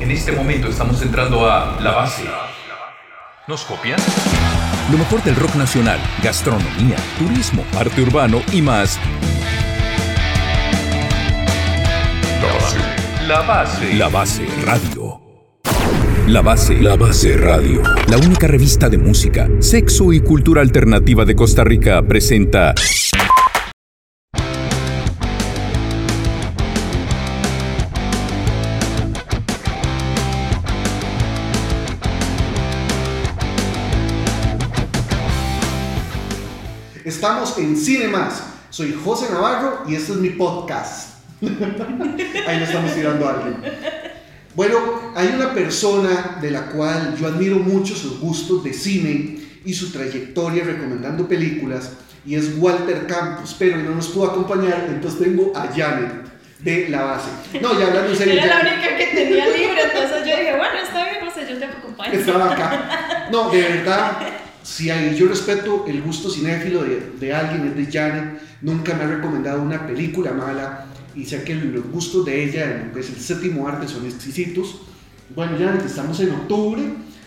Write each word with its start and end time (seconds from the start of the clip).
En 0.00 0.10
este 0.10 0.32
momento 0.32 0.68
estamos 0.68 1.00
entrando 1.02 1.50
a 1.50 1.80
la 1.80 1.92
base. 1.92 2.24
¿Nos 3.46 3.64
copian? 3.64 3.98
Lo 4.90 4.98
mejor 4.98 5.22
del 5.22 5.36
rock 5.36 5.54
nacional, 5.54 5.98
gastronomía, 6.22 6.96
turismo, 7.18 7.64
arte 7.78 8.02
urbano 8.02 8.42
y 8.52 8.60
más. 8.60 8.98
La 12.42 12.52
base. 12.52 12.78
La 13.26 13.40
base. 13.40 13.94
La 13.94 14.08
Base 14.08 14.46
Radio. 14.64 15.20
La 16.26 16.42
Base. 16.42 16.80
La 16.80 16.96
Base 16.96 17.36
Radio. 17.36 17.82
La 18.08 18.18
única 18.18 18.46
revista 18.46 18.88
de 18.88 18.98
música, 18.98 19.48
sexo 19.60 20.12
y 20.12 20.20
cultura 20.20 20.60
alternativa 20.60 21.24
de 21.24 21.34
Costa 21.34 21.64
Rica 21.64 22.02
presenta. 22.02 22.74
Estamos 37.24 37.56
en 37.56 37.74
Cine 37.74 38.08
Más. 38.08 38.42
Soy 38.68 38.94
José 39.02 39.32
Navarro 39.32 39.84
y 39.88 39.94
este 39.94 40.12
es 40.12 40.18
mi 40.18 40.28
podcast. 40.28 41.20
Ahí 41.40 42.58
le 42.58 42.64
estamos 42.64 42.94
tirando 42.94 43.26
a 43.26 43.30
alguien. 43.30 43.56
Bueno, 44.54 44.76
hay 45.16 45.28
una 45.34 45.54
persona 45.54 46.36
de 46.42 46.50
la 46.50 46.66
cual 46.66 47.16
yo 47.18 47.26
admiro 47.26 47.56
mucho 47.56 47.96
sus 47.96 48.20
gustos 48.20 48.62
de 48.62 48.74
cine 48.74 49.40
y 49.64 49.72
su 49.72 49.90
trayectoria 49.90 50.64
recomendando 50.64 51.26
películas 51.26 51.92
y 52.26 52.34
es 52.34 52.58
Walter 52.58 53.06
Campos, 53.06 53.56
pero 53.58 53.78
no 53.78 53.94
nos 53.94 54.08
pudo 54.08 54.30
acompañar, 54.32 54.84
entonces 54.90 55.18
tengo 55.18 55.50
a 55.56 55.68
Janet 55.74 56.26
de 56.58 56.90
la 56.90 57.04
base. 57.04 57.30
No, 57.58 57.80
ya 57.80 57.86
hablando 57.86 58.10
en 58.10 58.16
serio. 58.18 58.34
Era 58.34 58.62
la 58.62 58.70
única 58.70 58.98
que 58.98 59.06
tenía 59.06 59.46
libre, 59.46 59.82
entonces 59.82 60.26
yo 60.26 60.36
dije, 60.36 60.56
bueno, 60.58 60.74
está 60.84 61.04
bien, 61.10 61.24
José, 61.24 61.46
yo 61.48 61.58
te 61.58 61.64
acompaño. 61.64 62.12
Estaba 62.12 62.52
acá. 62.52 63.28
No, 63.32 63.48
de 63.48 63.62
verdad, 63.62 64.18
si 64.64 64.88
hay, 64.88 65.14
yo 65.14 65.28
respeto 65.28 65.84
el 65.86 66.00
gusto 66.00 66.30
cinéfilo 66.30 66.82
de, 66.82 67.34
alguien, 67.34 67.68
es 67.68 67.76
de 67.76 67.92
Janet. 67.92 68.40
Nunca 68.62 68.94
me 68.94 69.04
ha 69.04 69.08
recomendado 69.08 69.62
una 69.62 69.86
película 69.86 70.32
mala 70.32 70.86
y 71.14 71.26
sé 71.26 71.44
que 71.44 71.54
los 71.54 71.84
gustos 71.90 72.24
de 72.24 72.44
ella, 72.44 72.90
es 72.96 73.10
el 73.10 73.16
séptimo 73.16 73.68
arte, 73.68 73.86
son 73.86 74.06
exquisitos. 74.06 74.80
Bueno, 75.34 75.58
Janet, 75.58 75.84
estamos 75.84 76.18
en 76.20 76.30
octubre, 76.30 76.82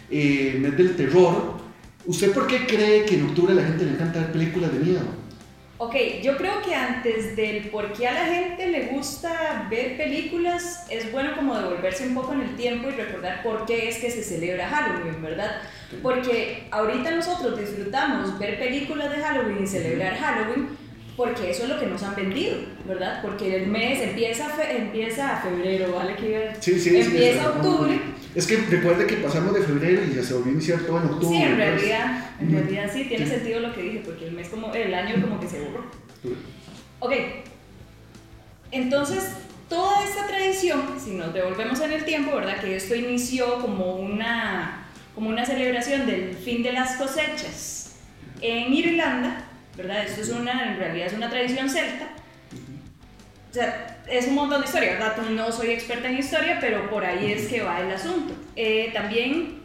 eh, 0.10 0.58
mes 0.60 0.76
del 0.76 0.96
terror. 0.96 1.58
¿Usted 2.08 2.32
por 2.32 2.48
qué 2.48 2.66
cree 2.66 3.06
que 3.06 3.20
en 3.20 3.28
octubre 3.28 3.54
la 3.54 3.64
gente 3.64 3.86
le 3.86 3.92
encanta 3.92 4.20
ver 4.20 4.32
películas 4.32 4.74
de 4.74 4.80
miedo? 4.80 5.27
Ok, 5.80 5.95
yo 6.23 6.38
creo 6.38 6.61
que 6.64 6.73
antes 6.73 7.36
del 7.36 7.70
por 7.70 7.94
qué 7.94 8.08
a 8.08 8.14
la 8.14 8.25
gente 8.25 8.67
le 8.67 8.88
gusta 8.88 9.67
ver 9.70 9.95
películas, 9.95 10.88
es 10.89 11.11
bueno 11.11 11.36
como 11.36 11.56
devolverse 11.56 12.08
un 12.08 12.16
poco 12.16 12.33
en 12.33 12.42
el 12.42 12.56
tiempo 12.56 12.89
y 12.89 12.94
recordar 12.94 13.44
por 13.44 13.66
qué 13.67 13.88
es 13.89 13.98
que 14.00 14.09
se 14.09 14.23
celebra 14.23 14.67
Halloween, 14.67 15.22
¿verdad? 15.22 15.61
Porque 16.02 16.67
ahorita 16.72 17.11
nosotros 17.11 17.59
disfrutamos 17.59 18.39
ver 18.39 18.58
películas 18.58 19.11
de 19.16 19.22
Halloween 19.22 19.64
y 19.64 19.67
celebrar 19.67 20.17
Halloween 20.17 20.70
porque 21.16 21.50
eso 21.52 21.64
es 21.64 21.70
lo 21.70 21.80
que 21.80 21.86
nos 21.88 22.02
han 22.03 22.16
vendido, 22.16 22.58
¿verdad? 22.88 23.20
Porque 23.23 23.55
el 23.55 23.67
mes 23.67 24.00
empieza, 24.02 24.50
fe- 24.50 24.78
empieza 24.78 25.38
a 25.38 25.42
febrero, 25.42 25.94
¿vale? 25.94 26.16
Que 26.16 26.52
Sí, 26.59 26.73
sí, 26.73 26.89
sí, 26.92 26.98
empieza 26.98 27.42
sí, 27.42 27.48
octubre. 27.55 28.00
Es 28.38 28.46
que 28.46 28.56
recuerde 28.58 29.08
que 29.08 29.16
pasamos 29.16 29.52
de 29.56 29.64
febrero 29.64 30.04
y 30.06 30.14
ya 30.14 30.22
se 30.22 30.36
volvió 30.36 30.52
a 30.52 30.54
iniciar 30.54 30.80
todo 30.82 31.00
en 31.00 31.06
octubre. 31.08 31.36
Sí, 31.38 31.44
en 31.44 31.52
entonces- 31.54 31.82
realidad, 31.82 32.30
en 32.40 32.48
Ujú. 32.50 32.58
realidad 32.58 32.92
sí, 32.94 33.06
tiene 33.06 33.26
Sí. 33.26 33.32
sentido 33.32 33.60
lo 33.62 33.74
que 33.74 33.82
dije, 33.82 34.02
porque 34.06 34.28
el 34.28 34.34
mes 34.34 34.48
como, 34.50 34.72
el 34.76 34.94
año 34.94 35.20
como 35.20 35.40
que 35.40 35.48
se 35.48 35.60
borró. 35.62 35.86
Ok, 37.00 37.14
entonces 38.72 39.24
toda 39.68 40.04
esta 40.04 40.28
tradición, 40.28 40.84
si 41.04 41.12
nos 41.16 41.34
devolvemos 41.34 41.80
en 41.82 41.92
el 41.94 42.06
tiempo, 42.06 42.36
¿verdad? 42.36 42.60
Que 42.62 42.76
esto 42.76 42.94
inició 42.94 43.58
como 43.60 43.96
una, 43.96 44.86
como 45.16 45.30
una 45.30 45.44
celebración 45.44 46.06
del 46.06 46.36
fin 46.36 46.62
de 46.62 46.74
las 46.74 46.96
cosechas 46.98 47.95
en 48.42 48.72
Irlanda, 48.72 49.45
¿verdad? 49.76 50.06
Esto 50.06 50.22
es 50.22 50.30
una, 50.30 50.73
en 50.73 50.78
realidad 50.78 51.08
es 51.08 51.14
una 51.14 51.32
tradición 51.32 51.67
celta. 51.72 52.10
Sea, 53.58 53.98
es 54.08 54.28
un 54.28 54.36
montón 54.36 54.62
de 54.62 54.68
historia, 54.68 54.94
¿verdad? 55.00 55.18
No 55.32 55.52
soy 55.52 55.72
experta 55.72 56.08
en 56.08 56.20
historia, 56.20 56.60
pero 56.62 56.88
por 56.92 57.04
ahí 57.04 57.32
es 57.32 57.48
que 57.48 57.64
va 57.64 57.82
el 57.82 57.92
asunto. 57.92 58.36
Eh, 58.56 58.92
también 58.94 59.64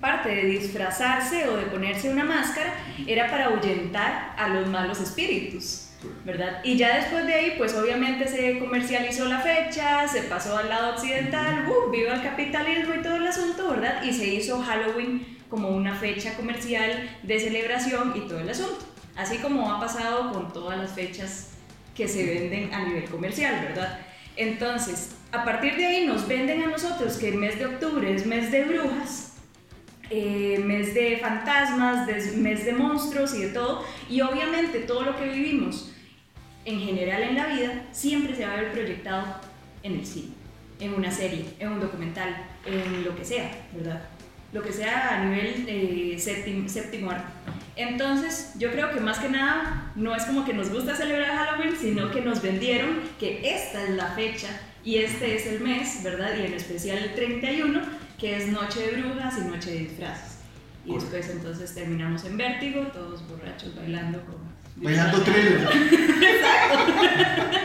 parte 0.00 0.30
de 0.30 0.46
disfrazarse 0.46 1.46
o 1.48 1.58
de 1.58 1.64
ponerse 1.64 2.08
una 2.08 2.24
máscara 2.24 2.72
era 3.06 3.30
para 3.30 3.48
ahuyentar 3.48 4.34
a 4.38 4.48
los 4.48 4.66
malos 4.68 4.98
espíritus. 4.98 5.90
¿verdad? 6.24 6.60
Y 6.64 6.78
ya 6.78 6.96
después 6.96 7.26
de 7.26 7.34
ahí, 7.34 7.54
pues 7.58 7.74
obviamente 7.74 8.26
se 8.26 8.58
comercializó 8.58 9.26
la 9.26 9.40
fecha, 9.40 10.08
se 10.08 10.22
pasó 10.22 10.56
al 10.56 10.70
lado 10.70 10.94
occidental, 10.94 11.68
¡uh! 11.68 11.90
viva 11.90 12.14
el 12.14 12.22
capitalismo 12.22 12.94
y 12.94 13.02
todo 13.02 13.16
el 13.16 13.26
asunto, 13.26 13.68
¿verdad? 13.68 14.02
Y 14.02 14.14
se 14.14 14.26
hizo 14.26 14.62
Halloween 14.62 15.36
como 15.50 15.68
una 15.68 15.94
fecha 15.94 16.34
comercial 16.34 17.10
de 17.22 17.40
celebración 17.40 18.14
y 18.16 18.20
todo 18.20 18.40
el 18.40 18.48
asunto. 18.48 18.86
Así 19.16 19.36
como 19.36 19.70
ha 19.70 19.78
pasado 19.78 20.32
con 20.32 20.50
todas 20.50 20.78
las 20.78 20.92
fechas 20.92 21.53
que 21.94 22.08
se 22.08 22.24
venden 22.26 22.72
a 22.74 22.84
nivel 22.86 23.04
comercial, 23.04 23.64
¿verdad? 23.68 24.00
Entonces, 24.36 25.14
a 25.32 25.44
partir 25.44 25.76
de 25.76 25.86
ahí 25.86 26.06
nos 26.06 26.26
venden 26.26 26.62
a 26.62 26.66
nosotros 26.66 27.16
que 27.16 27.28
el 27.28 27.36
mes 27.36 27.58
de 27.58 27.66
octubre 27.66 28.12
es 28.14 28.26
mes 28.26 28.50
de 28.50 28.64
brujas, 28.64 29.36
eh, 30.10 30.60
mes 30.64 30.92
de 30.94 31.18
fantasmas, 31.18 32.06
des- 32.06 32.36
mes 32.36 32.64
de 32.64 32.72
monstruos 32.72 33.34
y 33.34 33.42
de 33.42 33.48
todo. 33.48 33.84
Y 34.10 34.20
obviamente 34.20 34.80
todo 34.80 35.02
lo 35.02 35.16
que 35.16 35.28
vivimos 35.28 35.92
en 36.64 36.80
general 36.80 37.22
en 37.22 37.34
la 37.36 37.46
vida 37.46 37.86
siempre 37.92 38.34
se 38.34 38.44
va 38.46 38.54
a 38.54 38.56
ver 38.56 38.72
proyectado 38.72 39.24
en 39.82 39.94
el 39.94 40.06
cine, 40.06 40.32
en 40.80 40.94
una 40.94 41.10
serie, 41.10 41.44
en 41.58 41.68
un 41.72 41.80
documental, 41.80 42.34
en 42.66 43.04
lo 43.04 43.14
que 43.16 43.24
sea, 43.24 43.50
¿verdad? 43.72 44.02
Lo 44.52 44.62
que 44.62 44.72
sea 44.72 45.14
a 45.20 45.24
nivel 45.24 45.64
eh, 45.68 46.16
séptimo, 46.18 46.68
séptimo 46.68 47.10
arte. 47.10 47.32
Entonces, 47.76 48.52
yo 48.58 48.70
creo 48.70 48.92
que 48.92 49.00
más 49.00 49.18
que 49.18 49.28
nada 49.28 49.92
no 49.96 50.14
es 50.14 50.24
como 50.24 50.44
que 50.44 50.54
nos 50.54 50.70
gusta 50.70 50.94
celebrar 50.94 51.36
Halloween, 51.36 51.76
sino 51.76 52.10
que 52.10 52.20
nos 52.20 52.40
vendieron 52.40 53.00
que 53.18 53.40
esta 53.54 53.82
es 53.82 53.90
la 53.90 54.06
fecha 54.08 54.48
y 54.84 54.98
este 54.98 55.36
es 55.36 55.46
el 55.46 55.60
mes, 55.60 56.02
¿verdad? 56.04 56.36
Y 56.38 56.46
en 56.46 56.54
especial 56.54 56.98
el 56.98 57.14
31, 57.14 57.80
que 58.18 58.36
es 58.36 58.48
Noche 58.48 58.80
de 58.80 59.00
Brujas 59.00 59.38
y 59.38 59.48
Noche 59.48 59.70
de 59.72 59.78
Disfraces. 59.80 60.38
Y 60.84 60.94
después 60.94 61.28
entonces 61.30 61.74
terminamos 61.74 62.24
en 62.24 62.36
Vértigo, 62.36 62.82
todos 62.92 63.26
borrachos 63.28 63.74
bailando 63.74 64.20
con... 64.24 64.36
Bailando 64.76 65.22
thriller. 65.22 65.68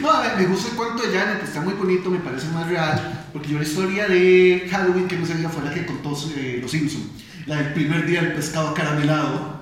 No, 0.00 0.10
a 0.10 0.22
ver, 0.22 0.36
me 0.36 0.46
gusta 0.46 0.70
el 0.70 0.76
cuento 0.76 1.02
de 1.02 1.18
Janet, 1.18 1.42
está 1.42 1.62
muy 1.62 1.72
bonito, 1.72 2.10
me 2.10 2.18
parece 2.18 2.46
más 2.48 2.68
real, 2.68 3.24
porque 3.32 3.48
yo 3.48 3.58
la 3.58 3.64
historia 3.64 4.06
de 4.06 4.68
Halloween 4.70 5.08
que 5.08 5.16
no 5.16 5.26
sabía 5.26 5.48
fue 5.48 5.64
la 5.64 5.72
que 5.72 5.86
contó 5.86 6.16
eh, 6.36 6.58
Los 6.60 6.70
Simpson, 6.70 7.10
la 7.48 7.56
del 7.56 7.72
primer 7.72 8.06
día 8.06 8.20
del 8.20 8.34
pescado 8.34 8.74
caramelado. 8.74 9.58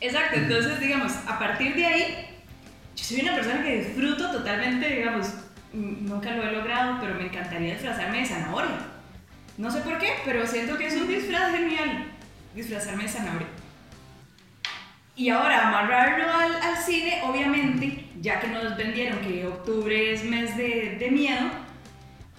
Exacto, 0.00 0.36
entonces 0.36 0.80
digamos, 0.80 1.12
a 1.26 1.38
partir 1.38 1.76
de 1.76 1.86
ahí, 1.86 2.26
yo 2.96 3.04
soy 3.04 3.20
una 3.20 3.36
persona 3.36 3.62
que 3.62 3.84
disfruto 3.84 4.30
totalmente, 4.30 4.88
digamos, 4.88 5.28
mm, 5.72 6.06
nunca 6.06 6.32
lo 6.32 6.42
he 6.42 6.52
logrado, 6.52 6.98
pero 7.00 7.14
me 7.14 7.26
encantaría 7.26 7.74
disfrazarme 7.74 8.18
de 8.18 8.26
zanahoria. 8.26 8.78
No 9.56 9.70
sé 9.70 9.80
por 9.80 9.98
qué, 9.98 10.14
pero 10.24 10.44
siento 10.46 10.76
que 10.76 10.88
es 10.88 10.96
un 10.96 11.08
disfraz 11.08 11.52
genial, 11.52 12.06
disfrazarme 12.54 13.04
de 13.04 13.08
zanahoria. 13.08 13.48
Y 15.14 15.30
ahora, 15.30 15.68
amarrarlo 15.68 16.26
al, 16.28 16.76
cine, 16.76 17.22
obviamente, 17.24 18.04
ya 18.20 18.40
que 18.40 18.48
nos 18.48 18.76
vendieron 18.76 19.20
que 19.20 19.46
octubre 19.46 20.12
es 20.12 20.24
mes 20.24 20.56
de 20.56 21.08
miedo, 21.10 21.50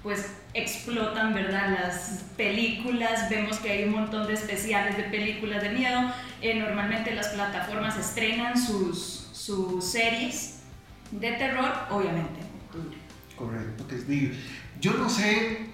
pues 0.04 0.30
explotan, 0.58 1.34
¿verdad? 1.34 1.78
Las 1.82 2.24
películas, 2.36 3.30
vemos 3.30 3.58
que 3.58 3.72
hay 3.72 3.84
un 3.84 3.92
montón 3.92 4.28
de 4.28 4.34
especiales 4.34 4.98
de 4.98 5.04
películas 5.04 5.62
de 5.62 5.70
miedo. 5.70 6.12
Eh, 6.42 6.56
normalmente 6.56 7.14
las 7.14 7.30
plataformas 7.30 7.98
estrenan 7.98 8.58
sus, 8.58 9.30
sus 9.34 9.84
series 9.84 10.60
de 11.12 11.32
terror, 11.34 11.72
obviamente 11.90 12.40
en 12.40 12.62
octubre. 12.66 12.98
Correcto, 13.36 13.88
que 13.88 13.96
es 13.96 14.08
digo, 14.08 14.36
Yo 14.82 14.94
no 14.94 15.10
sé 15.10 15.68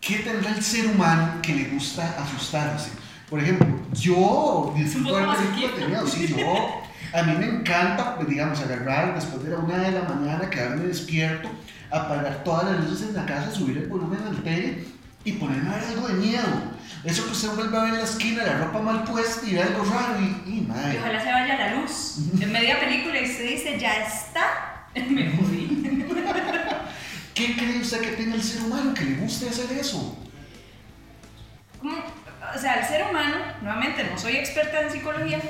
qué 0.00 0.18
tendrá 0.18 0.50
el 0.50 0.62
ser 0.62 0.86
humano 0.86 1.40
que 1.42 1.54
le 1.54 1.64
gusta 1.68 2.22
asustarse. 2.22 2.90
Por 3.30 3.40
ejemplo, 3.40 3.66
yo 3.92 4.74
disfruto 4.76 5.16
de 5.16 5.24
películas 5.24 5.78
de 5.78 5.86
miedo, 5.86 6.06
sí, 6.06 6.26
yo. 6.28 6.82
A 7.12 7.22
mí 7.22 7.32
me 7.36 7.46
encanta, 7.46 8.16
pues, 8.16 8.28
digamos, 8.28 8.60
agarrar 8.60 9.14
después 9.14 9.42
de 9.44 9.50
la 9.50 9.58
una 9.58 9.78
de 9.78 9.92
la 9.92 10.02
mañana, 10.02 10.48
quedarme 10.48 10.84
despierto, 10.86 11.48
apagar 11.90 12.42
todas 12.44 12.70
las 12.72 12.84
luces 12.88 13.08
en 13.10 13.16
la 13.16 13.26
casa, 13.26 13.50
subir 13.50 13.76
el 13.78 13.86
volumen 13.88 14.20
al 14.26 14.42
tele 14.42 14.84
y 15.24 15.32
ponerme 15.32 15.68
a 15.70 15.76
ver 15.78 15.84
algo 15.88 16.08
de 16.08 16.14
miedo. 16.14 16.72
Eso 17.04 17.24
que 17.26 17.32
usted 17.32 17.48
vuelve 17.50 17.76
a 17.76 17.82
ver 17.82 17.92
en 17.94 17.98
la 17.98 18.04
esquina, 18.04 18.44
la 18.44 18.58
ropa 18.58 18.80
mal 18.80 19.04
puesta 19.04 19.46
y 19.46 19.54
ve 19.54 19.62
algo 19.62 19.84
raro 19.84 20.20
y, 20.20 20.50
y 20.50 20.58
Y 20.58 20.60
madre. 20.62 20.98
ojalá 21.00 21.20
se 21.22 21.32
vaya 21.32 21.56
la 21.58 21.74
luz. 21.76 22.16
En 22.40 22.52
media 22.52 22.80
película 22.80 23.20
y 23.20 23.24
usted 23.30 23.48
dice, 23.48 23.78
ya 23.78 24.04
está, 24.06 24.86
me 25.10 25.30
jodí. 25.36 26.06
¿Qué 27.34 27.56
cree 27.56 27.80
usted 27.80 28.00
que 28.00 28.12
tiene 28.12 28.34
el 28.36 28.42
ser 28.42 28.62
humano 28.62 28.94
que 28.94 29.04
le 29.04 29.16
guste 29.16 29.48
hacer 29.48 29.70
eso? 29.78 30.18
Como, 31.78 31.96
o 31.96 32.58
sea, 32.58 32.74
el 32.80 32.86
ser 32.86 33.06
humano, 33.10 33.36
nuevamente 33.62 34.04
no 34.10 34.18
soy 34.18 34.36
experta 34.36 34.82
en 34.82 34.90
psicología, 34.92 35.40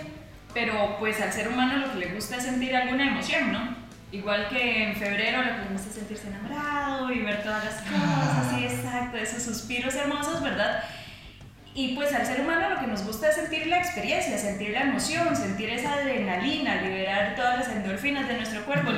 pero 0.54 0.96
pues 0.98 1.20
al 1.20 1.32
ser 1.32 1.48
humano 1.48 1.76
lo 1.78 1.92
que 1.92 1.98
le 1.98 2.14
gusta 2.14 2.36
es 2.36 2.44
sentir 2.44 2.74
alguna 2.76 3.08
emoción, 3.08 3.52
¿no? 3.52 3.82
Igual 4.12 4.48
que 4.50 4.84
en 4.84 4.94
febrero 4.96 5.38
lo 5.42 5.50
que 5.56 5.62
le 5.62 5.68
gusta 5.72 5.88
es 5.88 5.94
sentirse 5.94 6.28
enamorado 6.28 7.10
y 7.12 7.20
ver 7.20 7.42
todas 7.42 7.64
las 7.64 7.74
cosas, 7.76 8.46
así 8.46 8.64
exacto, 8.64 9.16
esos 9.16 9.42
suspiros 9.42 9.94
hermosos, 9.94 10.42
¿verdad? 10.42 10.82
Y 11.74 11.94
pues 11.94 12.12
al 12.12 12.26
ser 12.26 12.42
humano 12.42 12.68
lo 12.68 12.80
que 12.80 12.86
nos 12.86 13.02
gusta 13.02 13.30
es 13.30 13.36
sentir 13.36 13.66
la 13.68 13.78
experiencia, 13.78 14.36
sentir 14.36 14.72
la 14.72 14.82
emoción, 14.82 15.34
sentir 15.34 15.70
esa 15.70 15.94
adrenalina, 15.94 16.82
liberar 16.82 17.34
todas 17.34 17.60
las 17.60 17.68
endorfinas 17.74 18.28
de 18.28 18.34
nuestro 18.36 18.62
cuerpo. 18.66 18.90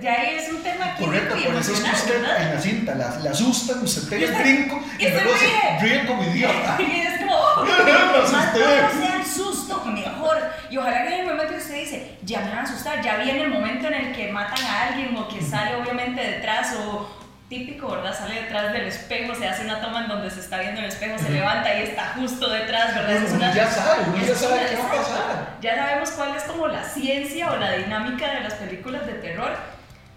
Ya 0.00 0.12
ahí 0.12 0.36
es 0.36 0.48
un 0.52 0.62
tema 0.62 0.94
químico 0.94 1.06
Correcto, 1.06 1.36
y 1.36 1.42
por 1.46 1.56
eso 1.56 1.72
es 1.72 1.80
que 1.80 1.90
usted 1.90 2.20
¿verdad? 2.22 2.42
en 2.42 2.54
la 2.54 2.60
cinta 2.60 2.94
la, 2.94 3.18
la 3.18 3.30
asustan, 3.32 3.82
usted 3.82 4.08
pega 4.08 4.28
el 4.28 4.42
brinco 4.44 4.80
y, 4.96 5.06
y 5.06 5.08
se 5.08 5.14
luego 5.14 5.30
se 5.36 5.78
ríe. 5.84 6.06
como 6.06 6.22
idiota. 6.22 6.78
Y 6.80 7.00
es 7.00 7.18
como, 7.18 7.34
más 7.66 8.32
asusté. 8.32 8.60
bueno 8.64 8.88
sea 8.92 9.16
el 9.16 9.26
susto, 9.26 9.84
mejor. 9.86 10.50
Y 10.70 10.76
ojalá 10.76 11.02
que 11.02 11.14
en 11.14 11.20
el 11.20 11.26
momento 11.26 11.48
que 11.52 11.58
usted 11.58 11.74
dice, 11.74 12.16
ya 12.22 12.40
me 12.40 12.50
van 12.50 12.58
a 12.60 12.62
asustar, 12.62 13.02
ya 13.02 13.16
viene 13.16 13.42
el 13.42 13.50
momento 13.50 13.88
en 13.88 13.94
el 13.94 14.12
que 14.14 14.30
matan 14.30 14.64
a 14.64 14.88
alguien 14.88 15.16
o 15.16 15.26
que 15.28 15.42
sale 15.42 15.74
obviamente 15.76 16.20
detrás 16.20 16.74
o 16.74 17.18
típico, 17.48 17.90
¿verdad? 17.90 18.16
Sale 18.16 18.42
detrás 18.42 18.72
del 18.72 18.86
espejo, 18.86 19.34
se 19.34 19.48
hace 19.48 19.64
una 19.64 19.80
toma 19.80 20.02
en 20.02 20.08
donde 20.08 20.30
se 20.30 20.38
está 20.38 20.58
viendo 20.60 20.80
el 20.80 20.86
espejo, 20.86 21.18
se 21.18 21.30
levanta 21.30 21.74
y 21.74 21.82
está 21.82 22.12
justo 22.14 22.48
detrás, 22.48 22.94
¿verdad? 22.94 23.10
Es 23.16 23.32
una- 23.32 23.52
ya 23.52 23.66
sabe, 23.68 24.02
uno 24.14 24.24
ya 24.24 24.34
sabe 24.36 24.60
qué 24.70 24.76
va 24.76 24.84
a 24.84 24.88
pasar. 24.92 25.48
Ya 25.60 25.74
sabemos 25.74 26.10
cuál 26.12 26.36
es 26.36 26.44
como 26.44 26.68
la 26.68 26.84
ciencia 26.84 27.50
o 27.50 27.56
la 27.56 27.72
dinámica 27.72 28.30
de 28.34 28.40
las 28.42 28.54
películas 28.54 29.04
de 29.06 29.14
terror. 29.14 29.56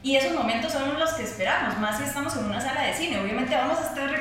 Y 0.03 0.17
esos 0.17 0.33
momentos 0.33 0.71
son 0.73 0.99
los 0.99 1.13
que 1.13 1.23
esperamos, 1.23 1.79
más 1.79 1.97
si 1.97 2.03
estamos 2.03 2.35
en 2.35 2.45
una 2.45 2.59
sala 2.61 2.81
de 2.81 2.93
cine. 2.93 3.19
Obviamente 3.21 3.55
vamos 3.55 3.79
a 3.79 3.87
estar 3.87 4.11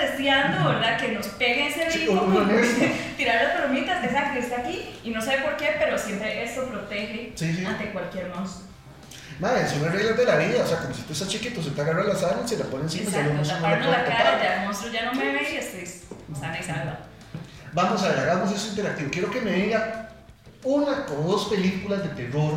deseando, 0.00 0.68
¿verdad? 0.70 0.96
Que 0.98 1.08
nos 1.12 1.26
pegue 1.28 1.68
ese 1.68 1.90
Sí, 1.90 2.08
uno 2.08 2.22
honesto. 2.22 2.84
Tirar 3.16 3.42
las 3.42 3.52
palomitas, 3.54 4.04
exacto, 4.04 4.34
que 4.34 4.38
está 4.40 4.58
aquí. 4.60 4.98
Y 5.04 5.10
no 5.10 5.20
sé 5.20 5.38
por 5.38 5.56
qué, 5.56 5.76
pero 5.78 5.98
siempre 5.98 6.42
esto 6.44 6.64
protege 6.66 7.32
Sí, 7.34 7.54
sí. 7.54 7.64
ante 7.64 7.90
cualquier 7.90 8.28
monstruo. 8.34 8.66
Madre, 9.38 9.68
son 9.68 9.82
las 9.82 9.92
reglas 9.92 10.16
de 10.16 10.24
la 10.24 10.36
vida, 10.36 10.62
o 10.64 10.66
sea, 10.66 10.78
como 10.78 10.94
si 10.94 11.02
tú 11.02 11.12
estás 11.12 11.28
chiquito, 11.28 11.62
se 11.62 11.70
te 11.70 11.80
agarra 11.82 12.04
la 12.04 12.14
sala, 12.14 12.46
se 12.46 12.56
la 12.56 12.64
pone 12.64 12.84
encima 12.84 13.04
y 13.04 13.06
Exacto, 13.08 13.34
no 13.34 13.44
se 13.44 13.52
no 13.60 13.60
la 13.90 14.04
cara, 14.04 14.42
ya 14.42 14.60
el 14.60 14.66
monstruo 14.66 14.90
ya 14.92 15.04
no 15.04 15.12
me 15.14 15.32
ve 15.32 15.48
y 15.52 15.56
estoy 15.56 15.86
sana 16.40 16.58
y 16.58 16.62
salva. 16.62 17.00
Vamos 17.72 18.02
a 18.02 18.08
ver, 18.08 18.18
hagamos 18.20 18.50
eso 18.52 18.68
interactivo. 18.68 19.10
Quiero 19.10 19.30
que 19.30 19.42
me 19.42 19.52
diga 19.52 20.08
una 20.64 21.04
o 21.10 21.22
dos 21.30 21.46
películas 21.48 22.02
de 22.02 22.08
terror 22.10 22.54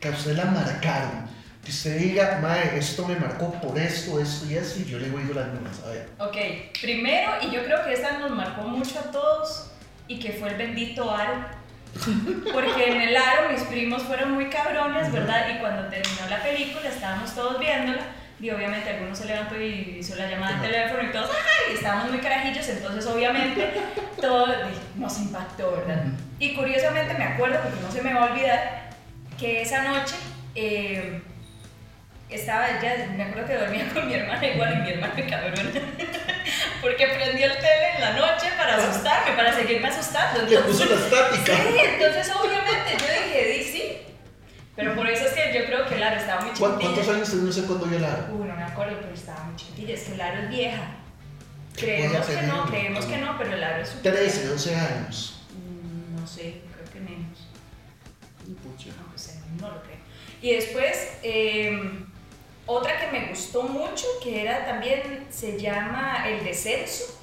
que 0.00 0.08
a 0.08 0.10
usted 0.10 0.36
la 0.36 0.44
marcaron. 0.44 1.26
Que 1.64 1.70
usted 1.70 1.96
diga, 1.98 2.38
madre, 2.42 2.78
esto 2.78 3.06
me 3.08 3.16
marcó 3.16 3.50
por 3.60 3.78
esto, 3.78 4.20
esto 4.20 4.46
y 4.50 4.54
esto, 4.56 4.80
y 4.80 4.84
yo 4.84 4.98
le 4.98 5.08
voy 5.10 5.22
a 5.22 5.26
ir 5.26 5.34
las 5.36 5.48
mismas. 5.48 5.80
A 5.86 5.88
ver. 5.88 6.08
Ok, 6.18 6.36
primero, 6.80 7.30
y 7.40 7.50
yo 7.50 7.64
creo 7.64 7.82
que 7.84 7.94
esta 7.94 8.18
nos 8.18 8.30
marcó 8.30 8.62
mucho 8.62 8.98
a 8.98 9.10
todos, 9.10 9.67
y 10.08 10.18
que 10.18 10.32
fue 10.32 10.48
el 10.48 10.56
bendito 10.56 11.14
aro. 11.14 11.34
Porque 12.52 12.92
en 12.92 13.00
el 13.00 13.16
aro 13.16 13.50
mis 13.50 13.62
primos 13.62 14.02
fueron 14.02 14.32
muy 14.32 14.46
cabrones, 14.46 15.12
¿verdad? 15.12 15.54
Y 15.54 15.58
cuando 15.58 15.88
terminó 15.88 16.28
la 16.28 16.42
película, 16.42 16.88
estábamos 16.88 17.34
todos 17.34 17.58
viéndola, 17.58 18.02
y 18.40 18.50
obviamente 18.50 18.90
algunos 18.90 19.18
se 19.18 19.26
levantó 19.26 19.60
y 19.60 19.96
hizo 20.00 20.14
la 20.16 20.28
llamada 20.30 20.58
de 20.58 20.68
teléfono 20.68 21.02
y 21.08 21.12
todos, 21.12 21.30
¡ay! 21.30 21.72
Y 21.72 21.74
estábamos 21.76 22.10
muy 22.10 22.20
carajillos, 22.20 22.68
entonces 22.68 23.06
obviamente 23.06 23.70
todo 24.20 24.46
nos 24.96 25.18
impactó, 25.18 25.72
¿verdad? 25.72 26.04
Y 26.38 26.54
curiosamente 26.54 27.14
me 27.14 27.24
acuerdo, 27.24 27.60
porque 27.62 27.80
no 27.80 27.90
se 27.90 28.02
me 28.02 28.14
va 28.14 28.26
a 28.26 28.32
olvidar, 28.32 28.90
que 29.38 29.62
esa 29.62 29.82
noche... 29.84 30.14
eh, 30.54 31.22
estaba 32.30 32.80
ya, 32.82 33.08
me 33.16 33.24
acuerdo 33.24 33.48
que 33.48 33.54
dormía 33.54 33.88
con 33.94 34.06
mi 34.06 34.14
hermana 34.14 34.46
igual 34.46 34.74
y 34.74 34.82
mi 34.82 34.90
hermana 34.90 35.14
cabrón. 35.28 35.70
Porque 36.80 37.06
prendió 37.08 37.46
el 37.46 37.52
tele 37.56 37.94
en 37.96 38.00
la 38.00 38.12
noche 38.12 38.46
para 38.56 38.76
asustarme, 38.76 39.34
para 39.36 39.52
seguirme 39.54 39.88
asustando. 39.88 40.42
Le 40.42 40.58
puso 40.60 40.84
la 40.84 40.94
Entonces, 40.94 41.12
estática. 41.12 41.56
sí, 41.56 41.78
entonces 41.78 42.32
obviamente 42.36 42.92
yo 42.92 43.06
dije, 43.24 43.48
di 43.48 43.62
sí. 43.64 43.96
Pero 44.76 44.94
por 44.94 45.08
eso 45.10 45.24
es 45.26 45.32
que 45.32 45.52
yo 45.58 45.66
creo 45.66 45.86
que 45.86 45.96
Lara 45.96 46.20
estaba 46.20 46.42
muy 46.42 46.50
¿Cuán- 46.56 46.72
chiquitilla. 46.78 46.94
¿Cuántos 47.04 47.14
años 47.16 47.34
no 47.34 47.52
sé 47.52 47.62
cuándo 47.64 47.86
vio 47.86 47.98
la 47.98 48.28
Uy, 48.30 48.46
no 48.46 48.54
me 48.54 48.62
acuerdo, 48.62 48.98
pero 49.00 49.12
estaba 49.12 49.42
muy 49.44 49.56
chiquitilla. 49.56 49.94
Es 49.94 50.02
que 50.04 50.16
Lara 50.16 50.42
es 50.44 50.48
vieja. 50.50 50.82
Creemos 51.76 52.26
que 52.26 52.42
no, 52.42 52.64
creemos 52.66 53.04
que 53.06 53.16
no, 53.18 53.38
pero 53.38 53.56
Lara 53.56 53.80
es 53.80 53.88
súper 53.88 54.12
13, 54.14 54.38
vieja. 54.38 54.52
12 54.52 54.76
años. 54.76 55.40
Mm, 55.54 56.20
No 56.20 56.26
sé, 56.26 56.60
creo 56.74 56.90
que 56.92 57.00
menos. 57.00 57.38
Pucha. 58.62 58.90
No, 58.90 59.18
sea, 59.18 59.34
no 59.60 59.68
lo 59.70 59.82
creo. 59.82 59.98
Y 60.40 60.52
después, 60.54 61.08
eh, 61.22 62.04
otra 62.68 63.00
que 63.00 63.06
me 63.08 63.26
gustó 63.28 63.62
mucho, 63.64 64.06
que 64.22 64.42
era 64.42 64.64
también, 64.66 65.26
se 65.30 65.58
llama 65.58 66.24
El 66.28 66.44
Descenso, 66.44 67.18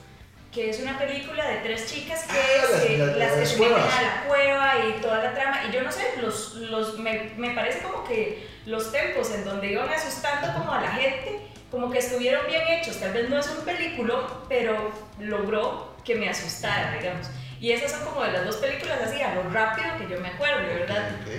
que 0.51 0.69
es 0.69 0.79
una 0.81 0.97
película 0.97 1.47
de 1.47 1.57
tres 1.57 1.89
chicas 1.91 2.23
que, 2.23 2.31
Ah, 2.33 2.65
las- 2.71 2.81
se- 2.81 2.97
las- 2.97 3.15
las 3.17 3.31
que 3.33 3.45
se 3.45 3.59
meten 3.59 3.77
a 3.77 4.01
la 4.01 4.23
cueva 4.27 4.73
y 4.87 5.01
toda 5.01 5.23
la 5.23 5.33
trama. 5.33 5.61
Y 5.67 5.71
yo 5.73 5.81
no 5.83 5.91
sé, 5.91 6.13
los, 6.21 6.55
los, 6.55 6.97
me, 6.99 7.31
me 7.37 7.51
parece 7.51 7.79
como 7.79 8.03
que 8.05 8.47
los 8.65 8.91
tempos 8.91 9.31
en 9.33 9.45
donde 9.45 9.71
iban 9.71 9.89
asustando 9.89 10.53
como 10.53 10.71
a 10.73 10.81
la 10.81 10.91
gente, 10.91 11.41
como 11.71 11.91
que 11.91 11.99
estuvieron 11.99 12.47
bien 12.47 12.63
hechos. 12.69 12.99
Tal 12.99 13.11
vez 13.13 13.29
no 13.29 13.37
es 13.39 13.47
un 13.49 13.63
película, 13.65 14.15
pero 14.49 14.91
logró 15.19 15.93
que 16.05 16.15
me 16.15 16.29
asustara, 16.29 16.97
digamos. 16.99 17.27
Y 17.59 17.71
esas 17.71 17.91
son 17.91 18.05
como 18.05 18.21
de 18.23 18.31
las 18.31 18.45
dos 18.45 18.55
películas 18.57 18.99
así, 19.03 19.21
a 19.21 19.35
lo 19.35 19.49
rápido 19.49 19.87
que 19.97 20.07
yo 20.13 20.19
me 20.21 20.29
acuerdo, 20.29 20.65
¿verdad? 20.67 21.09
Ok. 21.21 21.31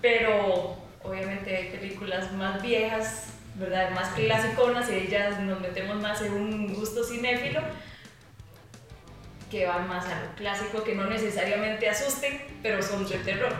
Pero 0.00 0.76
obviamente 1.02 1.54
hay 1.56 1.68
películas 1.70 2.32
más 2.32 2.62
viejas, 2.62 3.26
¿verdad? 3.56 3.90
Más 3.90 4.08
clasiconas 4.14 4.88
ellas 4.88 5.38
nos 5.40 5.60
metemos 5.60 6.00
más 6.00 6.20
en 6.22 6.32
un 6.32 6.74
gusto 6.74 7.04
cinéfilo 7.04 7.60
que 9.50 9.66
van 9.66 9.86
más 9.88 10.04
a 10.06 10.20
lo 10.20 10.34
clásico, 10.36 10.82
que 10.82 10.94
no 10.94 11.06
necesariamente 11.06 11.88
asusten, 11.88 12.40
pero 12.62 12.82
son 12.82 13.08
de 13.08 13.16
terror. 13.18 13.52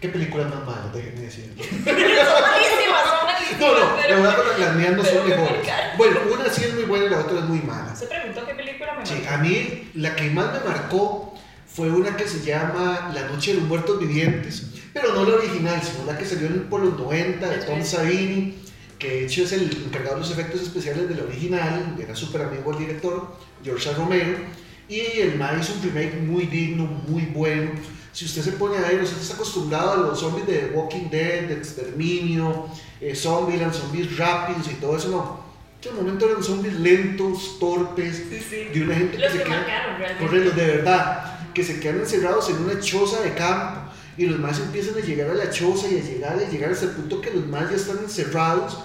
¿Qué 0.00 0.08
películas 0.10 0.54
más 0.54 0.64
malas? 0.66 0.92
Déjenme 0.92 1.20
decir. 1.22 1.54
son 1.56 1.94
malísimas, 1.94 3.04
son 3.08 3.24
malísimas. 3.26 3.60
No, 3.60 3.72
no, 3.78 3.96
pero- 3.96 4.16
la 4.22 4.28
verdad 4.28 4.54
que 4.56 4.60
las 4.62 4.74
mías 4.74 4.92
no 4.92 5.04
son 5.04 5.28
me 5.28 5.36
mejores. 5.36 5.68
Bueno, 5.96 6.20
una 6.34 6.50
sí 6.50 6.64
es 6.64 6.74
muy 6.74 6.84
buena 6.84 7.06
y 7.06 7.08
la 7.08 7.20
otra 7.20 7.38
es 7.38 7.44
muy 7.44 7.60
mala. 7.60 7.94
Se 7.96 8.06
preguntó 8.06 8.44
qué 8.44 8.54
película 8.54 8.92
me 8.94 9.06
Sí, 9.06 9.14
marcó. 9.14 9.34
a 9.34 9.38
mí 9.38 9.90
la 9.94 10.14
que 10.14 10.30
más 10.30 10.52
me 10.52 10.60
marcó 10.68 11.34
fue 11.66 11.90
una 11.90 12.14
que 12.16 12.28
se 12.28 12.44
llama 12.44 13.10
La 13.14 13.22
Noche 13.22 13.52
de 13.54 13.60
los 13.60 13.68
Muertos 13.68 13.98
Vivientes, 13.98 14.66
pero 14.92 15.14
no 15.14 15.24
la 15.24 15.36
original, 15.36 15.80
sino 15.82 16.04
la 16.12 16.18
que 16.18 16.26
salió 16.26 16.68
por 16.68 16.80
los 16.82 16.98
90 16.98 17.48
de 17.48 17.56
Tom 17.64 17.82
Savini, 17.82 18.58
que 18.98 19.08
de 19.08 19.24
hecho 19.26 19.42
es 19.42 19.52
el 19.52 19.70
encargado 19.84 20.16
de 20.16 20.20
los 20.22 20.30
efectos 20.30 20.62
especiales 20.62 21.08
de 21.08 21.14
la 21.16 21.24
original, 21.24 21.96
era 21.98 22.14
súper 22.14 22.42
amigo 22.42 22.72
del 22.72 22.80
director, 22.80 23.36
George. 23.62 23.92
Romero, 23.94 24.38
y 24.88 25.00
el 25.20 25.36
man 25.36 25.60
hizo 25.60 25.74
un 25.74 25.82
remake 25.82 26.16
muy 26.20 26.46
digno, 26.46 26.84
muy 26.84 27.22
bueno. 27.26 27.72
Si 28.12 28.24
usted 28.24 28.42
se 28.42 28.52
pone 28.52 28.78
a 28.78 28.82
ver, 28.82 29.02
usted 29.02 29.20
está 29.20 29.34
acostumbrado 29.34 29.92
a 29.92 29.96
los 29.96 30.20
zombies 30.20 30.46
de 30.46 30.70
Walking 30.74 31.10
Dead, 31.10 31.48
de 31.48 31.54
Exterminio, 31.54 32.66
eh, 33.00 33.14
Zombieland, 33.14 33.74
zombies 33.74 34.16
rápidos 34.16 34.66
y 34.70 34.74
todo 34.76 34.96
eso, 34.96 35.08
no. 35.08 35.46
En 35.82 35.90
el 35.90 36.02
momento 36.02 36.28
eran 36.28 36.42
zombies 36.42 36.74
lentos, 36.80 37.58
torpes, 37.60 38.24
Sí, 38.28 38.40
sí. 38.40 38.56
de 38.72 38.82
una 38.82 38.94
gente 38.96 39.18
Los 39.18 39.30
que 39.30 39.38
se 39.38 39.44
que 39.44 39.50
queda 39.50 40.18
correcto, 40.18 40.56
de 40.56 40.66
verdad, 40.66 41.38
que 41.54 41.62
se 41.62 41.78
quedan 41.78 42.00
encerrados 42.00 42.48
en 42.50 42.56
una 42.56 42.80
choza 42.80 43.20
de 43.20 43.34
campo 43.34 43.85
y 44.16 44.26
los 44.26 44.38
más 44.38 44.58
empiezan 44.58 44.96
a 44.96 45.04
llegar 45.04 45.30
a 45.30 45.34
la 45.34 45.50
choza 45.50 45.88
y 45.88 45.98
a 45.98 46.02
llegar, 46.02 46.38
a 46.38 46.48
llegar 46.48 46.70
hasta 46.72 46.86
el 46.86 46.92
punto 46.92 47.20
que 47.20 47.30
los 47.30 47.46
más 47.46 47.70
ya 47.70 47.76
están 47.76 47.98
encerrados. 47.98 48.78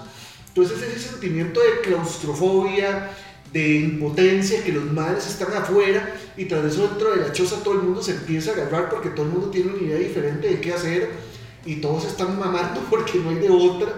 Entonces 0.49 0.81
ese 0.81 1.09
sentimiento 1.09 1.61
de 1.61 1.81
claustrofobia, 1.81 3.11
de 3.53 3.75
impotencia, 3.79 4.63
que 4.63 4.71
los 4.71 4.85
males 4.91 5.27
están 5.27 5.53
afuera 5.53 6.15
y 6.37 6.45
tras 6.45 6.65
eso 6.65 6.87
dentro 6.87 7.11
de 7.11 7.17
la 7.17 7.31
choza 7.31 7.63
todo 7.63 7.75
el 7.75 7.83
mundo 7.83 8.01
se 8.01 8.11
empieza 8.11 8.51
a 8.51 8.53
agarrar 8.55 8.89
porque 8.89 9.09
todo 9.09 9.25
el 9.25 9.31
mundo 9.31 9.49
tiene 9.49 9.71
una 9.71 9.81
idea 9.81 9.97
diferente 9.97 10.47
de 10.47 10.61
qué 10.61 10.73
hacer 10.73 11.09
y 11.65 11.75
todos 11.75 12.05
están 12.05 12.37
mamando 12.37 12.81
porque 12.89 13.19
no 13.19 13.29
hay 13.29 13.37
de 13.37 13.49
otra. 13.49 13.93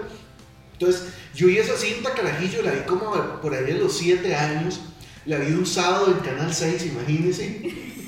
Entonces, 0.72 1.04
yo 1.34 1.46
vi 1.46 1.58
esa 1.58 1.76
cinta, 1.76 2.14
carajillo, 2.14 2.62
la 2.62 2.72
vi 2.72 2.80
como 2.80 3.12
por 3.40 3.54
ahí 3.54 3.64
de 3.64 3.74
los 3.74 3.96
7 3.96 4.34
años, 4.34 4.80
la 5.24 5.38
vi 5.38 5.52
un 5.52 5.66
sábado 5.66 6.08
en 6.08 6.18
Canal 6.18 6.52
6, 6.52 6.86
imagínense. 6.86 8.03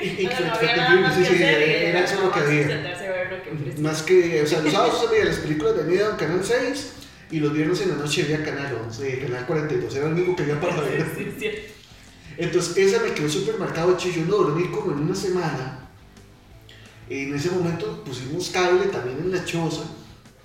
Y, 0.18 0.24
no 0.24 0.54
había 0.54 0.76
nada 0.76 1.00
más 1.00 1.14
sí, 1.14 1.22
que 1.22 1.28
sí, 1.28 1.34
hacer 1.34 1.68
y 1.68 1.84
era 1.86 2.04
eso 2.04 2.20
lo 2.22 2.32
que 2.32 2.40
había. 2.40 2.66
ver 2.66 3.28
lo 3.30 3.42
que. 3.42 3.80
Más 3.80 4.02
que, 4.02 4.42
o 4.42 4.46
sea, 4.46 4.62
los 4.62 4.72
sábados 4.72 5.00
se 5.04 5.06
veía 5.08 5.26
las 5.26 5.36
películas 5.36 5.76
de 5.76 5.84
miedo 5.84 6.10
en 6.10 6.16
Canal 6.16 6.40
6 6.42 6.92
y 7.30 7.40
los 7.40 7.52
viernes 7.52 7.80
en 7.82 7.90
la 7.90 7.96
noche 7.96 8.22
había 8.22 8.42
Canal 8.42 8.74
11, 8.86 9.18
Canal 9.20 9.46
42, 9.46 9.94
era 9.94 10.06
el 10.06 10.12
único 10.14 10.36
que 10.36 10.42
había 10.42 10.60
para 10.60 10.80
ver. 10.80 11.06
Sí. 11.38 11.50
Entonces, 12.36 12.76
esa 12.78 13.02
me 13.02 13.12
quedó 13.12 13.28
súper 13.28 13.58
marcado. 13.58 13.92
Hecho, 13.92 14.08
yo 14.08 14.24
no 14.24 14.36
dormí 14.36 14.68
como 14.68 14.92
en 14.92 15.00
una 15.00 15.14
semana. 15.14 15.88
En 17.08 17.34
ese 17.34 17.50
momento 17.50 18.02
pusimos 18.04 18.48
cable 18.50 18.86
también 18.86 19.18
en 19.18 19.32
la 19.32 19.44
choza. 19.44 19.82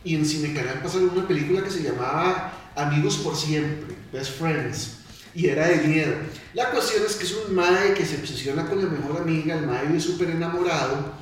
Y 0.04 0.16
en 0.16 0.26
Cinecanal 0.26 0.82
pasaron 0.82 1.10
una 1.10 1.28
película 1.28 1.64
que 1.64 1.70
se 1.70 1.82
llamaba 1.82 2.72
Amigos 2.76 3.18
por 3.18 3.36
Siempre, 3.36 3.96
Best 4.12 4.38
Friends. 4.38 5.05
Y 5.36 5.48
era 5.48 5.68
de 5.68 5.88
miedo. 5.88 6.13
La 6.54 6.72
cuestión 6.72 7.04
es 7.06 7.15
que 7.15 7.25
es 7.25 7.34
un 7.34 7.54
mae 7.54 7.94
que 7.94 8.06
se 8.06 8.15
obsesiona 8.15 8.65
con 8.65 8.82
la 8.82 8.89
mejor 8.89 9.22
amiga. 9.22 9.56
El 9.56 9.68
mae 9.68 9.86
vive 9.88 10.00
súper 10.00 10.30
enamorado. 10.30 11.13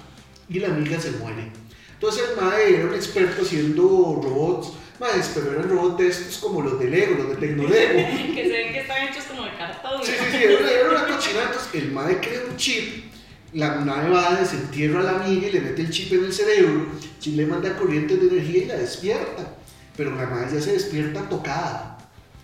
Y 0.48 0.60
la 0.60 0.68
amiga 0.68 1.00
se 1.00 1.12
muere. 1.12 1.52
Entonces, 1.94 2.24
el 2.30 2.42
mae 2.42 2.76
era 2.76 2.86
un 2.86 2.94
experto 2.94 3.42
haciendo 3.42 3.82
robots. 4.24 4.74
Maes, 5.00 5.32
pero 5.34 5.54
eran 5.54 5.70
robots 5.70 5.98
de 5.98 6.08
estos 6.08 6.38
como 6.38 6.62
los 6.62 6.80
de 6.80 6.90
Lego, 6.90 7.16
los 7.16 7.30
de 7.30 7.36
Tecnolego. 7.38 7.94
que 8.36 8.44
se 8.44 8.50
ven 8.50 8.74
que 8.74 8.80
están 8.82 9.08
hechos 9.08 9.24
como 9.24 9.44
de 9.44 9.56
cartón. 9.58 10.02
Sí, 10.04 10.12
sí, 10.12 10.26
sí, 10.32 10.44
era, 10.44 10.72
era 10.72 10.90
una 10.92 11.08
cochinada. 11.08 11.46
Entonces, 11.48 11.70
el 11.74 11.92
MAE 11.92 12.20
crea 12.20 12.42
un 12.48 12.56
chip 12.56 13.14
la 13.54 13.76
nave 13.86 14.10
va, 14.10 14.36
desentierra 14.36 15.02
a 15.02 15.04
la 15.04 15.24
amiga 15.24 15.48
y 15.48 15.52
le 15.52 15.62
mete 15.62 15.84
el 15.84 15.92
chip 15.92 16.12
en 16.14 16.26
el 16.26 16.34
cerebro, 16.34 16.88
el 16.92 17.20
chip 17.20 17.36
le 17.36 17.46
manda 17.46 17.76
corriente 17.78 18.18
de 18.18 18.28
energía 18.28 18.64
y 18.64 18.66
la 18.66 18.76
despierta, 18.78 19.56
pero 19.96 20.16
la 20.16 20.26
madre 20.26 20.56
ya 20.56 20.62
se 20.62 20.74
despierta 20.74 21.30
tocada. 21.30 21.93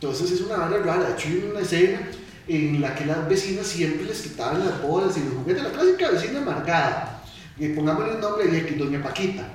Entonces 0.01 0.31
es 0.31 0.41
una 0.41 0.55
vara 0.55 0.77
rara, 0.77 1.09
de 1.09 1.13
hecho 1.13 1.27
hay 1.27 1.49
una 1.51 1.59
escena 1.59 2.09
en 2.47 2.79
la 2.79 2.95
que 2.95 3.05
las 3.05 3.27
vecinas 3.27 3.67
siempre 3.67 4.05
les 4.05 4.21
quitaban 4.21 4.65
las 4.65 4.81
bolas 4.81 5.17
y 5.17 5.25
los 5.25 5.33
juguetes, 5.33 5.61
la 5.61 5.71
clásica 5.71 6.11
vecina 6.11 6.39
amargada, 6.39 7.21
y 7.57 7.67
pongámosle 7.69 8.13
el 8.13 8.21
nombre 8.21 8.47
de 8.47 8.61
aquí, 8.61 8.75
Doña 8.75 9.03
Paquita. 9.03 9.45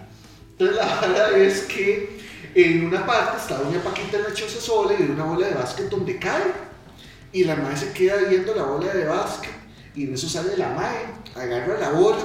Entonces 0.50 0.76
la 0.76 1.00
verdad 1.00 1.32
es 1.38 1.62
que 1.62 2.20
en 2.54 2.84
una 2.84 3.06
parte 3.06 3.38
está 3.38 3.56
Doña 3.56 3.82
Paquita 3.82 4.18
en 4.18 4.24
la 4.24 4.34
choza 4.34 4.60
sola 4.60 4.92
y 4.98 5.02
en 5.02 5.12
una 5.12 5.24
bola 5.24 5.48
de 5.48 5.54
básquet 5.54 5.88
donde 5.88 6.18
cae. 6.18 6.52
Y 7.32 7.44
la 7.44 7.56
madre 7.56 7.78
se 7.78 7.92
queda 7.92 8.16
viendo 8.28 8.54
la 8.54 8.64
bola 8.64 8.92
de 8.92 9.06
básquet 9.06 9.50
y 9.94 10.04
en 10.04 10.14
eso 10.14 10.28
sale 10.28 10.56
la 10.58 10.68
madre, 10.68 11.06
agarra 11.34 11.80
la 11.80 11.90
bola 11.90 12.22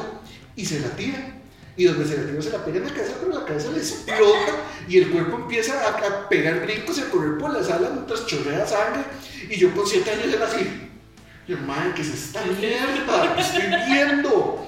y 0.57 0.65
se 0.65 0.81
la 0.81 0.89
tira. 0.89 1.35
Y 1.77 1.85
donde 1.85 2.05
se 2.05 2.17
la 2.17 2.29
tira 2.29 2.41
se 2.41 2.49
la 2.49 2.65
pega 2.65 2.77
en 2.77 2.85
la 2.85 2.93
cabeza, 2.93 3.13
pero 3.19 3.39
la 3.39 3.45
cabeza 3.45 3.71
le 3.71 3.77
explota 3.77 4.51
y 4.89 4.97
el 4.97 5.09
cuerpo 5.11 5.37
empieza 5.37 5.79
a, 5.85 5.89
a 5.89 6.29
pegar 6.29 6.61
brincos 6.65 6.97
y 6.97 7.01
a 7.01 7.09
correr 7.09 7.37
por 7.37 7.53
la 7.53 7.63
sala 7.63 7.91
mientras 7.93 8.25
chorrea 8.25 8.65
sangre. 8.65 9.03
Y 9.47 9.55
yo 9.55 9.71
con 9.73 9.85
7 9.85 10.09
años 10.09 10.33
era 10.33 10.47
así. 10.47 10.89
Y 11.47 11.53
madre, 11.53 11.93
que 11.95 12.01
es 12.01 12.09
esta 12.09 12.43
mierda? 12.45 13.35
que 13.35 13.41
estoy 13.41 13.63
viendo? 13.87 14.67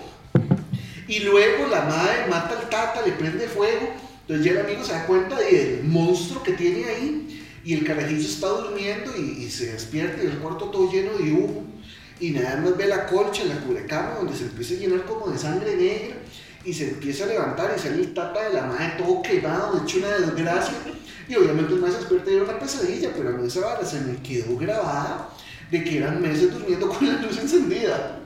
Y 1.08 1.20
luego 1.22 1.68
la 1.68 1.82
madre 1.82 2.28
mata 2.30 2.58
al 2.60 2.70
tata, 2.70 3.02
le 3.06 3.14
prende 3.14 3.48
fuego. 3.48 3.94
Entonces 4.22 4.46
ya 4.46 4.52
el 4.52 4.66
amigo 4.66 4.84
se 4.84 4.94
da 4.94 5.06
cuenta 5.08 5.38
del 5.38 5.84
monstruo 5.84 6.44
que 6.44 6.54
tiene 6.54 6.86
ahí. 6.86 7.44
Y 7.64 7.74
el 7.74 7.84
carajillo 7.84 8.22
está 8.22 8.48
durmiendo 8.48 9.12
y, 9.18 9.44
y 9.44 9.52
se 9.52 9.74
despierta 9.74 10.24
y 10.24 10.28
el 10.28 10.38
cuarto 10.38 10.66
todo 10.66 10.92
lleno 10.92 11.14
de 11.14 11.32
humo. 11.32 11.66
Y 12.20 12.30
nada 12.30 12.58
más 12.58 12.78
ve 12.78 12.88
la 12.88 13.08
colcha, 13.08 13.44
la 13.46 13.56
cubrecama, 13.56 14.16
donde 14.16 14.36
se 14.36 14.44
empieza 14.44 14.76
a 14.76 14.78
llenar 14.78 15.06
como 15.06 15.28
de 15.32 15.40
sangre 15.40 15.76
negra. 15.76 16.16
Y 16.64 16.74
se 16.74 16.90
empieza 16.90 17.24
a 17.24 17.28
levantar 17.28 17.74
y 17.76 17.80
sale 17.80 17.96
el 17.96 18.14
tata 18.14 18.50
de 18.50 18.54
la 18.54 18.64
madre 18.64 18.94
todo 18.98 19.22
quemado, 19.22 19.82
hecho 19.82 19.98
una 19.98 20.10
desgracia. 20.10 20.76
Y 21.28 21.36
obviamente 21.36 21.74
el 21.74 21.80
más 21.80 21.94
y 21.94 22.34
era 22.34 22.44
una 22.44 22.60
pesadilla, 22.60 23.12
pero 23.16 23.30
a 23.30 23.32
mí 23.32 23.48
esa 23.48 23.62
vara 23.62 23.86
se 23.86 24.02
me 24.02 24.22
quedó 24.22 24.58
grabada 24.58 25.30
de 25.72 25.84
que 25.84 25.98
eran 25.98 26.22
meses 26.22 26.54
durmiendo 26.54 26.90
con 26.90 27.08
la 27.08 27.22
luz 27.22 27.38
encendida. 27.38 28.20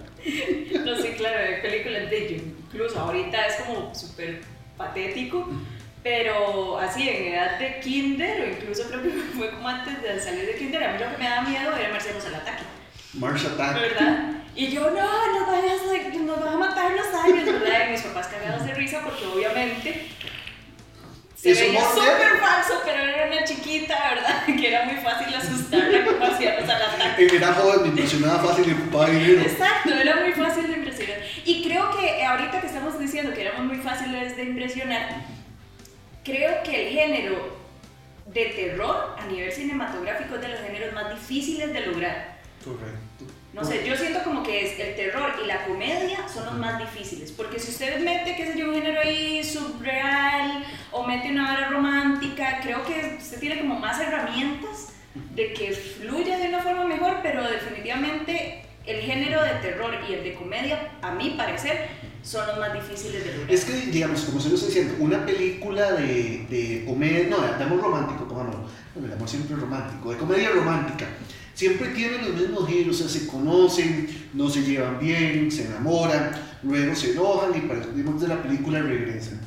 No, 0.84 0.98
sí, 0.98 1.10
claro, 1.18 1.38
hay 1.40 1.62
películas 1.62 2.10
de 2.10 2.26
ello. 2.26 2.44
Incluso 2.66 3.00
ahorita 3.00 3.46
es 3.46 3.56
como 3.58 3.94
súper 3.94 4.42
patético, 4.76 5.48
pero 6.04 6.80
así 6.80 7.08
en 7.08 7.34
edad 7.34 7.60
de 7.60 7.80
kinder, 7.80 8.42
o 8.42 8.48
incluso 8.48 8.84
creo 8.90 9.04
que 9.04 9.10
fue 9.38 9.52
como 9.52 9.70
antes 9.70 10.02
de 10.02 10.20
salir 10.20 10.46
de 10.48 10.56
kinder, 10.56 10.84
a 10.84 10.94
mí 10.94 11.00
lo 11.00 11.12
que 11.12 11.18
me 11.18 11.30
daba 11.30 11.48
miedo 11.48 11.76
era 11.76 11.90
Marcianos 11.90 12.26
al 12.26 12.36
ataque. 12.36 12.64
Mars 13.18 13.46
Attack. 13.46 13.76
¿Verdad? 13.76 14.32
Y 14.56 14.68
yo, 14.70 14.82
no, 14.90 14.92
nos 14.92 15.48
van 15.48 15.64
a, 15.66 16.18
nos 16.18 16.40
van 16.40 16.54
a 16.54 16.58
matar 16.58 16.92
los 16.92 17.08
aliens, 17.08 17.46
¿verdad? 17.46 17.88
Y 17.88 17.92
mis 17.92 18.02
papás 18.02 18.28
cagados 18.28 18.66
de 18.66 18.74
risa 18.74 19.02
porque 19.04 19.26
obviamente 19.26 20.08
se 21.46 21.52
Eso 21.52 21.62
veía 21.62 21.82
súper 21.82 22.40
falso, 22.40 22.82
pero 22.84 23.04
era 23.04 23.28
una 23.28 23.44
chiquita, 23.44 23.96
¿verdad? 24.16 24.46
Que 24.60 24.68
era 24.68 24.86
muy 24.86 24.96
fácil 24.96 25.36
asustarla 25.36 26.06
con 26.06 26.20
marcianos 26.20 26.68
al 26.68 26.82
ataque. 26.82 27.28
Era 27.36 27.54
joven, 27.54 27.82
me 27.84 27.88
impresionaba 27.90 28.40
fácil 28.40 28.70
y 28.70 28.74
ocupaba 28.74 29.10
dinero. 29.10 29.42
Exacto, 29.42 29.94
era 29.94 30.16
muy 30.22 30.32
fácil 30.32 30.68
de 30.68 30.74
impresionar. 30.74 31.18
Y 31.46 31.64
creo 31.64 31.92
que 31.96 32.26
ahorita 32.26 32.62
que 32.62 32.68
estamos 32.68 32.98
diciendo 32.98 33.32
que 33.34 33.42
éramos 33.42 33.66
muy 33.66 33.78
fáciles 33.78 34.36
de 34.36 34.44
impresionar, 34.44 35.08
creo 36.24 36.64
que 36.64 36.88
el 36.88 36.94
género 36.94 37.60
de 38.26 38.46
terror 38.46 39.16
a 39.20 39.26
nivel 39.28 39.52
cinematográfico 39.52 40.36
es 40.36 40.42
de 40.42 40.48
los 40.48 40.60
géneros 40.62 40.94
más 40.94 41.12
difíciles 41.12 41.72
de 41.74 41.82
lograr. 41.82 42.40
Correcto. 42.64 43.05
No 43.56 43.64
sé, 43.64 43.88
yo 43.88 43.96
siento 43.96 44.22
como 44.26 44.44
que 44.44 44.66
es 44.66 44.78
el 44.78 44.96
terror 44.96 45.32
y 45.42 45.48
la 45.48 45.66
comedia 45.66 46.28
son 46.28 46.46
los 46.46 46.56
más 46.56 46.78
difíciles, 46.78 47.32
porque 47.32 47.58
si 47.58 47.72
usted 47.72 48.04
mete, 48.04 48.36
qué 48.36 48.52
sé 48.52 48.60
yo, 48.60 48.68
un 48.68 48.76
género 48.76 49.00
ahí 49.00 49.42
subreal 49.46 50.62
o 50.92 51.08
mete 51.08 51.32
una 51.32 51.54
hora 51.54 51.70
romántica, 51.70 52.60
creo 52.62 52.84
que 52.84 53.16
usted 53.18 53.40
tiene 53.40 53.62
como 53.62 53.80
más 53.80 53.98
herramientas 54.02 54.90
de 55.34 55.54
que 55.54 55.72
fluya 55.72 56.38
de 56.38 56.50
una 56.50 56.60
forma 56.60 56.84
mejor, 56.84 57.20
pero 57.24 57.44
definitivamente 57.44 58.66
el 58.86 59.00
género 59.00 59.42
de 59.42 59.52
terror 59.62 59.94
y 60.10 60.14
el 60.16 60.26
de 60.26 60.34
comedia, 60.34 60.92
a 61.02 61.12
mi 61.12 61.30
parecer, 61.30 61.88
son 62.24 62.46
los 62.48 62.60
más 62.60 62.74
difíciles 62.74 63.24
de 63.24 63.32
lograr. 63.32 63.52
Es 63.54 63.64
que, 63.64 63.72
digamos, 63.72 64.20
como 64.26 64.42
se 64.42 64.50
lo 64.50 64.56
estoy 64.56 64.74
diciendo, 64.74 64.96
una 65.00 65.26
película 65.26 65.94
de, 65.94 66.46
de 66.50 66.84
comedia, 66.86 67.28
no, 67.30 67.40
de 67.40 67.64
amor 67.64 67.82
romántico, 67.82 68.28
pónganlo, 68.28 68.68
bueno, 68.94 69.08
el 69.08 69.14
amor 69.14 69.30
siempre 69.30 69.56
romántico, 69.56 70.12
de 70.12 70.18
comedia 70.18 70.50
romántica, 70.50 71.06
siempre 71.56 71.88
tienen 71.90 72.22
los 72.22 72.36
mismos 72.36 72.68
giros, 72.68 73.02
o 73.02 73.08
sea, 73.08 73.22
se 73.22 73.28
conocen, 73.28 74.30
no 74.34 74.50
se 74.50 74.62
llevan 74.62 75.00
bien, 75.00 75.50
se 75.50 75.66
enamoran, 75.66 76.32
luego 76.62 76.94
se 76.94 77.12
enojan 77.12 77.58
y 77.58 77.62
para 77.62 77.80
después 77.80 78.22
de 78.22 78.28
la 78.28 78.44
película 78.44 78.82
regresan. 78.82 79.40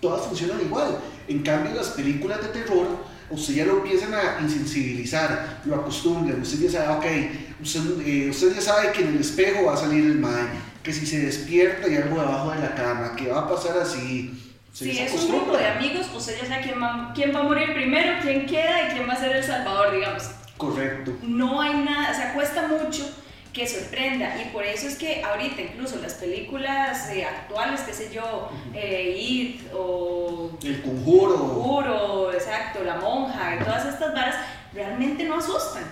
Todas 0.00 0.26
funcionan 0.26 0.60
igual. 0.60 0.98
En 1.28 1.42
cambio, 1.42 1.72
las 1.74 1.90
películas 1.90 2.42
de 2.42 2.48
terror, 2.48 2.88
usted 3.30 3.54
ya 3.54 3.64
lo 3.64 3.78
empiezan 3.78 4.12
a 4.12 4.40
insensibilizar, 4.42 5.62
lo 5.64 5.76
acostumbran, 5.76 6.42
usted 6.42 6.58
ya 6.58 6.70
sabe, 6.70 6.96
ok, 6.96 7.62
usted, 7.62 7.80
eh, 8.04 8.30
usted 8.30 8.56
ya 8.56 8.60
sabe 8.60 8.92
que 8.92 9.02
en 9.02 9.08
el 9.08 9.20
espejo 9.20 9.66
va 9.66 9.74
a 9.74 9.76
salir 9.76 10.04
el 10.04 10.18
mal, 10.18 10.48
que 10.82 10.92
si 10.92 11.06
se 11.06 11.20
despierta 11.20 11.86
hay 11.86 11.96
algo 11.96 12.20
debajo 12.20 12.50
de 12.50 12.58
la 12.58 12.74
cama, 12.74 13.14
que 13.14 13.28
va 13.28 13.42
a 13.42 13.48
pasar 13.48 13.78
así. 13.78 14.36
Si 14.72 14.86
les 14.86 15.12
es 15.12 15.22
un 15.22 15.28
grupo 15.28 15.56
de 15.56 15.66
amigos, 15.66 16.06
usted 16.16 16.36
ya 16.42 16.48
sabe 16.48 16.62
quién 16.62 16.82
va, 16.82 17.12
quién 17.14 17.32
va 17.32 17.40
a 17.40 17.44
morir 17.44 17.72
primero, 17.72 18.20
quién 18.20 18.46
queda 18.46 18.88
y 18.88 18.94
quién 18.94 19.08
va 19.08 19.12
a 19.12 19.20
ser 19.20 19.36
el 19.36 19.44
salvador, 19.44 19.94
digamos. 19.94 20.24
Correcto. 20.62 21.12
no 21.22 21.60
hay 21.60 21.74
nada, 21.74 22.10
o 22.10 22.14
sea, 22.14 22.34
cuesta 22.34 22.68
mucho 22.68 23.04
que 23.52 23.66
sorprenda 23.66 24.40
y 24.40 24.48
por 24.50 24.64
eso 24.64 24.88
es 24.88 24.96
que 24.96 25.22
ahorita 25.22 25.60
incluso 25.60 25.96
las 25.96 26.14
películas 26.14 27.10
eh, 27.10 27.24
actuales, 27.24 27.82
qué 27.82 27.92
sé 27.92 28.10
yo, 28.12 28.50
eh, 28.74 29.14
It 29.18 29.62
o 29.74 30.50
El 30.62 30.82
conjuro. 30.82 31.62
Puro, 31.62 32.32
exacto, 32.32 32.82
La 32.82 32.96
Monja 32.96 33.56
y 33.56 33.64
todas 33.64 33.86
estas 33.86 34.14
varas 34.14 34.36
realmente 34.72 35.24
no 35.24 35.36
asustan. 35.36 35.84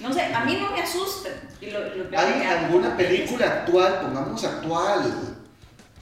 No 0.00 0.12
sé, 0.12 0.22
a 0.24 0.44
mí 0.44 0.58
no 0.60 0.70
me 0.70 0.82
asustan. 0.82 1.32
Y 1.60 1.70
lo, 1.70 1.80
lo 1.80 2.10
veo 2.10 2.20
¿Hay 2.20 2.42
alguna 2.42 2.94
película 2.94 3.46
actual, 3.46 4.00
pongamos 4.02 4.44
actual, 4.44 5.36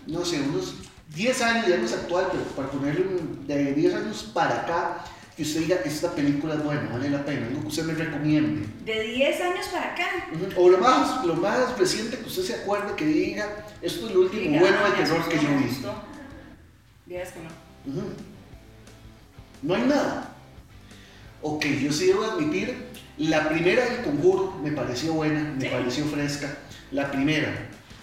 no 0.08 0.24
sé, 0.24 0.40
unos 0.40 0.74
10 1.14 1.42
años, 1.42 1.66
ya 1.68 1.76
no 1.76 1.84
es 1.84 1.92
actual, 1.92 2.26
pero 2.32 2.42
para 2.56 2.68
ponerle 2.68 3.04
de 3.46 3.74
10 3.74 3.94
años 3.94 4.30
para 4.34 4.62
acá, 4.62 5.04
que 5.36 5.42
usted 5.42 5.60
diga, 5.62 5.76
esta 5.84 6.12
película 6.12 6.54
es 6.54 6.62
buena, 6.64 6.88
vale 6.92 7.10
la 7.10 7.24
pena, 7.24 7.46
algo 7.48 7.62
que 7.62 7.66
usted 7.68 7.84
me 7.84 7.94
recomiende? 7.94 8.66
De 8.84 9.00
10 9.02 9.40
años 9.40 9.66
para 9.68 9.92
acá. 9.92 10.04
O 10.56 10.68
lo 10.68 10.78
más, 10.78 11.24
lo 11.24 11.34
más 11.34 11.76
reciente 11.78 12.18
que 12.18 12.24
usted 12.26 12.42
se 12.42 12.54
acuerde 12.54 12.94
que 12.96 13.04
diga, 13.06 13.64
esto 13.82 14.06
es 14.08 14.14
lo 14.14 14.20
último 14.22 14.42
diga, 14.42 14.60
bueno 14.60 14.76
"Ah, 14.80 14.84
de 14.84 14.90
me 14.90 14.96
terror 15.08 15.28
que 15.28 15.36
yo 15.36 15.48
vi. 15.58 15.64
asustó". 15.64 15.94
Digas 17.06 17.32
que 17.32 17.40
no. 17.40 17.92
Ujú. 18.00 18.08
No 19.62 19.74
hay 19.74 19.82
nada. 19.82 20.30
Ok, 21.42 21.64
yo 21.82 21.92
sí 21.92 22.06
debo 22.06 22.24
admitir, 22.24 22.74
la 23.18 23.48
primera 23.48 23.84
del 23.86 24.02
conjuro 24.04 24.58
me 24.62 24.72
pareció 24.72 25.14
buena, 25.14 25.40
me 25.56 25.60
Sí. 25.60 25.68
pareció 25.68 26.04
fresca. 26.06 26.56
La 26.92 27.10
primera, 27.10 27.52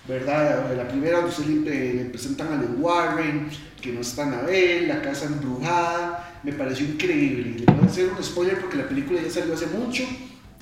¿verdad? 0.07 0.75
La 0.75 0.88
primera 0.88 1.17
donde 1.21 1.29
usted 1.31 1.45
le, 1.45 1.93
le 1.93 2.05
presentan 2.05 2.51
a 2.53 2.55
los 2.57 2.71
Warren, 2.77 3.50
que 3.81 3.91
no 3.93 4.01
está 4.01 4.23
Anabel, 4.23 4.88
la 4.88 5.01
casa 5.01 5.25
embrujada, 5.25 6.27
me 6.43 6.53
pareció 6.53 6.86
increíble. 6.86 7.55
Y 7.57 7.60
le 7.60 7.65
voy 7.65 7.86
a 7.86 7.89
hacer 7.89 8.10
un 8.10 8.24
spoiler 8.24 8.60
porque 8.60 8.77
la 8.77 8.88
película 8.88 9.21
ya 9.21 9.29
salió 9.29 9.53
hace 9.53 9.67
mucho 9.67 10.03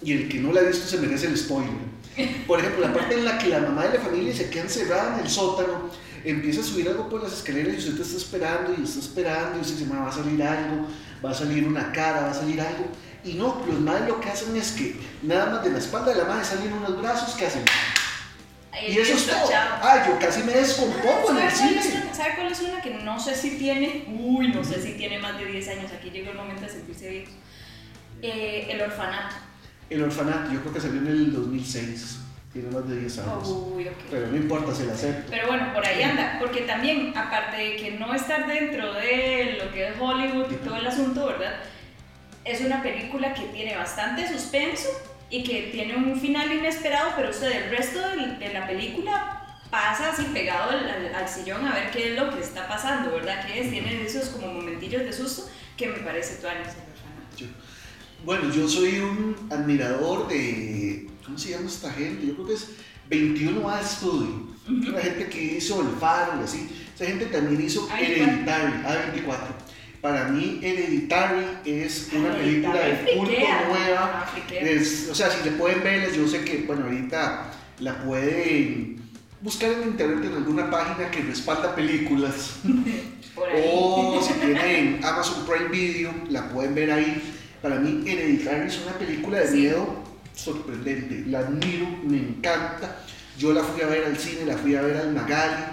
y 0.02 0.14
el 0.14 0.30
que 0.30 0.40
no 0.40 0.52
la 0.52 0.62
ha 0.62 0.64
visto 0.64 0.88
se 0.88 0.98
merece 0.98 1.28
el 1.28 1.38
spoiler. 1.38 1.72
Por 2.48 2.60
ejemplo, 2.60 2.82
la 2.82 2.94
parte 2.94 3.16
en 3.16 3.26
la 3.26 3.38
que 3.38 3.48
la 3.48 3.60
mamá 3.60 3.86
de 3.86 3.98
la 3.98 4.04
familia 4.04 4.34
se 4.34 4.50
queda 4.50 4.64
encerrada 4.64 5.16
en 5.16 5.26
el 5.26 5.30
sótano, 5.30 5.90
empieza 6.24 6.62
a 6.62 6.64
subir 6.64 6.90
algo 6.90 7.08
por 7.08 7.24
las 7.24 7.34
escaleras 7.34 7.76
y 7.86 7.90
usted 7.90 8.02
está 8.02 8.18
esperando 8.18 8.76
y 8.78 8.84
está 8.84 9.00
esperando 9.00 9.58
y 9.58 9.62
usted 9.62 9.76
dice, 9.76 9.90
"Ma, 9.90 10.02
va 10.02 10.10
a 10.10 10.12
salir 10.12 10.44
algo, 10.44 10.88
va 11.24 11.32
a 11.32 11.34
salir 11.34 11.66
una 11.66 11.92
cara, 11.92 12.22
va 12.22 12.32
a 12.32 12.34
salir 12.34 12.60
algo. 12.60 12.86
Y 13.24 13.34
no, 13.34 13.62
los 13.68 13.80
madres 13.80 14.08
lo 14.08 14.20
que 14.20 14.30
hacen 14.30 14.56
es 14.56 14.72
que 14.72 14.96
nada 15.24 15.48
más 15.48 15.64
de 15.64 15.72
la 15.72 15.80
espalda 15.80 16.12
de 16.14 16.20
la 16.20 16.26
madre 16.26 16.46
salen 16.46 16.74
unos 16.74 17.02
brazos 17.02 17.36
que 17.36 17.46
hacen. 17.46 17.64
Y 18.88 18.98
eso 18.98 19.14
es 19.16 19.28
todo. 19.28 19.50
Ay, 19.82 20.02
yo 20.08 20.20
casi 20.20 20.44
me 20.44 20.54
descompongo 20.54 21.32
en 21.32 21.38
el 21.38 21.52
¿Sabe 21.52 21.74
cuál, 21.74 21.78
es 21.78 21.86
cine. 21.86 22.02
una, 22.04 22.14
¿Sabe 22.14 22.36
cuál 22.36 22.52
es 22.52 22.62
una 22.62 22.82
que 22.82 22.90
no 22.92 23.20
sé 23.20 23.36
si 23.36 23.58
tiene? 23.58 24.06
Uy, 24.08 24.50
no 24.50 24.64
sé 24.64 24.82
si 24.82 24.94
tiene 24.94 25.20
más 25.20 25.38
de 25.38 25.46
10 25.46 25.68
años. 25.70 25.92
Aquí 25.92 26.12
llegó 26.12 26.32
el 26.32 26.38
momento 26.38 26.62
de 26.62 26.70
sentirse 26.70 27.10
viejos. 27.10 27.34
Eh, 28.22 28.68
el 28.70 28.82
orfanato. 28.82 29.36
El 29.90 30.04
orfanato, 30.04 30.52
yo 30.54 30.62
creo 30.62 30.74
que 30.74 30.82
salió 30.82 31.02
en 31.02 31.08
el 31.08 31.34
2006. 31.34 32.20
Tiene 32.54 32.70
más 32.70 32.88
de 32.88 33.00
10 33.00 33.20
años. 33.20 33.48
Uy, 33.48 33.88
ok. 33.88 33.96
Pero 34.10 34.28
no 34.28 34.38
importa, 34.38 34.74
se 34.74 34.86
la 34.86 34.94
acepto. 34.94 35.32
Pero 35.32 35.48
bueno, 35.48 35.74
por 35.74 35.86
ahí 35.86 36.02
anda, 36.02 36.38
porque 36.40 36.62
también, 36.62 37.14
aparte 37.16 37.58
de 37.58 37.76
que 37.76 37.92
no 37.92 38.14
estar 38.14 38.48
dentro 38.48 38.94
de 38.94 39.60
lo 39.64 39.72
que 39.72 39.88
es 39.88 39.94
Hollywood 40.00 40.52
y 40.52 40.56
todo 40.56 40.76
el 40.76 40.88
asunto, 40.88 41.26
¿verdad? 41.28 41.56
Es 42.46 42.62
una 42.62 42.82
película 42.82 43.34
que 43.34 43.44
tiene 43.48 43.76
bastante 43.76 44.28
suspenso 44.28 44.90
y 45.30 45.44
que 45.44 45.70
tiene 45.72 45.96
un 45.96 46.20
final 46.20 46.52
inesperado, 46.52 47.12
pero 47.16 47.30
usted 47.30 47.52
el 47.52 47.70
resto 47.70 48.00
de 48.00 48.54
la 48.54 48.66
película 48.68 49.36
pasa 49.70 50.12
así 50.12 50.24
pegado 50.34 50.72
al, 50.72 50.90
al- 50.90 51.14
al 51.16 51.30
sillón 51.30 51.66
a 51.68 51.74
ver 51.76 51.92
qué 51.92 52.12
es 52.14 52.20
lo 52.20 52.34
que 52.34 52.42
está 52.42 52.68
pasando, 52.68 53.12
¿verdad? 53.12 53.46
Que 53.46 53.62
es, 53.62 53.70
tiene 53.72 54.04
esos 54.04 54.30
como 54.30 54.52
momentillos 54.54 55.04
de 55.04 55.14
susto 55.14 55.48
que 55.78 55.88
me 55.88 56.00
parece 56.00 56.36
orfanato. 56.36 57.38
Yo- 57.38 57.46
bueno, 58.26 58.52
yo 58.54 58.68
soy 58.68 59.00
un 59.00 59.48
admirador 59.52 60.28
de. 60.28 61.08
¿Cómo 61.24 61.38
se 61.38 61.52
llama 61.52 61.68
esta 61.68 61.92
gente? 61.92 62.26
Yo 62.28 62.34
creo 62.34 62.48
que 62.48 62.54
es 62.56 62.68
21 63.08 63.70
a 63.70 63.84
Studio, 63.84 64.48
la 64.68 65.00
gente 65.02 65.28
que 65.30 65.42
hizo 65.58 65.82
El 65.82 65.96
Faro 66.00 66.34
y 66.42 66.44
así, 66.44 66.70
esa 66.96 67.06
gente 67.06 67.28
también 67.28 67.62
hizo 67.62 67.88
A24. 67.88 68.00
Hereditary, 68.00 68.74
A24. 68.84 69.38
Para 70.02 70.30
mí, 70.30 70.60
Hereditary 70.64 71.46
es 71.66 72.10
una 72.14 72.34
película 72.34 72.80
de 72.80 73.16
culto 73.18 73.32
nueva. 73.68 74.26
Ah. 74.26 74.40
Es- 74.62 75.10
o 75.12 75.16
sea, 75.16 75.30
si 75.30 75.44
le 75.44 75.56
pueden 75.58 75.84
ver, 75.84 76.14
yo 76.14 76.28
sé 76.28 76.44
que, 76.46 76.64
bueno, 76.66 76.86
ahorita 76.86 77.52
la 77.80 78.04
pueden 78.04 78.98
buscar 79.42 79.72
en 79.72 79.84
internet 79.90 80.24
en 80.32 80.38
alguna 80.38 80.70
página 80.72 81.10
que 81.12 81.22
respalda 81.22 81.76
películas. 81.76 82.58
O 83.72 84.22
si 84.22 84.34
tienen 84.34 85.00
Amazon 85.02 85.46
Prime 85.46 85.70
Video, 85.70 86.12
la 86.30 86.50
pueden 86.50 86.76
ver 86.76 86.92
ahí. 86.92 87.22
Para 87.62 87.76
mí, 87.76 88.04
Hereditary 88.06 88.68
es 88.68 88.82
una 88.84 88.92
película 88.98 89.40
de 89.40 89.48
Sí. 89.48 89.58
miedo 89.60 90.04
sorprendente. 90.36 91.24
La 91.28 91.40
admiro, 91.40 91.88
me 92.04 92.18
encanta. 92.18 92.98
Yo 93.38 93.54
la 93.54 93.64
fui 93.64 93.82
a 93.82 93.88
ver 93.88 94.04
al 94.06 94.18
cine, 94.18 94.46
la 94.46 94.58
fui 94.58 94.76
a 94.76 94.82
ver 94.82 94.98
al 94.98 95.14
Magali. 95.14 95.64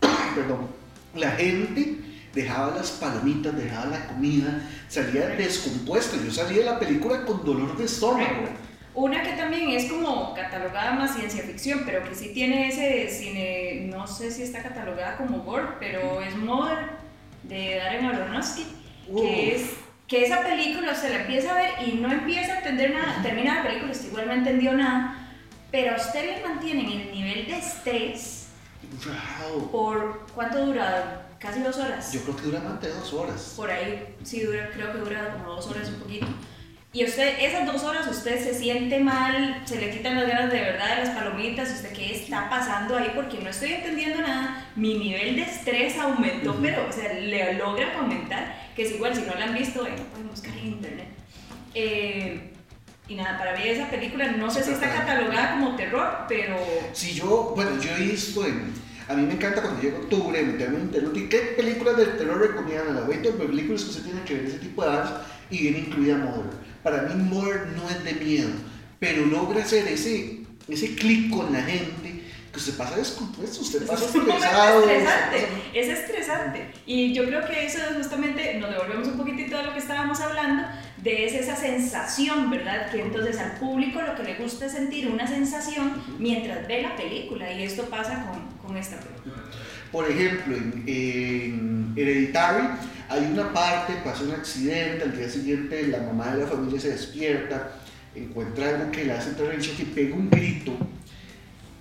Perdón. 0.34 0.68
La 1.16 1.32
gente 1.32 1.96
dejaba 2.34 2.74
las 2.76 2.90
palomitas, 2.92 3.56
dejaba 3.56 3.86
la 3.86 4.06
comida, 4.06 4.62
salía 4.88 5.28
descompuesta. 5.28 6.16
Yo 6.24 6.30
salí 6.30 6.56
de 6.56 6.64
la 6.64 6.78
película 6.78 7.24
con 7.24 7.44
dolor 7.44 7.76
de 7.76 7.84
estómago. 7.84 8.48
Una 8.94 9.22
que 9.22 9.32
también 9.32 9.70
es 9.70 9.90
como 9.90 10.34
catalogada 10.34 10.92
más 10.92 11.14
ciencia 11.14 11.42
ficción, 11.44 11.82
pero 11.86 12.02
que 12.02 12.14
sí 12.14 12.32
tiene 12.34 12.68
ese 12.68 13.08
cine, 13.08 13.86
no 13.88 14.06
sé 14.06 14.30
si 14.30 14.42
está 14.42 14.62
catalogada 14.62 15.16
como 15.16 15.40
gore, 15.42 15.68
pero 15.78 16.20
es 16.20 16.34
Mother 16.36 16.90
de 17.44 17.76
Darren 17.76 18.06
Aronofsky, 18.06 18.66
Uf. 19.08 19.20
que 19.22 19.54
es 19.54 19.70
que 20.08 20.24
esa 20.24 20.42
película 20.42 20.92
usted 20.92 21.10
la 21.10 21.20
empieza 21.20 21.52
a 21.52 21.54
ver 21.54 21.70
y 21.86 21.92
no 21.98 22.10
empieza 22.10 22.54
a 22.54 22.58
entender 22.58 22.92
nada, 22.92 23.22
termina 23.22 23.56
la 23.56 23.62
película, 23.62 23.92
usted 23.92 24.08
igual 24.08 24.26
no 24.26 24.32
entendió 24.34 24.72
nada, 24.72 25.28
pero 25.70 25.94
a 25.94 25.96
usted 25.96 26.36
le 26.38 26.48
mantienen 26.48 26.90
el 26.90 27.12
nivel 27.12 27.46
de 27.46 27.58
estrés 27.58 28.36
Wow. 29.52 29.70
por 29.70 30.26
cuánto 30.34 30.66
dura, 30.66 31.28
casi 31.40 31.60
dos 31.62 31.76
horas. 31.78 32.12
Yo 32.12 32.20
creo 32.22 32.36
que 32.36 32.42
dura 32.42 32.60
más 32.60 32.80
de 32.80 32.90
dos 32.90 33.12
horas. 33.12 33.54
por 33.56 33.70
ahí 33.70 34.14
sí 34.22 34.42
dura, 34.42 34.70
creo 34.72 34.92
que 34.92 34.98
dura 34.98 35.32
como 35.32 35.54
dos 35.54 35.66
horas 35.68 35.88
un 35.88 35.96
poquito. 35.96 36.26
Y 36.92 37.04
usted, 37.04 37.36
esas 37.40 37.66
dos 37.66 37.84
horas 37.84 38.06
usted 38.08 38.42
se 38.42 38.52
siente 38.52 38.98
mal, 38.98 39.62
se 39.64 39.80
le 39.80 39.90
quitan 39.92 40.16
las 40.16 40.26
ganas 40.26 40.52
de 40.52 40.60
verdad 40.60 40.96
de 40.96 41.04
las 41.04 41.14
palomitas, 41.16 41.70
usted 41.70 41.92
qué 41.92 42.16
está 42.16 42.50
pasando 42.50 42.96
ahí 42.96 43.12
porque 43.14 43.38
no 43.38 43.48
estoy 43.48 43.74
entendiendo 43.74 44.20
nada, 44.20 44.66
mi 44.74 44.98
nivel 44.98 45.36
de 45.36 45.42
estrés 45.42 45.96
aumentó, 45.98 46.50
Ujú. 46.50 46.62
pero 46.62 46.88
o 46.88 46.92
sea, 46.92 47.12
le 47.14 47.54
logra 47.54 47.96
aumentar, 47.96 48.70
que 48.74 48.82
es 48.82 48.92
igual, 48.92 49.14
si 49.14 49.22
no 49.22 49.34
la 49.34 49.44
han 49.44 49.54
visto, 49.54 49.82
bueno, 49.82 50.02
pueden 50.10 50.28
buscar 50.30 50.52
en 50.58 50.66
internet. 50.66 51.06
Eh, 51.74 52.52
y 53.06 53.14
nada, 53.14 53.38
para 53.38 53.56
mí 53.56 53.62
esa 53.64 53.88
película 53.88 54.26
no 54.32 54.50
sé 54.50 54.64
si 54.64 54.72
está 54.72 54.90
catalogada 54.90 55.52
como 55.52 55.76
terror, 55.76 56.24
pero 56.28 56.56
Si 56.92 57.14
yo, 57.14 57.52
bueno, 57.54 57.80
yo 57.80 57.90
he 57.92 58.00
visto 58.00 58.44
en. 58.44 58.72
A 59.10 59.14
mí 59.14 59.26
me 59.26 59.32
encanta 59.34 59.60
cuando 59.60 59.82
llega 59.82 59.98
octubre 59.98 60.40
meterme 60.42 60.76
en 60.76 60.82
internet 60.84 61.12
y 61.16 61.28
qué 61.28 61.38
películas 61.56 61.96
de 61.96 62.06
terror 62.06 62.40
recomiendan. 62.40 62.94
Las 62.94 63.08
20 63.08 63.30
películas 63.32 63.82
que 63.82 63.90
usted 63.90 64.02
tiene 64.04 64.22
que 64.22 64.34
ver 64.34 64.44
ese 64.44 64.58
tipo 64.58 64.84
de 64.84 64.90
ads 64.90 65.10
y 65.50 65.58
viene 65.62 65.78
incluida 65.80 66.16
Mother. 66.16 66.52
Para 66.84 67.02
mí, 67.02 67.14
Mother 67.22 67.66
no 67.76 67.90
es 67.90 68.04
de 68.04 68.12
miedo, 68.24 68.50
pero 69.00 69.26
logra 69.26 69.62
hacer 69.64 69.88
ese, 69.88 70.40
ese 70.68 70.94
clic 70.94 71.28
con 71.30 71.52
la 71.52 71.60
gente 71.62 72.20
que 72.52 72.58
usted 72.58 72.74
pasa 72.76 72.96
descompuesto, 72.96 73.60
usted 73.62 73.86
pasa 73.86 74.04
es 74.06 74.14
estresado. 74.14 74.80
estresante, 74.80 75.36
usted 75.36 75.48
pasa- 75.50 75.70
es 75.74 75.88
estresante. 75.88 76.70
Y 76.86 77.12
yo 77.12 77.24
creo 77.26 77.46
que 77.46 77.64
eso 77.66 77.78
es 77.78 77.96
justamente, 77.96 78.54
nos 78.58 78.70
devolvemos 78.70 79.06
un 79.08 79.16
poquitito 79.16 79.56
de 79.56 79.62
lo 79.64 79.72
que 79.72 79.78
estábamos 79.78 80.20
hablando, 80.20 80.66
de 80.96 81.26
es 81.26 81.34
esa 81.34 81.54
sensación, 81.56 82.50
¿verdad? 82.50 82.90
Que 82.90 83.02
entonces 83.02 83.38
al 83.38 83.52
público 83.58 84.00
lo 84.02 84.14
que 84.16 84.22
le 84.24 84.34
gusta 84.36 84.66
es 84.66 84.72
sentir 84.72 85.08
una 85.08 85.26
sensación 85.28 86.02
mientras 86.18 86.66
ve 86.66 86.82
la 86.82 86.96
película, 86.96 87.52
y 87.52 87.62
esto 87.62 87.84
pasa 87.84 88.26
con, 88.28 88.40
con 88.70 88.76
esta 88.76 88.96
película. 89.00 89.42
Por 89.90 90.08
ejemplo, 90.08 90.56
en, 90.56 90.84
en 90.86 91.92
Hereditary 91.96 92.68
hay 93.08 93.24
una 93.32 93.52
parte, 93.52 93.94
pasa 94.04 94.22
un 94.22 94.30
accidente, 94.30 95.02
al 95.02 95.16
día 95.16 95.28
siguiente 95.28 95.88
la 95.88 95.98
mamá 95.98 96.32
de 96.32 96.44
la 96.44 96.46
familia 96.46 96.80
se 96.80 96.90
despierta, 96.90 97.72
encuentra 98.14 98.68
algo 98.68 98.92
que 98.92 99.04
le 99.04 99.12
hace 99.12 99.30
entrar 99.30 99.52
en 99.52 99.60
shock 99.60 99.80
y 99.80 99.84
pega 99.86 100.14
un 100.14 100.30
grito. 100.30 100.72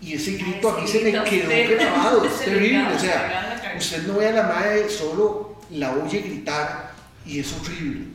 Y 0.02 0.14
ese 0.14 0.38
grito 0.38 0.72
a 0.72 0.82
mí 0.82 0.88
se 0.88 1.02
me 1.02 1.12
quedó 1.12 1.78
grabado, 1.78 2.26
es 2.26 2.40
terrible. 2.40 2.88
O 2.96 3.00
sea, 3.00 3.76
usted 3.78 4.08
no 4.08 4.18
ve 4.18 4.30
a 4.30 4.32
la 4.32 4.44
madre, 4.44 4.90
solo 4.90 5.60
la 5.70 5.94
oye 5.94 6.22
gritar 6.22 6.94
y 7.26 7.40
es 7.40 7.54
horrible. 7.54 8.06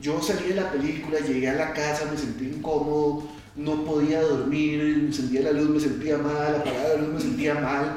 Yo 0.00 0.20
salí 0.20 0.48
de 0.48 0.54
la 0.56 0.72
película, 0.72 1.20
llegué 1.20 1.50
a 1.50 1.54
la 1.54 1.72
casa, 1.72 2.08
me 2.10 2.18
sentí 2.18 2.46
incómodo, 2.46 3.28
no 3.54 3.84
podía 3.84 4.20
dormir, 4.20 4.80
encendía 4.80 5.42
la 5.42 5.52
luz, 5.52 5.70
me 5.70 5.80
sentía 5.80 6.18
mal, 6.18 6.56
apagaba 6.56 6.88
la 6.88 6.96
luz, 6.96 7.14
me 7.14 7.20
sentía 7.20 7.54
mal. 7.54 7.94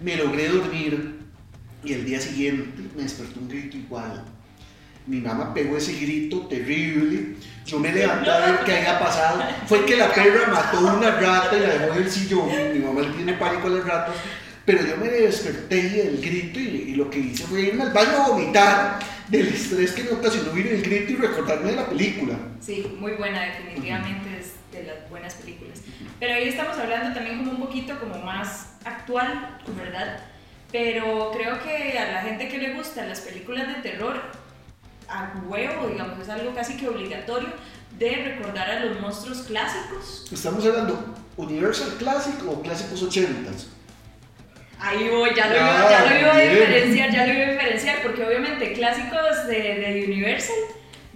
Me 0.00 0.16
logré 0.16 0.48
dormir 0.48 1.16
y 1.82 1.92
el 1.92 2.04
día 2.04 2.20
siguiente 2.20 2.82
me 2.94 3.02
despertó 3.02 3.40
un 3.40 3.48
grito 3.48 3.76
igual. 3.76 4.24
Mi 5.06 5.20
mamá 5.20 5.54
pegó 5.54 5.76
ese 5.76 5.92
grito 5.92 6.46
terrible. 6.48 7.36
Yo 7.64 7.78
me 7.78 7.92
levanté 7.92 8.30
a 8.30 8.38
ver 8.40 8.60
qué 8.64 8.76
había 8.76 8.98
pasado. 8.98 9.40
Fue 9.66 9.86
que 9.86 9.96
la 9.96 10.12
perra 10.12 10.48
mató 10.48 10.80
una 10.80 11.12
rata 11.12 11.56
y 11.56 11.60
la 11.60 11.68
dejó 11.68 11.94
en 11.94 12.02
el 12.02 12.10
sillón. 12.10 12.48
Mi 12.72 12.80
mamá 12.80 13.02
le 13.02 13.10
tiene 13.10 13.32
pánico 13.34 13.68
a 13.68 13.70
las 13.70 13.84
ratas. 13.84 14.16
Pero 14.64 14.84
yo 14.84 14.96
me 14.96 15.08
desperté 15.08 15.76
del 15.76 16.20
grito 16.20 16.58
y, 16.58 16.96
lo 16.96 17.08
que 17.08 17.20
hice 17.20 17.44
fue 17.44 17.62
irme 17.62 17.84
al 17.84 17.92
baño 17.92 18.16
a 18.16 18.28
vomitar 18.30 18.98
del 19.28 19.46
estrés 19.46 19.92
que 19.92 20.02
me 20.02 20.10
ocasionó 20.10 20.50
oír 20.50 20.66
el 20.66 20.82
grito 20.82 21.12
y 21.12 21.16
recordarme 21.16 21.70
de 21.70 21.76
la 21.76 21.88
película. 21.88 22.36
Sí, 22.60 22.84
muy 22.98 23.12
buena, 23.12 23.42
definitivamente 23.42 24.40
es 24.40 24.55
de 24.76 24.84
las 24.84 25.10
buenas 25.10 25.34
películas. 25.34 25.82
Pero 26.20 26.34
ahí 26.34 26.48
estamos 26.48 26.78
hablando 26.78 27.14
también 27.14 27.38
como 27.38 27.52
un 27.52 27.60
poquito 27.60 27.98
como 27.98 28.18
más 28.18 28.76
actual, 28.84 29.58
¿verdad? 29.76 30.20
Pero 30.72 31.30
creo 31.32 31.62
que 31.62 31.98
a 31.98 32.12
la 32.12 32.22
gente 32.22 32.48
que 32.48 32.58
le 32.58 32.74
gustan 32.74 33.08
las 33.08 33.20
películas 33.20 33.68
de 33.68 33.74
terror, 33.82 34.20
a 35.08 35.32
huevo, 35.46 35.88
digamos, 35.88 36.18
es 36.20 36.28
algo 36.28 36.54
casi 36.54 36.76
que 36.76 36.88
obligatorio 36.88 37.48
de 37.98 38.10
recordar 38.16 38.68
a 38.68 38.80
los 38.84 39.00
monstruos 39.00 39.42
clásicos. 39.42 40.26
Estamos 40.30 40.66
hablando 40.66 41.14
Universal 41.36 41.94
Classic 41.98 42.34
o 42.46 42.60
clásicos 42.62 43.02
80s. 43.02 43.66
Ahí 44.78 45.08
voy, 45.08 45.30
ya 45.34 45.46
lo, 45.46 45.54
Ah, 45.58 45.80
iba, 45.80 45.90
ya 45.90 46.10
lo 46.12 46.20
iba 46.20 46.34
a 46.34 46.38
diferenciar, 46.38 47.10
ya 47.10 47.26
lo 47.26 47.32
iba 47.32 47.46
a 47.46 47.50
diferenciar, 47.52 48.02
porque 48.02 48.24
obviamente 48.26 48.72
clásicos 48.74 49.46
de, 49.46 49.54
de 49.54 50.04
Universal, 50.06 50.54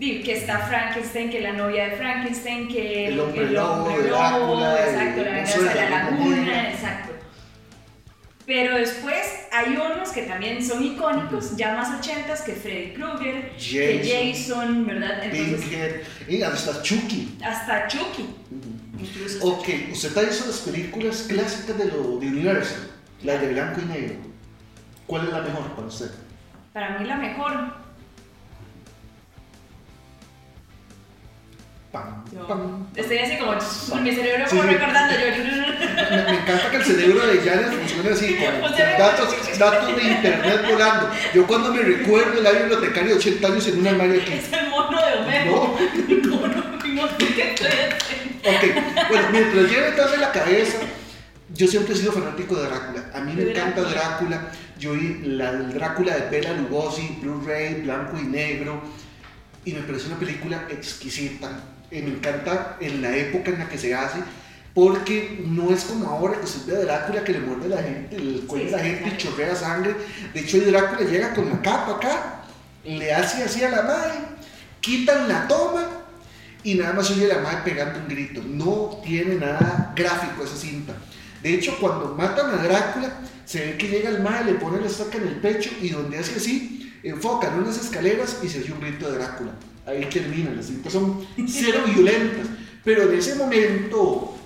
que 0.00 0.32
está 0.32 0.58
Frankenstein, 0.60 1.30
que 1.30 1.40
la 1.40 1.52
novia 1.52 1.90
de 1.90 1.96
Frankenstein, 1.96 2.68
que 2.68 3.08
El 3.08 3.20
hombre 3.20 3.42
el 3.42 3.54
lobo, 3.54 3.84
hombre 3.84 4.08
Drácula, 4.08 4.86
exacto, 4.86 5.22
la 5.22 5.30
venganza 5.30 5.58
de 5.58 5.74
la 5.74 5.74
la 5.74 5.90
laguna, 5.90 6.70
exacto. 6.70 7.12
Pero 8.46 8.78
después 8.78 9.46
hay 9.52 9.76
unos 9.76 10.08
que 10.08 10.22
también 10.22 10.64
son 10.64 10.82
icónicos, 10.82 11.56
ya 11.56 11.74
más 11.74 11.98
ochentas, 11.98 12.40
que 12.42 12.52
Freddy 12.52 12.94
Krueger, 12.94 13.52
que 13.56 14.34
Jason, 14.34 14.86
¿verdad? 14.86 15.22
Entonces, 15.22 15.60
Pinkhead, 15.60 15.94
y 16.28 16.42
hasta 16.42 16.82
Chucky. 16.82 17.38
hasta 17.44 17.86
Chucky, 17.86 18.26
incluso. 18.98 19.46
Ok, 19.46 19.68
usted 19.92 20.16
ha 20.18 20.22
visto 20.22 20.46
las 20.46 20.58
películas 20.60 21.26
clásicas 21.28 21.78
de, 21.78 21.84
lo, 21.84 22.18
de 22.18 22.26
Universal, 22.26 22.90
las 23.22 23.40
de 23.40 23.52
blanco 23.52 23.82
y 23.82 23.84
negro. 23.84 24.16
¿Cuál 25.06 25.26
es 25.26 25.32
la 25.32 25.42
mejor 25.42 25.70
para 25.76 25.86
usted? 25.86 26.10
Para 26.72 26.98
mí 26.98 27.06
la 27.06 27.16
mejor, 27.16 27.79
Pam, 31.92 32.24
Yo 32.32 32.46
pam. 32.46 32.86
estoy 32.94 33.18
así 33.18 33.36
como 33.36 33.52
con 33.90 34.04
mi 34.04 34.14
cerebro 34.14 34.44
Sí, 34.48 34.60
recordando 34.60 35.12
yo. 35.12 35.26
Me, 35.26 36.22
me 36.22 36.38
encanta 36.38 36.70
que 36.70 36.76
el 36.76 36.84
cerebro 36.84 37.26
de 37.26 37.38
Janet 37.38 37.72
funcione 37.72 38.10
así, 38.10 38.36
con 38.62 38.70
datos, 38.70 39.58
datos 39.58 39.96
de 39.96 40.02
internet 40.04 40.62
volando. 40.70 41.10
Yo 41.34 41.46
cuando 41.48 41.74
me 41.74 41.82
recuerdo 41.82 42.40
la 42.42 42.52
bibliotecaria 42.52 43.10
de 43.10 43.14
80 43.18 43.44
años 43.46 43.66
en 43.68 43.78
un 43.80 43.86
armario 43.88 44.22
aquí. 44.22 44.32
Es 44.34 44.52
el 44.52 44.68
mono 44.68 44.98
de 45.04 45.14
Homero. 45.14 45.50
No. 45.50 46.30
¿Cómo 46.30 46.46
no? 46.46 46.70
Ok, 47.00 48.64
bueno, 49.08 49.28
mientras 49.32 49.70
lleve 49.70 49.90
detrás 49.90 50.10
de 50.12 50.18
la 50.18 50.32
cabeza, 50.32 50.78
yo 51.54 51.66
siempre 51.66 51.94
he 51.94 51.96
sido 51.96 52.12
fanático 52.12 52.54
de 52.56 52.68
Drácula. 52.68 53.04
A 53.14 53.20
mí 53.20 53.32
me 53.34 53.50
encanta 53.50 53.82
Drácula. 53.82 54.48
Yo 54.78 54.92
vi 54.92 55.20
la 55.24 55.50
el 55.50 55.74
Drácula 55.74 56.16
de 56.16 56.30
Bela 56.30 56.52
Lugosi, 56.52 57.18
Blu-ray, 57.20 57.82
blanco 57.82 58.18
y 58.18 58.24
negro. 58.24 58.80
Y 59.64 59.72
me 59.72 59.80
parece 59.80 60.06
una 60.06 60.18
película 60.18 60.66
exquisita. 60.70 61.48
Me 61.90 61.98
encanta 61.98 62.76
en 62.80 63.02
la 63.02 63.14
época 63.16 63.50
en 63.50 63.58
la 63.58 63.68
que 63.68 63.78
se 63.78 63.94
hace. 63.94 64.20
Porque 64.74 65.42
no 65.46 65.72
es 65.72 65.84
como 65.84 66.08
ahora 66.08 66.38
que 66.38 66.44
usted 66.44 66.72
ve 66.72 66.78
a 66.78 66.84
Drácula 66.84 67.24
que 67.24 67.32
le 67.32 67.40
muerde 67.40 67.68
la 67.68 67.82
gente, 67.82 68.14
el 68.14 68.44
cuello 68.46 68.68
Sí, 68.68 68.74
a 68.74 68.76
la 68.76 68.82
gente 68.84 69.08
y 69.08 69.16
chorrea 69.16 69.56
sangre. 69.56 69.96
De 70.32 70.40
hecho, 70.40 70.60
Drácula 70.60 71.10
llega 71.10 71.34
con 71.34 71.48
la 71.48 71.60
capa 71.60 71.96
acá, 71.96 72.42
le 72.84 73.12
hace 73.12 73.42
así 73.42 73.64
a 73.64 73.70
la 73.70 73.82
madre, 73.82 74.14
quitan 74.80 75.28
la 75.28 75.48
toma 75.48 75.88
y 76.62 76.74
nada 76.74 76.92
más 76.92 77.10
oye 77.10 77.30
a 77.30 77.36
la 77.36 77.42
madre 77.42 77.58
pegando 77.64 77.98
un 77.98 78.08
grito. 78.08 78.42
No 78.46 79.00
tiene 79.04 79.36
nada 79.36 79.92
gráfico 79.96 80.44
esa 80.44 80.56
cinta. 80.56 80.94
De 81.42 81.54
hecho, 81.54 81.76
cuando 81.80 82.14
matan 82.14 82.50
a 82.50 82.62
Drácula, 82.62 83.12
se 83.44 83.64
ve 83.64 83.76
que 83.76 83.88
llega 83.88 84.10
el 84.10 84.20
madre, 84.20 84.52
le 84.52 84.58
pone 84.58 84.80
la 84.80 84.86
estaca 84.86 85.18
en 85.18 85.26
el 85.26 85.36
pecho 85.36 85.70
y 85.80 85.88
donde 85.88 86.18
hace 86.18 86.36
así, 86.36 86.92
enfocan 87.02 87.58
unas 87.58 87.78
escaleras 87.78 88.38
y 88.42 88.48
se 88.48 88.60
oye 88.60 88.72
un 88.72 88.80
grito 88.80 89.10
de 89.10 89.18
Drácula. 89.18 89.52
Ahí 89.90 90.06
termina, 90.10 90.50
las 90.52 90.66
cintas 90.66 90.92
son 90.92 91.24
cero 91.46 91.80
violentas. 91.92 92.46
Pero 92.84 93.10
en 93.10 93.18
ese 93.18 93.34
momento 93.34 94.36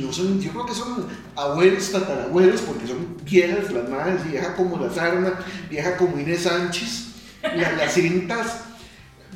no 0.00 0.12
son, 0.12 0.40
yo 0.40 0.50
creo 0.52 0.66
que 0.66 0.74
son 0.74 1.06
abuelos, 1.34 1.90
tatarabuelos, 1.90 2.60
porque 2.62 2.86
son 2.86 3.16
viejas 3.24 3.72
las 3.72 3.88
madres, 3.88 4.30
vieja 4.30 4.54
como 4.54 4.78
la 4.78 4.92
Sarna, 4.92 5.38
vieja 5.70 5.96
como 5.96 6.18
Inés 6.18 6.42
Sánchez. 6.42 7.06
La- 7.42 7.72
las 7.72 7.92
cintas 7.94 8.60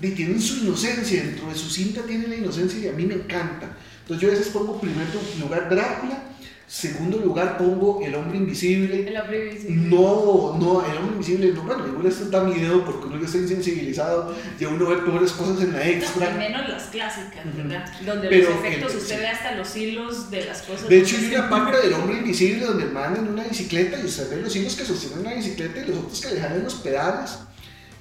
tienen 0.01 0.41
su 0.41 0.59
inocencia, 0.65 1.23
dentro 1.25 1.49
de 1.49 1.55
su 1.55 1.69
cinta 1.71 2.03
tiene 2.03 2.29
la 2.29 2.37
inocencia 2.37 2.79
y 2.79 2.89
a 2.89 2.93
mí 2.93 3.05
me 3.07 3.15
encanta. 3.15 3.77
Entonces 4.03 4.23
yo 4.23 4.29
a 4.29 4.39
veces 4.39 4.53
pongo 4.53 4.81
primer 4.81 5.07
lugar 5.41 5.69
Drácula, 5.69 6.23
segundo 6.69 7.19
lugar 7.19 7.57
pongo 7.59 8.01
El 8.05 8.15
Hombre 8.17 8.39
Invisible. 8.39 9.09
El 9.09 9.17
hombre 9.17 9.47
invisible. 9.51 9.77
No, 9.89 10.57
no, 10.61 10.85
el 10.85 10.97
hombre 10.99 11.13
invisible, 11.13 11.53
no, 11.53 11.63
bueno, 11.63 11.87
igual 11.87 12.07
esto 12.07 12.25
da 12.29 12.43
miedo 12.43 12.85
porque 12.85 13.07
uno 13.07 13.19
ya 13.21 13.27
está 13.27 13.39
insensibilizado, 13.39 14.35
ya 14.59 14.69
uno 14.69 14.89
ve 14.89 14.97
peores 14.97 15.31
cosas 15.33 15.61
en 15.63 15.73
la 15.73 15.79
No, 15.79 15.85
al 15.85 15.91
extra. 15.91 16.31
menos 16.33 16.69
las 16.69 16.83
clásicas, 16.85 17.57
¿verdad? 17.57 17.85
Donde 18.05 18.29
Pero 18.29 18.51
los 18.51 18.59
efectos 18.59 18.93
el- 18.93 18.99
usted 18.99 19.15
sí. 19.15 19.21
ve 19.21 19.29
hasta 19.29 19.53
los 19.55 19.77
hilos 19.77 20.31
de 20.31 20.45
las 20.45 20.63
cosas. 20.63 20.89
De 20.89 20.99
hecho, 20.99 21.17
hay 21.17 21.27
una 21.35 21.49
parte 21.49 21.77
del 21.79 21.93
hombre 21.95 22.19
invisible 22.19 22.67
donde 22.67 22.85
el 22.85 22.91
man 22.93 23.17
en 23.17 23.29
una 23.29 23.45
bicicleta 23.45 24.01
y 24.01 24.05
usted 24.05 24.29
ve 24.31 24.43
los 24.43 24.57
hilos 24.57 24.75
que 24.75 24.85
sostienen 24.85 25.21
una 25.21 25.35
bicicleta 25.35 25.79
y 25.81 25.89
los 25.89 25.99
otros 25.99 26.21
que 26.21 26.35
le 26.35 26.41
jalan 26.41 26.65
los 26.65 26.75
pedales, 26.75 27.39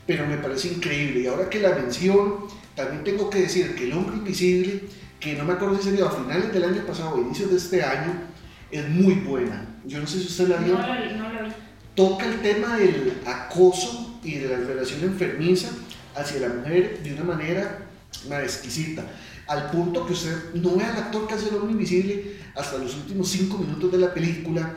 pero 0.08 0.26
me 0.26 0.38
parece 0.38 0.70
increíble. 0.70 1.20
Y 1.22 1.28
ahora 1.28 1.50
que 1.50 1.60
la 1.60 1.76
menciono, 1.76 2.48
también 2.76 3.04
tengo 3.04 3.30
que 3.30 3.42
decir 3.42 3.76
que 3.76 3.84
el 3.84 3.94
hombre 3.94 4.18
invisible, 4.18 4.82
que 5.20 5.34
no 5.36 5.46
me 5.46 5.54
acuerdo 5.54 5.78
si 5.78 5.84
sería 5.90 6.06
a 6.06 6.10
finales 6.12 6.52
del 6.52 6.64
año 6.64 6.84
pasado 6.86 7.16
o 7.16 7.22
inicios 7.22 7.52
de 7.52 7.58
este 7.58 7.84
año, 7.84 8.34
es 8.72 8.90
muy 8.90 9.16
buena. 9.16 9.66
Yo 9.86 10.00
no 10.00 10.08
sé 10.08 10.20
si 10.20 10.28
usted 10.28 10.48
la 10.50 10.58
vio. 10.58 10.74
No 10.74 10.88
no 10.88 11.46
vi. 11.46 11.54
toca 11.96 12.26
el 12.26 12.42
tema 12.42 12.78
del 12.78 13.22
acoso 13.26 14.20
y 14.24 14.36
de 14.36 14.50
la 14.50 14.58
relación 14.58 15.04
enfermiza 15.04 15.70
hacia 16.16 16.42
la 16.42 16.50
mujer 16.50 17.02
de 17.04 17.14
una 17.14 17.24
manera 17.24 17.88
una 18.26 18.42
exquisita. 18.42 19.04
Al 19.48 19.70
punto 19.70 20.06
que 20.06 20.14
usted 20.14 20.54
no 20.56 20.76
ve 20.76 20.84
al 20.84 20.98
actor 20.98 21.28
que 21.28 21.36
hace 21.36 21.50
el 21.50 21.56
hombre 21.56 21.74
invisible 21.74 22.38
hasta 22.56 22.78
los 22.78 22.96
últimos 22.96 23.30
cinco 23.30 23.58
minutos 23.58 23.92
de 23.92 24.00
la 24.00 24.14
película 24.14 24.76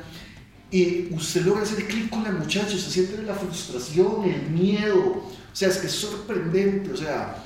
y 0.70 1.08
usted 1.14 1.46
logra 1.46 1.62
hacer 1.62 1.86
clic 1.86 2.10
con 2.10 2.24
la 2.24 2.30
muchacha, 2.30 2.74
usted 2.76 2.90
siente 2.90 3.22
la 3.22 3.34
frustración, 3.34 4.24
el 4.24 4.50
miedo, 4.50 4.98
o 4.98 5.32
sea, 5.52 5.68
es 5.68 5.78
que 5.78 5.86
es 5.86 5.94
sorprendente, 5.94 6.92
o 6.92 6.96
sea, 6.96 7.42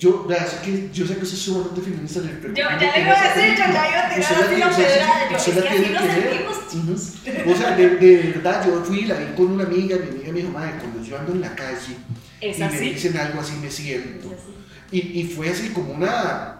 yo, 0.00 0.24
vea, 0.26 0.46
sé 0.46 0.56
que, 0.64 0.88
yo 0.92 1.06
sé 1.06 1.14
que 1.16 1.22
usted 1.22 1.36
es 1.36 1.42
sumamente 1.44 1.80
feminista, 1.82 2.20
Yo 2.22 2.28
ya 2.54 2.76
le 2.96 3.02
iba 3.02 3.20
a 3.20 3.34
decir, 3.34 3.50
yo 3.58 3.64
ya 3.72 3.88
iba 3.88 4.00
a 4.00 4.14
tirar 4.14 4.32
la 4.58 4.70
usted- 4.70 4.84
pedrada. 4.94 5.28
Yo, 5.30 5.36
es 5.60 5.64
que 5.64 5.68
así 5.68 5.84
sentimos. 6.70 7.12
O 7.46 7.56
sea, 7.56 7.76
de, 7.76 7.88
de 7.96 8.16
verdad, 8.32 8.66
yo 8.66 8.82
fui 8.84 9.00
y 9.00 9.04
la 9.04 9.14
vi 9.16 9.26
con 9.36 9.46
una 9.52 9.64
amiga, 9.64 9.96
mi 9.98 10.08
amiga 10.10 10.32
me 10.32 10.38
dijo, 10.40 10.50
madre, 10.52 10.72
cuando 10.80 11.02
yo 11.04 11.18
ando 11.18 11.32
en 11.32 11.40
la 11.42 11.54
calle 11.54 11.96
y 12.40 12.60
me 12.72 12.78
dicen 12.94 13.16
algo 13.18 13.40
así, 13.40 13.52
me 13.60 13.70
siento. 13.70 14.28
Y, 14.90 15.20
y 15.20 15.24
fue 15.36 15.50
así 15.50 15.68
como 15.68 15.92
una 15.92 16.56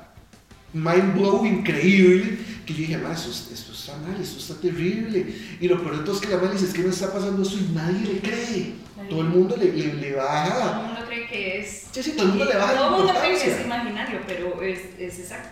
mind 0.72 1.14
blow 1.14 1.44
increíble 1.46 2.38
que 2.66 2.74
yo 2.74 2.78
dije, 2.80 2.98
madre, 2.98 3.14
esto, 3.16 3.52
esto 3.54 3.72
está 3.72 3.96
mal, 4.06 4.20
esto 4.20 4.38
está 4.38 4.54
terrible. 4.60 5.26
Y 5.60 5.66
lo 5.66 5.80
peor 5.82 5.96
de 5.98 6.04
todo 6.04 6.14
es 6.14 6.20
que 6.20 6.28
la 6.28 6.36
madre 6.36 6.52
dice, 6.52 6.66
es 6.66 6.72
que 6.74 6.82
no 6.82 6.90
está 6.90 7.10
pasando 7.12 7.42
eso 7.42 7.56
y 7.58 7.72
nadie 7.74 8.00
le 8.12 8.20
cree. 8.20 8.74
Todo 9.08 9.22
el 9.22 9.28
mundo 9.28 9.56
le, 9.56 9.72
le, 9.72 9.94
le 9.94 10.12
baja. 10.14 10.99
Cree 11.10 11.26
que 11.26 11.60
es. 11.60 11.86
Sí, 11.92 12.02
sí, 12.02 12.12
todo 12.12 12.22
el 12.26 12.28
mundo 12.30 12.44
le 12.46 12.56
baja 12.56 12.74
Todo 12.74 12.84
el 12.98 13.04
mundo 13.04 13.20
cree 13.20 13.38
que 13.38 13.50
es 13.50 13.60
imaginario, 13.64 14.20
pero 14.26 14.62
es, 14.62 14.80
es 14.98 15.18
exacto. 15.18 15.48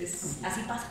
Es, 0.00 0.38
así 0.42 0.62
pasa. 0.66 0.88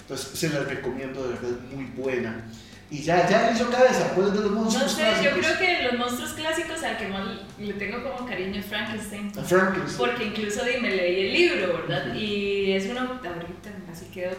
Entonces 0.00 0.38
se 0.38 0.48
la 0.50 0.60
recomiendo, 0.64 1.22
de 1.22 1.34
verdad, 1.34 1.50
es 1.70 1.74
muy 1.76 1.84
buena. 1.96 2.44
Y 2.90 3.00
ya, 3.02 3.26
ya 3.28 3.50
hizo 3.52 3.70
cabeza, 3.70 4.10
¿cuál 4.14 4.26
es 4.28 4.32
de 4.34 4.40
los 4.40 4.50
No 4.50 4.60
monstruos 4.62 4.92
sé, 4.92 5.02
yo 5.24 5.30
clásicos? 5.30 5.46
creo 5.46 5.58
que 5.58 5.82
los 5.84 5.98
monstruos 5.98 6.32
clásicos 6.34 6.82
al 6.82 6.98
que 6.98 7.08
más 7.08 7.22
le 7.58 7.72
tengo 7.74 8.02
como 8.02 8.28
cariño 8.28 8.58
es 8.60 8.66
Frankenstein. 8.66 9.32
A 9.38 9.42
Frankenstein. 9.42 9.96
Porque 9.96 10.24
incluso 10.24 10.62
di- 10.64 10.76
me 10.78 10.90
leí 10.90 11.26
el 11.28 11.32
libro, 11.32 11.78
¿verdad? 11.88 12.14
Y 12.14 12.72
es 12.72 12.86
una. 12.86 13.02
Ahorita 13.02 13.70
así 13.90 14.06
quedó. 14.12 14.32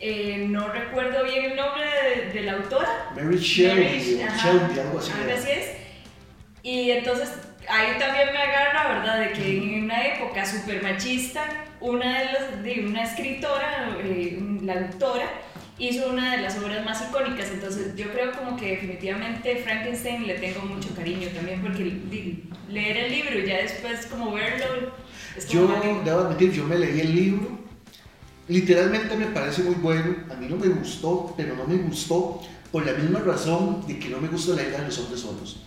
Eh, 0.00 0.46
no 0.48 0.68
recuerdo 0.68 1.24
bien 1.24 1.44
el 1.50 1.56
nombre 1.56 1.84
de, 1.84 2.32
de 2.32 2.40
la 2.46 2.52
autora. 2.54 3.10
Mary 3.14 3.36
Shelley, 3.38 3.84
Mary- 4.24 4.38
Shelby, 4.40 4.80
algo 4.80 4.98
así. 4.98 5.10
Algo 5.12 5.32
así 5.34 5.50
es. 5.50 5.66
Y 6.62 6.90
entonces 6.90 7.28
ahí 7.68 7.98
también 7.98 8.32
me 8.32 8.38
agarra, 8.38 8.94
¿verdad? 8.94 9.20
De 9.20 9.32
que 9.32 9.58
en 9.58 9.84
una 9.84 10.06
época 10.06 10.44
súper 10.44 10.82
machista, 10.82 11.42
una, 11.80 12.18
de 12.18 12.24
las, 12.26 12.62
de 12.62 12.86
una 12.86 13.04
escritora, 13.04 13.96
eh, 14.02 14.38
la 14.62 14.74
autora, 14.74 15.28
hizo 15.78 16.08
una 16.08 16.36
de 16.36 16.42
las 16.42 16.56
obras 16.58 16.84
más 16.84 17.02
icónicas. 17.08 17.50
Entonces 17.50 17.94
yo 17.96 18.10
creo 18.12 18.32
como 18.32 18.56
que 18.56 18.70
definitivamente 18.70 19.56
Frankenstein 19.56 20.26
le 20.26 20.34
tengo 20.34 20.62
mucho 20.62 20.94
cariño 20.94 21.28
también 21.28 21.60
porque 21.60 21.96
leer 22.68 22.96
el 22.96 23.12
libro 23.12 23.38
y 23.38 23.46
ya 23.46 23.58
después 23.58 24.06
como 24.06 24.32
verlo 24.32 24.92
es 25.36 25.46
como 25.46 25.60
Yo 25.60 26.02
debo 26.04 26.20
admitir, 26.20 26.52
yo 26.52 26.64
me 26.64 26.78
leí 26.78 27.00
el 27.00 27.14
libro. 27.14 27.64
Literalmente 28.46 29.16
me 29.16 29.26
parece 29.26 29.62
muy 29.62 29.74
bueno. 29.76 30.16
A 30.30 30.34
mí 30.34 30.46
no 30.48 30.56
me 30.56 30.68
gustó, 30.68 31.34
pero 31.36 31.56
no 31.56 31.66
me 31.66 31.76
gustó 31.76 32.42
por 32.70 32.84
la 32.84 32.92
misma 32.92 33.20
razón 33.20 33.86
de 33.86 33.98
que 33.98 34.08
no 34.08 34.20
me 34.20 34.28
gusta 34.28 34.54
la 34.54 34.62
idea 34.62 34.80
de 34.80 34.86
los 34.86 34.98
hombres 34.98 35.20
solos. 35.20 35.62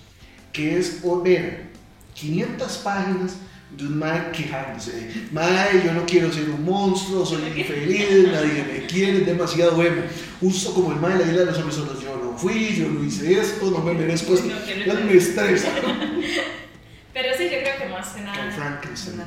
Que 0.53 0.77
es 0.77 1.01
ver 1.23 1.76
500 2.19 2.77
páginas 2.79 3.33
de 3.77 3.85
un 3.85 3.99
mae 3.99 4.31
quejándose. 4.31 5.11
Mae, 5.31 5.83
yo 5.85 5.93
no 5.93 6.05
quiero 6.05 6.31
ser 6.31 6.49
un 6.49 6.63
monstruo, 6.65 7.25
soy 7.25 7.41
infeliz, 7.57 8.27
nadie 8.31 8.63
me 8.63 8.85
quiere, 8.87 9.19
es 9.19 9.25
demasiado 9.25 9.81
emo. 9.83 10.01
Justo 10.39 10.73
como 10.73 10.91
el 10.93 10.99
mae 10.99 11.17
de 11.17 11.25
la 11.25 11.31
isla 11.31 11.39
de 11.41 11.45
los 11.47 11.57
hombres 11.57 11.75
solos. 11.75 12.01
Yo 12.01 12.15
no 12.23 12.37
fui, 12.37 12.75
yo 12.75 12.87
no 12.89 13.03
hice 13.03 13.39
esto, 13.39 13.69
no 13.69 13.79
me 13.79 13.93
merezco 13.93 14.33
esto. 14.33 14.47
No 14.87 14.93
ser- 14.93 15.03
me 15.05 15.13
estresa. 15.13 15.69
Pero 17.13 17.29
sí, 17.37 17.43
yo 17.45 17.59
creo 17.61 17.77
que 17.79 17.89
más 17.89 18.07
que 18.09 18.21
nada. 18.21 18.51
Frankenstein. 18.51 19.21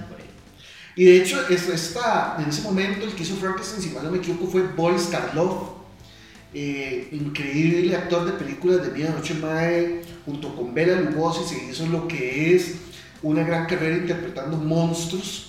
Y 0.96 1.05
de 1.05 1.16
hecho, 1.18 1.48
es- 1.48 1.68
esta, 1.68 2.37
en 2.38 2.48
ese 2.48 2.62
momento 2.62 3.05
el 3.07 3.12
que 3.14 3.22
hizo 3.22 3.37
Frankenstein, 3.37 3.83
si 3.83 3.90
mal 3.90 4.05
no 4.05 4.11
me 4.11 4.18
equivoco, 4.18 4.46
fue 4.46 4.62
Boris 4.62 5.05
Karloff, 5.11 5.70
eh, 6.55 7.09
increíble 7.12 7.94
actor 7.96 8.24
de 8.24 8.33
películas 8.33 8.83
de 8.83 8.90
Medianoche 8.90 9.35
Mae, 9.35 10.00
junto 10.31 10.55
con 10.55 10.73
Bela 10.73 11.01
Lugosi, 11.01 11.45
se 11.45 11.64
hizo 11.64 11.87
lo 11.87 12.07
que 12.07 12.55
es 12.55 12.77
una 13.23 13.43
gran 13.43 13.66
carrera 13.66 13.97
interpretando 13.97 14.57
monstruos. 14.57 15.47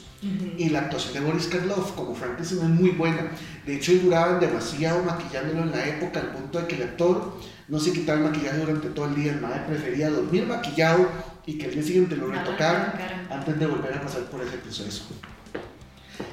Y 0.55 0.69
la 0.69 0.81
actuación 0.81 1.15
de 1.15 1.19
Boris 1.21 1.47
Karloff 1.47 1.93
como 1.93 2.13
Frankenstein 2.13 2.61
es 2.61 2.69
muy 2.69 2.91
buena. 2.91 3.31
De 3.65 3.75
hecho, 3.75 3.91
duraban 3.93 4.39
demasiado 4.39 5.01
maquillándolo 5.03 5.63
en 5.63 5.71
la 5.71 5.87
época, 5.87 6.19
al 6.19 6.27
punto 6.27 6.59
de 6.59 6.67
que 6.67 6.75
el 6.75 6.83
actor 6.83 7.39
no 7.67 7.79
se 7.79 7.91
quitaba 7.91 8.19
el 8.19 8.25
maquillaje 8.25 8.59
durante 8.59 8.89
todo 8.89 9.05
el 9.05 9.15
día. 9.15 9.31
El 9.31 9.41
mae 9.41 9.61
prefería 9.67 10.11
dormir 10.11 10.45
maquillado 10.45 11.09
y 11.47 11.57
que 11.57 11.65
el 11.65 11.73
día 11.73 11.81
siguiente 11.81 12.15
lo 12.15 12.27
retocaran 12.27 12.93
antes 13.31 13.59
de 13.59 13.65
volver 13.65 13.95
a 13.95 14.01
pasar 14.01 14.21
por 14.25 14.41
ese 14.41 14.57
proceso. 14.57 15.05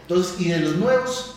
Entonces, 0.02 0.38
y 0.38 0.48
de 0.48 0.58
los 0.58 0.76
nuevos, 0.76 1.36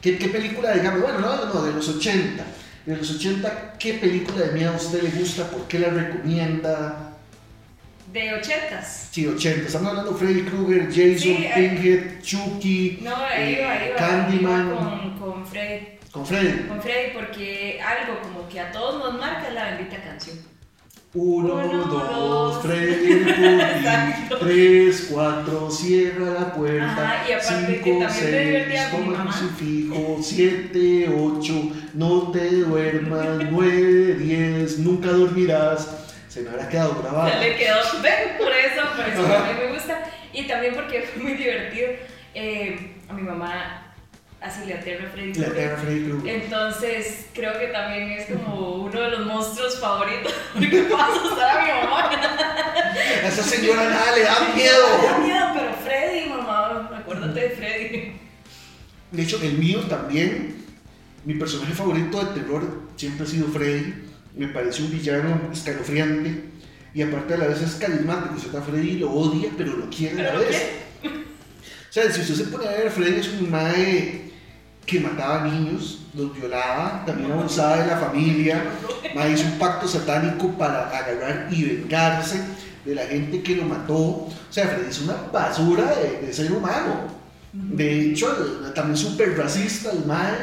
¿qué, 0.00 0.16
qué 0.16 0.28
película, 0.28 0.72
digamos, 0.72 1.02
bueno, 1.02 1.20
no, 1.20 1.52
no, 1.52 1.62
de 1.64 1.72
los 1.72 1.86
80, 1.86 2.46
de 2.86 2.96
los 2.96 3.10
80, 3.10 3.74
¿qué 3.78 3.94
película 3.94 4.46
de 4.46 4.52
miedo 4.52 4.72
a 4.72 4.76
usted 4.76 5.02
le 5.02 5.10
gusta? 5.10 5.48
¿Por 5.50 5.66
qué 5.68 5.78
la 5.78 5.88
recomienda? 5.88 7.10
De 8.12 8.34
ochentas. 8.34 9.08
Sí, 9.10 9.26
80, 9.26 9.66
estamos 9.66 9.88
hablando 9.88 10.12
de 10.12 10.18
Freddy 10.18 10.42
Krueger, 10.42 10.86
Jason, 10.88 11.18
Sí, 11.18 11.36
eh. 11.44 11.52
Pinhead, 11.54 12.22
Chucky, 12.22 12.98
No, 13.02 13.16
ahí 13.16 13.58
va, 13.60 13.72
ahí 13.72 13.90
va. 13.90 13.96
Candyman, 13.96 14.70
Con, 14.76 15.18
con 15.18 15.46
Freddy. 15.46 15.86
con 16.12 16.26
Freddy. 16.26 16.68
Con 16.68 16.80
Freddy, 16.82 17.12
porque 17.14 17.80
algo 17.80 18.20
como 18.22 18.48
que 18.48 18.60
a 18.60 18.70
todos 18.70 19.02
nos 19.02 19.20
marca 19.20 19.48
es 19.48 19.54
la 19.54 19.70
bendita 19.70 19.96
canción. 20.02 20.38
Uno, 21.14 21.54
Uno, 21.54 21.84
dos. 21.84 22.62
Freddy, 22.62 23.12
Exacto. 23.30 24.38
tres, 24.38 25.08
cuatro, 25.12 25.70
cierra 25.70 26.30
la 26.40 26.52
puerta, 26.52 26.84
Ajá, 26.92 27.28
y 27.28 27.32
aparte 27.32 27.80
cinco, 27.82 28.04
también 28.04 28.30
me 28.32 28.40
divertía 28.40 28.90
seis, 28.90 29.04
toma 29.04 29.22
crucifijo, 29.22 30.18
siete, 30.20 31.08
ocho, 31.16 31.72
no 31.94 32.32
te 32.32 32.50
duermas, 32.50 33.26
nueve, 33.50 34.14
diez, 34.14 34.78
nunca 34.78 35.10
dormirás. 35.10 36.00
Se 36.28 36.40
me 36.42 36.50
habrá 36.50 36.68
quedado 36.68 37.00
grabado. 37.00 37.30
Se 37.30 37.38
le 37.48 37.56
quedó, 37.56 37.76
ven, 38.02 38.36
por 38.36 38.50
eso, 38.50 38.82
por 38.96 39.08
eso 39.08 39.36
a 39.36 39.52
mí 39.52 39.58
me 39.66 39.72
gusta. 39.72 40.00
Y 40.32 40.48
también 40.48 40.74
porque 40.74 41.02
fue 41.02 41.22
muy 41.22 41.34
divertido. 41.34 41.90
Eh, 42.34 42.96
a 43.08 43.12
mi 43.12 43.22
mamá 43.22 43.83
así 44.44 44.66
le 44.66 44.74
aterra 44.74 45.08
a 45.08 45.10
Freddy. 45.10 45.34
La 45.34 45.46
Krueger. 45.46 45.76
Freddy 45.78 46.04
Krueger. 46.04 46.42
Entonces, 46.42 47.26
creo 47.34 47.58
que 47.58 47.66
también 47.68 48.10
es 48.12 48.26
como 48.26 48.84
uno 48.84 49.00
de 49.00 49.10
los 49.10 49.26
monstruos 49.26 49.78
favoritos. 49.80 50.32
Porque 50.54 50.82
puedo 50.82 51.02
asustar 51.02 51.58
a 51.58 51.64
mi 51.64 51.82
mamá. 51.84 52.10
A 52.10 53.28
esa 53.28 53.42
señora 53.42 53.84
nada 53.88 54.14
le 54.16 54.22
da 54.22 54.40
Me 54.40 54.46
da 54.48 54.54
miedo. 54.54 55.18
miedo, 55.24 55.46
pero 55.54 55.72
Freddy, 55.84 56.28
mamá, 56.28 56.90
acuérdate 56.96 57.40
de 57.40 57.50
Freddy. 57.50 58.12
De 59.10 59.22
hecho, 59.22 59.40
el 59.42 59.54
mío 59.58 59.80
también, 59.88 60.56
mi 61.24 61.34
personaje 61.34 61.72
favorito 61.72 62.22
de 62.24 62.40
terror 62.40 62.82
siempre 62.96 63.24
ha 63.26 63.28
sido 63.28 63.46
Freddy. 63.48 63.94
Me 64.36 64.48
parece 64.48 64.82
un 64.82 64.90
villano 64.90 65.48
escalofriante 65.52 66.42
y 66.92 67.02
aparte 67.02 67.34
a 67.34 67.36
la 67.38 67.46
vez 67.46 67.62
es 67.62 67.76
carismático. 67.76 68.34
Usted 68.34 68.54
a 68.58 68.62
Freddy 68.62 68.98
lo 68.98 69.10
odia, 69.12 69.48
pero 69.56 69.74
lo 69.74 69.88
quiere 69.88 70.20
a 70.28 70.32
la 70.34 70.40
vez. 70.40 70.70
O 71.04 71.92
sea, 71.94 72.10
si 72.10 72.20
usted 72.22 72.34
se 72.34 72.44
pone 72.50 72.66
a 72.66 72.72
ver, 72.72 72.90
Freddy 72.90 73.20
es 73.20 73.28
un 73.28 73.48
mae 73.52 74.23
que 74.86 75.00
mataba 75.00 75.42
niños, 75.44 76.00
los 76.14 76.34
violaba, 76.34 77.02
también 77.06 77.32
abusaba 77.32 77.78
de 77.78 77.86
la 77.86 77.96
familia, 77.96 78.62
hizo 79.32 79.44
un 79.46 79.58
pacto 79.58 79.88
satánico 79.88 80.48
para 80.58 80.88
agarrar 80.88 81.48
y 81.50 81.64
vengarse 81.64 82.40
de 82.84 82.94
la 82.94 83.06
gente 83.06 83.42
que 83.42 83.56
lo 83.56 83.64
mató. 83.64 83.94
O 83.94 84.32
sea, 84.50 84.68
Freddy 84.68 84.90
es 84.90 85.00
una 85.00 85.14
basura 85.32 85.94
de, 85.96 86.26
de 86.26 86.32
ser 86.32 86.52
humano. 86.52 87.08
De 87.52 88.10
hecho, 88.10 88.28
también 88.74 88.96
súper 88.96 89.36
racista 89.38 89.90
el 89.92 90.04
mae. 90.04 90.34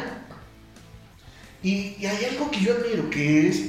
Y, 1.63 1.95
y 1.99 2.05
hay 2.05 2.25
algo 2.25 2.49
que 2.49 2.59
yo 2.61 2.73
admiro, 2.73 3.09
que 3.09 3.47
es 3.49 3.61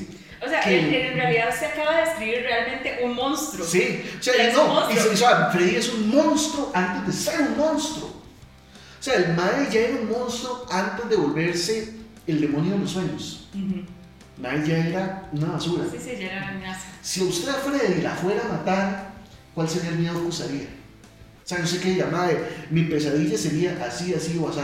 O 0.45 0.49
sea, 0.49 0.61
que- 0.61 0.79
en, 0.79 0.95
en 1.13 1.15
realidad 1.17 1.55
se 1.57 1.67
acaba 1.67 1.97
de 1.99 2.03
escribir 2.05 2.39
realmente 2.43 3.01
un 3.05 3.15
monstruo. 3.15 3.67
Sí, 3.67 4.03
o 4.19 4.23
sea, 4.23 4.49
Es 4.49 4.55
no, 4.55 4.65
y, 4.65 4.69
monstruo. 4.69 5.13
o 5.13 5.17
sea, 5.17 5.51
Freddy 5.53 5.77
es 5.77 5.93
un 5.93 6.09
monstruo 6.15 6.71
antes 6.75 7.07
de 7.27 7.31
ser 7.33 7.41
un 7.43 7.59
monstruo. 7.59 8.12
O 9.03 9.05
sea, 9.05 9.17
el 9.17 9.35
Mae 9.35 9.69
ya 9.69 9.81
era 9.81 9.97
un 9.97 10.09
monstruo 10.09 10.65
antes 10.71 11.09
de 11.09 11.17
volverse 11.17 11.93
el 12.25 12.41
demonio 12.41 12.75
de 12.75 12.79
los 12.79 12.91
sueños. 12.93 13.49
Mae 14.39 14.65
ya 14.65 14.79
era 14.79 15.29
una 15.33 15.49
basura. 15.49 15.87
Sí, 15.91 15.99
sí, 15.99 16.11
ya 16.21 16.27
era 16.27 16.49
amenaza. 16.51 16.87
Si 17.03 17.21
usted 17.25 17.49
a 17.49 17.55
Freddy 17.55 18.01
la 18.01 18.15
fuera 18.15 18.45
a 18.45 18.49
matar, 18.49 19.11
¿cuál 19.57 19.69
sería 19.69 19.91
el 19.91 19.99
miedo 19.99 20.15
que 20.21 20.29
usaría? 20.29 20.69
O 21.45 21.49
sea, 21.49 21.59
yo 21.59 21.67
sé 21.67 21.81
que 21.81 21.95
ella, 21.95 22.07
Mae, 22.13 22.39
mi 22.71 22.85
pesadilla 22.85 23.37
sería 23.37 23.77
así, 23.85 24.15
así 24.15 24.39
o 24.39 24.49
así. 24.49 24.61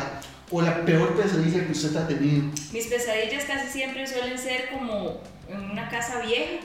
O 0.53 0.63
la 0.63 0.85
peor 0.85 1.17
pesadilla 1.21 1.67
que 1.67 1.73
usted 1.73 1.97
ha 1.97 2.07
tenido. 2.07 2.45
Mis 2.73 2.87
pesadillas 2.87 3.43
casi 3.45 3.73
siempre 3.73 4.07
suelen 4.07 4.39
ser 4.39 4.71
como 4.71 5.21
en 5.49 5.69
una 5.69 5.89
casa 5.89 6.21
vieja. 6.21 6.65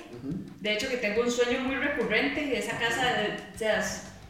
De 0.62 0.74
hecho, 0.74 0.90
que 0.90 0.98
tengo 0.98 1.24
un 1.24 1.32
sueño 1.32 1.62
muy 1.62 1.78
recurrente 1.78 2.46
y 2.46 2.54
esa 2.54 2.78
casa, 2.78 3.16
o 3.56 3.58
sea, 3.58 3.84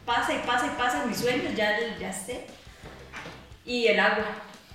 pasa 0.06 0.34
y 0.34 0.48
pasa 0.48 0.68
y 0.68 0.78
pasa 0.78 1.04
en 1.04 1.10
mis 1.10 1.18
sueños, 1.18 1.54
ya, 1.58 1.78
ya 2.00 2.14
sé. 2.14 2.46
Y 3.66 3.88
el 3.88 4.00
agua. 4.00 4.26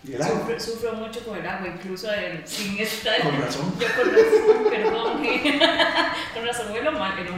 Y 0.04 0.14
el 0.14 0.22
agua. 0.22 0.40
Sufro, 0.40 0.60
sufro 0.60 0.92
mucho 0.94 1.20
con 1.24 1.38
el 1.38 1.46
agua, 1.46 1.68
incluso 1.68 2.12
eh, 2.12 2.42
sin 2.44 2.78
estar. 2.78 3.20
Con 3.20 3.40
razón. 3.40 3.74
Yo 3.80 3.86
con 3.96 4.12
razón, 4.14 4.70
perdón. 4.70 5.22
con 6.34 6.46
razón, 6.46 6.70
vuelo 6.70 6.92
mal, 6.92 7.14
pero. 7.16 7.34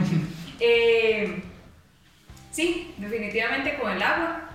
Eh, 0.60 1.42
sí, 2.50 2.94
definitivamente 2.98 3.76
con 3.78 3.90
el 3.90 4.02
agua. 4.02 4.46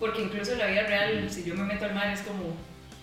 Porque 0.00 0.22
incluso 0.22 0.52
en 0.52 0.58
la 0.58 0.66
vida 0.66 0.82
real, 0.82 1.30
si 1.30 1.44
yo 1.44 1.54
me 1.54 1.62
meto 1.62 1.84
al 1.84 1.94
mar, 1.94 2.08
es 2.08 2.20
como 2.22 2.56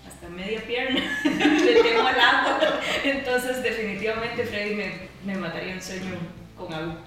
hasta 0.06 0.28
media 0.28 0.62
pierna. 0.62 1.00
Le 1.24 1.82
temo 1.82 2.06
al 2.06 2.20
agua. 2.20 2.80
Entonces, 3.04 3.64
definitivamente, 3.64 4.44
Freddy 4.44 4.76
me, 4.76 5.10
me 5.26 5.38
mataría 5.40 5.74
un 5.74 5.82
sueño 5.82 6.12
con 6.58 6.72
agua. 6.74 6.98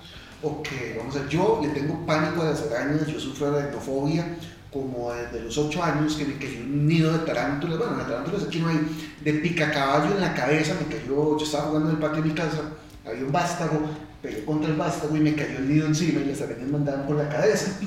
Ok, 0.43 0.69
vamos 0.97 1.17
a 1.17 1.21
ver, 1.21 1.29
yo 1.29 1.61
le 1.63 1.69
tengo 1.69 2.05
pánico 2.05 2.43
a 2.43 2.47
las 2.47 2.63
arañas, 2.71 3.07
yo 3.07 3.21
sufro 3.21 3.51
de 3.51 3.63
aracnofobia 3.63 4.27
como 4.75 5.13
desde 5.13 5.41
los 5.41 5.57
8 5.57 5.83
años 5.85 6.17
que 6.17 6.25
me 6.25 6.35
cayó 6.35 6.59
un 6.59 6.87
nido 6.87 7.13
de 7.13 7.21
tarántulas, 7.21 7.79
bueno, 7.79 7.97
las 7.97 8.09
tarántulas 8.09 8.43
aquí 8.43 8.59
no 8.59 8.69
hay, 8.69 8.81
de 9.23 9.33
picacaballo 9.35 10.13
en 10.13 10.21
la 10.21 10.35
cabeza, 10.35 10.75
me 10.75 10.95
cayó, 10.95 11.39
yo 11.39 11.45
estaba 11.45 11.69
jugando 11.69 11.91
en 11.91 11.95
el 11.95 12.01
patio 12.03 12.23
de 12.23 12.29
mi 12.29 12.35
casa, 12.35 12.73
había 13.07 13.25
un 13.25 13.31
vástago, 13.31 13.89
pegué 14.21 14.45
contra 14.45 14.71
el 14.71 14.77
vástago 14.77 15.17
y 15.17 15.21
me 15.21 15.35
cayó 15.35 15.59
el 15.59 15.69
nido 15.69 15.87
encima 15.87 16.21
y 16.21 16.25
las 16.25 16.43
arañas 16.43 16.69
me 16.69 16.79
por 17.07 17.17
la 17.17 17.29
cabeza. 17.29 17.79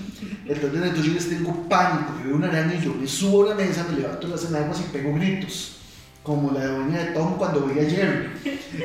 Entonces, 0.46 0.82
entonces 0.82 1.06
yo 1.06 1.14
les 1.14 1.30
tengo 1.30 1.68
pánico, 1.68 2.14
yo 2.20 2.28
veo 2.28 2.36
una 2.38 2.48
araña 2.48 2.76
y 2.76 2.86
yo 2.86 2.94
me 2.94 3.06
subo 3.06 3.44
a 3.44 3.50
la 3.50 3.56
mesa, 3.56 3.86
me 3.90 3.98
levanto 3.98 4.28
las 4.30 4.46
enaguas 4.46 4.80
y 4.80 4.84
pego 4.94 5.14
gritos. 5.14 5.74
Como 6.24 6.52
la 6.52 6.66
doña 6.66 7.00
de 7.00 7.06
Tom 7.12 7.38
cuando 7.38 7.66
veía 7.66 7.88
a 7.88 7.90
Jerry. 7.90 8.30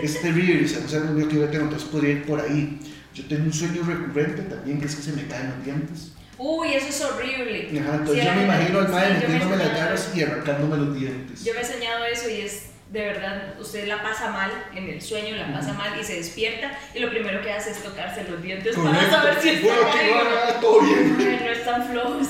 Es 0.02 0.22
terrible, 0.22 0.64
o 0.64 0.68
sea, 0.88 1.00
no 1.00 1.18
sé 1.18 1.28
que 1.28 1.36
yo 1.36 1.48
tengo, 1.48 1.64
entonces 1.64 1.88
podría 1.88 2.12
ir 2.12 2.24
por 2.24 2.40
ahí. 2.40 2.78
Yo 3.14 3.24
tengo 3.26 3.44
un 3.44 3.52
sueño 3.52 3.82
recurrente 3.82 4.42
también, 4.42 4.80
que 4.80 4.86
es 4.86 4.94
que 4.94 5.02
se 5.02 5.12
me 5.12 5.26
caen 5.26 5.50
los 5.50 5.64
dientes. 5.64 6.12
Uy, 6.38 6.74
eso 6.74 6.88
es 6.88 7.00
horrible. 7.02 7.68
Ajá, 7.80 7.94
entonces 7.96 8.24
Sí, 8.24 8.28
yo 8.28 8.34
me 8.34 8.44
imagino 8.44 8.78
al 8.80 8.86
sí, 8.86 8.92
madre 8.92 9.08
he 9.10 9.14
metiéndome 9.28 9.56
las 9.56 9.76
garras 9.76 10.12
y 10.14 10.22
arrancándome 10.22 10.76
los 10.78 10.94
dientes. 10.98 11.44
Yo 11.44 11.54
me 11.54 11.60
he 11.60 11.64
soñado 11.64 12.04
eso 12.04 12.28
y 12.28 12.40
es 12.40 12.66
de 12.90 13.00
verdad, 13.06 13.54
usted 13.58 13.86
la 13.88 14.02
pasa 14.02 14.30
mal 14.30 14.50
en 14.74 14.86
el 14.90 15.00
sueño, 15.00 15.34
la 15.34 15.50
pasa 15.50 15.72
mal 15.72 15.98
y 15.98 16.04
se 16.04 16.16
despierta 16.16 16.78
y 16.94 16.98
lo 16.98 17.08
primero 17.08 17.40
que 17.40 17.50
hace 17.50 17.70
es 17.70 17.82
tocarse 17.82 18.22
los 18.28 18.42
dientes 18.42 18.76
para 18.76 18.90
Correcto. 18.90 19.16
saber 19.16 19.40
si 19.40 19.48
está 19.48 19.66
Bueno, 19.66 19.92
que 19.92 20.10
no 20.10 20.54
no. 20.54 20.60
todo 20.60 20.80
bien. 20.82 21.16
No 21.42 21.50
están 21.52 21.88
flojos. 21.88 22.26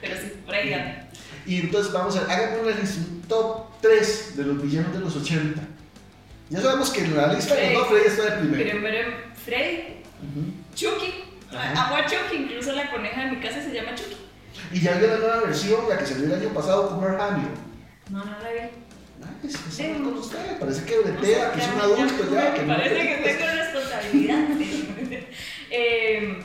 Pero 0.00 0.14
sí, 0.16 0.32
por 0.46 0.54
ahí. 0.54 1.08
Y 1.46 1.60
entonces 1.60 1.92
vamos 1.92 2.16
a 2.16 2.20
háganme 2.32 2.60
una 2.60 2.70
lista, 2.78 3.00
un 3.00 3.22
top 3.22 3.66
3 3.80 4.36
de 4.36 4.44
los 4.44 4.62
villanos 4.62 4.92
de 4.92 5.00
los 5.00 5.16
80. 5.16 5.60
Ya 6.50 6.60
sabemos 6.60 6.90
que 6.90 7.00
en 7.00 7.16
la 7.16 7.32
lista 7.32 7.54
Freddy. 7.54 7.74
los 7.74 7.88
Freddy 7.88 8.06
está 8.06 8.22
de 8.24 8.30
primero. 8.46 8.70
Primero 8.70 9.08
Freddy, 9.44 9.78
Ujú. 10.22 10.52
Chucky. 10.76 11.14
Ajá. 11.54 11.86
Amo 11.86 11.96
a 11.96 12.06
Chucky, 12.06 12.36
incluso 12.44 12.72
la 12.72 12.90
coneja 12.90 13.24
de 13.24 13.30
mi 13.32 13.40
casa 13.40 13.62
se 13.62 13.72
llama 13.72 13.94
Chucky. 13.94 14.16
Y 14.72 14.80
ya 14.80 14.96
vio 14.98 15.08
la 15.08 15.16
nueva 15.18 15.40
versión, 15.40 15.88
la 15.88 15.98
que 15.98 16.06
salió 16.06 16.26
el 16.26 16.34
año 16.42 16.48
pasado 16.54 16.88
con 16.88 17.00
Mark 17.00 17.20
Hamill. 17.20 17.48
No, 18.10 18.24
no 18.24 18.30
la 18.40 18.50
vi. 18.52 18.58
Ay, 18.60 18.70
es 19.48 19.56
que 19.56 19.70
Sí. 19.70 19.82
eso 19.84 19.92
no 19.92 19.94
es 19.96 20.02
con 20.02 20.18
usted, 20.18 20.58
parece 20.58 20.84
que 20.84 20.96
No 20.96 21.02
sé, 21.02 21.12
bretea, 21.12 21.52
que 21.52 21.60
es 21.60 21.68
un 21.68 21.80
adulto 21.80 22.34
ya. 22.34 22.54
que 22.54 22.62
no- 22.62 22.74
Parece 22.76 22.96
que 23.08 23.16
tengo 23.22 23.46
responsabilidad. 23.54 24.44
eh, 25.70 26.42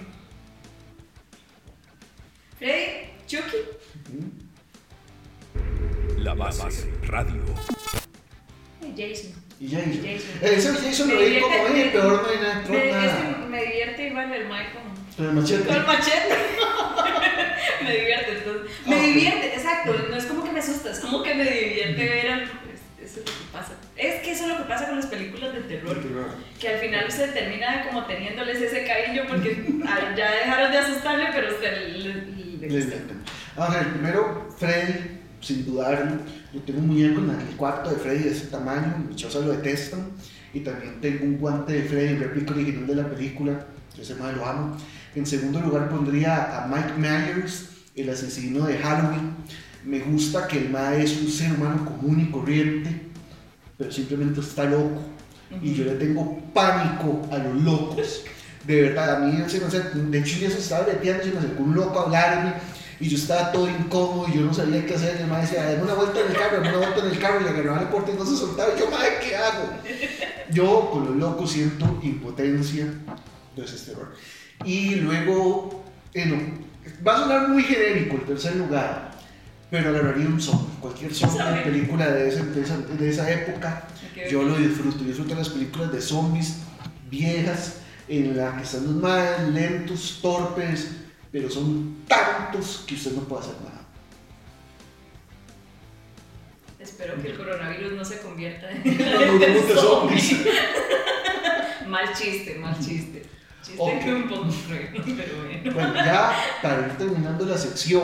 Freddy, 2.59 3.09
Chucky. 3.27 3.57
La 6.17 6.33
base 6.33 6.91
radio. 7.03 7.41
y 8.81 8.89
Jason. 8.91 9.31
Y 9.59 9.69
Jason. 9.69 9.93
Jason. 9.93 10.29
Eh, 10.41 10.55
Ese 10.55 10.73
Jason 10.73 11.07
lo 11.09 11.19
vi 11.19 11.39
como, 11.39 11.55
oye, 11.63 11.85
peor 11.91 12.21
no 12.23 12.29
hay 12.29 12.37
nada, 12.37 12.55
Me, 12.61 12.67
peor 12.67 12.85
es 12.85 12.93
nada. 12.95 13.37
que 13.41 13.47
me 13.47 13.63
divierte 13.65 14.07
igual 14.07 14.33
el 14.33 14.47
Mike 14.47 14.69
con, 15.17 15.25
el 15.27 15.33
machete. 15.33 15.65
con 15.67 15.75
el 15.75 15.85
machete. 15.85 16.35
me 17.83 17.91
divierte, 17.97 18.31
entonces. 18.37 18.71
Me 18.85 18.95
Ah, 18.95 18.99
ok. 18.99 19.05
divierte, 19.05 19.47
exacto. 19.55 19.95
No 20.09 20.15
es 20.15 20.25
como 20.25 20.43
que 20.43 20.51
me 20.51 20.59
asusta, 20.59 20.91
es 20.91 20.99
como 20.99 21.23
que 21.23 21.33
me 21.35 21.43
divierte 21.43 22.09
ver 22.09 22.31
al. 22.31 22.43
es- 22.43 22.49
Eso 23.11 23.19
es 23.21 23.25
lo 23.25 23.31
que 23.31 23.51
pasa. 23.53 23.73
Es 23.95 24.21
que 24.21 24.31
eso 24.31 24.43
es 24.43 24.49
lo 24.49 24.57
que 24.57 24.63
pasa 24.63 24.87
con 24.87 24.97
las 24.97 25.05
películas 25.07 25.53
de 25.53 25.61
terror. 25.61 25.97
Que 26.59 26.69
al 26.69 26.79
final 26.79 27.05
usted 27.07 27.33
termina 27.33 27.85
como 27.87 28.05
teniéndoles 28.05 28.61
ese 28.61 28.85
cariño 28.85 29.23
porque 29.27 29.65
ya 30.17 30.31
dejaron 30.31 30.71
de 30.71 30.77
asustarle, 30.77 31.25
pero 31.33 31.49
usted 31.53 31.71
le, 31.73 31.99
le- 31.99 32.13
le 32.57 32.67
Le- 32.69 32.79
gusta. 32.85 32.95
Vamos 33.55 33.75
a 33.75 33.79
ver, 33.79 33.87
primero 33.93 34.47
Freddy, 34.57 35.19
sin 35.41 35.65
dudarlo. 35.65 36.17
Yo 36.53 36.61
tengo 36.61 36.79
un 36.79 36.87
muñeco 36.87 37.21
en 37.21 37.29
el 37.31 37.55
cuarto 37.55 37.89
de 37.89 37.95
Freddy 37.97 38.23
de 38.23 38.31
ese 38.31 38.47
tamaño, 38.47 39.03
mis 39.07 39.15
chavos 39.17 39.35
lo 39.45 39.51
detestan. 39.51 40.11
Y 40.53 40.61
también 40.61 40.99
tengo 41.01 41.25
un 41.25 41.37
guante 41.37 41.73
de 41.73 41.83
Freddy, 41.83 42.15
réplica 42.17 42.53
original 42.53 42.87
de 42.87 42.95
la 42.95 43.07
película, 43.09 43.65
ese 44.01 44.15
madre 44.15 44.37
lo 44.37 44.45
amo. 44.45 44.77
En 45.15 45.25
segundo 45.25 45.59
lugar 45.59 45.89
pondría 45.89 46.63
a 46.63 46.67
Mike 46.67 46.93
Myers, 46.97 47.69
el 47.95 48.09
asesino 48.09 48.65
de 48.65 48.77
Halloween. 48.77 49.35
Me 49.83 49.99
gusta 49.99 50.47
que 50.47 50.57
el 50.57 50.69
mae 50.69 51.03
es 51.03 51.17
un 51.21 51.29
ser 51.29 51.53
humano 51.53 51.85
común 51.85 52.19
y 52.19 52.31
corriente, 52.31 53.09
pero 53.77 53.91
simplemente 53.91 54.41
está 54.41 54.65
loco. 54.65 55.01
Y 55.61 55.73
yo 55.73 55.85
le 55.85 55.95
tengo 55.95 56.39
pánico 56.53 57.27
a 57.31 57.37
los 57.37 57.61
locos. 57.61 58.23
De 58.65 58.81
verdad, 58.81 59.15
a 59.15 59.19
mí 59.19 59.41
se 59.47 59.59
de 59.59 60.19
hecho 60.19 60.39
ya 60.39 60.49
se 60.49 60.57
estaba 60.57 60.85
breteando, 60.85 61.23
se 61.23 61.31
me 61.31 61.39
acercó 61.39 61.63
un 61.63 61.73
loco 61.73 61.99
a 61.99 62.03
hablarme 62.03 62.53
y 62.99 63.07
yo 63.09 63.17
estaba 63.17 63.51
todo 63.51 63.69
incómodo 63.69 64.27
y 64.27 64.37
yo 64.37 64.41
no 64.41 64.53
sabía 64.53 64.85
qué 64.85 64.95
hacer. 64.95 65.17
Y 65.19 65.23
el 65.23 65.29
mae 65.29 65.41
decía, 65.41 65.63
dame 65.63 65.83
una 65.83 65.93
vuelta 65.93 66.19
en 66.19 66.27
el 66.27 66.33
carro, 66.33 66.57
dame 66.57 66.69
una 66.69 66.77
vuelta 66.79 66.99
en 66.99 67.11
el 67.11 67.19
carro 67.19 67.41
y 67.41 67.43
le 67.43 67.49
agarraba 67.49 67.81
la 67.83 67.89
puerta 67.89 68.11
y 68.11 68.15
no 68.15 68.25
se 68.25 68.35
soltaba. 68.35 68.75
Yo, 68.77 68.89
mae, 68.89 69.19
¿qué 69.21 69.35
hago? 69.35 69.69
Yo 70.51 70.89
con 70.91 71.05
los 71.05 71.15
locos 71.15 71.51
siento 71.51 71.99
impotencia, 72.01 72.93
entonces 73.57 73.81
es 73.81 73.87
terror. 73.87 74.13
Y 74.65 74.95
luego, 74.95 75.83
bueno, 76.13 76.37
va 77.05 77.15
a 77.15 77.19
sonar 77.19 77.49
muy 77.49 77.63
genérico 77.63 78.17
el 78.17 78.23
tercer 78.23 78.55
lugar, 78.55 79.11
pero 79.71 79.89
agarraría 79.89 80.27
un 80.27 80.39
zombie, 80.39 80.75
cualquier 80.79 81.13
zombie 81.13 81.43
de 81.43 81.61
película 81.61 82.07
de, 82.09 82.29
esa, 82.29 82.43
de 82.43 83.09
esa 83.09 83.31
época. 83.31 83.87
Yo 84.29 84.43
lo 84.43 84.55
disfruto, 84.57 84.99
yo 84.99 85.05
disfruto 85.05 85.35
las 85.35 85.49
películas 85.49 85.91
de 85.91 86.01
zombies 86.01 86.57
viejas 87.09 87.79
en 88.07 88.37
las 88.37 88.55
que 88.55 88.63
están 88.63 88.83
los 88.85 88.95
más 88.95 89.47
lentos, 89.49 90.19
torpes, 90.21 90.91
pero 91.31 91.49
son 91.49 92.03
tantos 92.07 92.83
que 92.87 92.95
usted 92.95 93.11
no 93.11 93.21
puede 93.21 93.41
hacer 93.43 93.55
nada. 93.63 93.81
Espero 96.79 97.21
que 97.21 97.29
el 97.29 97.37
coronavirus 97.37 97.93
no 97.93 98.05
se 98.05 98.19
convierta 98.19 98.71
en 98.71 98.81
grupos 99.39 99.67
de 99.67 99.75
zombies. 99.75 100.35
mal 101.87 102.13
chiste, 102.13 102.55
mal 102.55 102.77
chiste. 102.79 103.16
Chiste 103.67 103.81
Ok. 103.81 104.03
que 104.03 104.13
un 104.13 104.29
poco 104.29 104.45
pero 105.17 105.43
bueno. 105.43 105.73
Bueno, 105.73 105.95
ya 105.95 106.31
para 106.61 106.87
ir 106.87 106.97
terminando 106.97 107.45
la 107.45 107.57
sección 107.57 108.03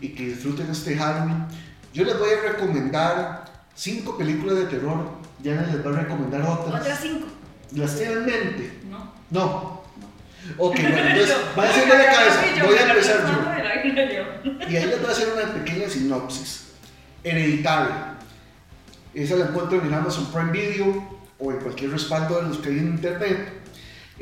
y 0.00 0.10
que 0.10 0.28
disfruten 0.28 0.70
este 0.70 0.96
Halloween, 0.96 1.44
yo 1.92 2.04
les 2.04 2.16
voy 2.18 2.28
a 2.30 2.52
recomendar 2.52 3.44
cinco 3.74 4.16
películas 4.16 4.56
de 4.56 4.64
terror. 4.66 5.10
Ya 5.42 5.54
les 5.54 5.82
voy 5.82 5.92
a 5.92 5.96
recomendar 6.02 6.42
otras. 6.42 6.80
Otras 6.82 7.00
cinco, 7.02 7.26
¿Las 7.72 7.96
tienen 7.96 8.18
en 8.18 8.26
mente? 8.26 8.78
¿no? 8.88 9.12
No. 9.30 9.82
Ok, 10.58 10.76
bueno, 10.80 10.96
entonces, 11.08 11.36
va 11.58 11.64
a 11.64 11.68
hacerme 11.68 11.94
la 11.98 12.04
cabeza. 12.04 12.42
Voy 12.64 12.76
a 12.76 12.90
empezar 12.90 13.26
yo. 13.26 14.68
Y 14.68 14.76
ahí 14.76 14.86
les 14.86 15.00
voy 15.00 15.08
a 15.08 15.12
hacer 15.12 15.28
una 15.32 15.52
pequeña 15.52 15.88
sinopsis. 15.88 16.68
Hereditario. 17.24 17.92
Esa 19.14 19.36
la 19.36 19.46
encuentro 19.46 19.82
en 19.82 19.92
Amazon 19.92 20.26
Prime 20.32 20.52
Video 20.52 21.20
o 21.38 21.50
en 21.50 21.58
cualquier 21.58 21.90
respaldo 21.90 22.40
de 22.40 22.48
los 22.48 22.58
que 22.58 22.68
hay 22.70 22.78
en 22.78 22.86
internet. 22.88 23.61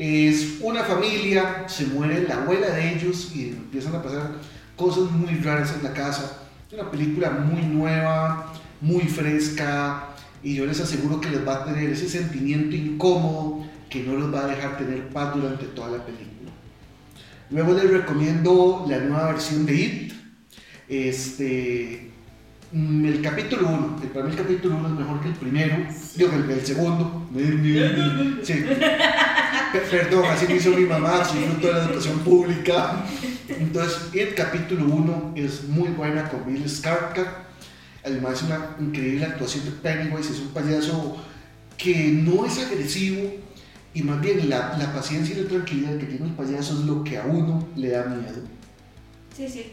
Es 0.03 0.57
una 0.63 0.83
familia, 0.83 1.69
se 1.69 1.85
muere 1.85 2.27
la 2.27 2.41
abuela 2.41 2.71
de 2.71 2.95
ellos 2.95 3.33
y 3.35 3.51
empiezan 3.51 3.95
a 3.95 4.03
pasar 4.03 4.31
cosas 4.75 5.11
muy 5.11 5.35
raras 5.41 5.75
en 5.77 5.83
la 5.83 5.93
casa. 5.93 6.39
Es 6.67 6.73
una 6.73 6.91
película 6.91 7.29
muy 7.29 7.61
nueva, 7.61 8.51
muy 8.81 9.03
fresca 9.03 10.09
y 10.43 10.55
yo 10.55 10.65
les 10.65 10.81
aseguro 10.81 11.21
que 11.21 11.29
les 11.29 11.47
va 11.47 11.57
a 11.57 11.65
tener 11.67 11.91
ese 11.91 12.09
sentimiento 12.09 12.75
incómodo 12.75 13.63
que 13.91 14.03
no 14.03 14.15
los 14.15 14.33
va 14.33 14.45
a 14.45 14.47
dejar 14.47 14.79
tener 14.79 15.07
paz 15.11 15.35
durante 15.35 15.67
toda 15.67 15.91
la 15.91 16.07
película. 16.07 16.51
Luego 17.51 17.75
les 17.75 17.91
recomiendo 17.91 18.87
la 18.89 19.01
nueva 19.01 19.33
versión 19.33 19.67
de 19.67 19.75
It. 19.75 20.13
Este, 20.89 22.10
El 22.73 23.21
capítulo 23.21 23.69
1, 23.69 23.97
para 24.15 24.27
mí 24.27 24.31
el 24.31 24.37
capítulo 24.37 24.77
1 24.77 24.89
es 24.89 24.95
mejor 24.95 25.21
que 25.21 25.29
el 25.29 25.35
primero, 25.35 25.77
digo, 26.15 26.31
el, 26.33 26.51
el 26.51 26.65
segundo. 26.65 27.27
Perdón, 29.91 30.25
así 30.27 30.47
me 30.47 30.55
hizo 30.55 30.71
mi 30.71 30.85
mamá, 30.85 31.25
soy 31.25 31.43
fruto 31.45 31.67
de 31.67 31.73
la 31.73 31.85
educación 31.87 32.21
pública. 32.21 33.05
Entonces, 33.49 33.99
el 34.15 34.35
capítulo 34.37 34.85
1 34.85 35.33
es 35.35 35.65
muy 35.65 35.89
buena 35.89 36.29
con 36.29 36.47
Bill 36.47 36.65
Skarsgård. 36.65 37.27
Además, 38.05 38.35
es 38.35 38.43
una 38.45 38.77
increíble 38.79 39.27
actuación 39.27 39.65
de 39.65 39.73
Pennywise, 39.73 40.33
es 40.33 40.39
un 40.39 40.49
payaso 40.49 41.17
que 41.77 42.09
no 42.09 42.47
es 42.47 42.59
agresivo 42.59 43.33
y 43.95 44.03
más 44.03 44.21
bien 44.21 44.49
la, 44.49 44.77
la 44.79 44.93
paciencia 44.95 45.37
y 45.37 45.43
la 45.43 45.49
tranquilidad 45.49 45.99
que 45.99 46.07
tiene 46.07 46.27
el 46.27 46.35
payaso 46.35 46.75
es 46.75 46.87
lo 46.87 47.03
que 47.03 47.19
a 47.19 47.25
uno 47.25 47.67
le 47.75 47.89
da 47.89 48.05
miedo. 48.05 48.43
Sí, 49.37 49.49
sí. 49.49 49.73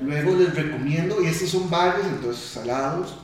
Luego 0.00 0.34
les 0.36 0.54
recomiendo, 0.54 1.22
y 1.22 1.26
estos 1.26 1.50
son 1.50 1.70
varios, 1.70 2.06
entonces 2.06 2.44
salados, 2.44 3.16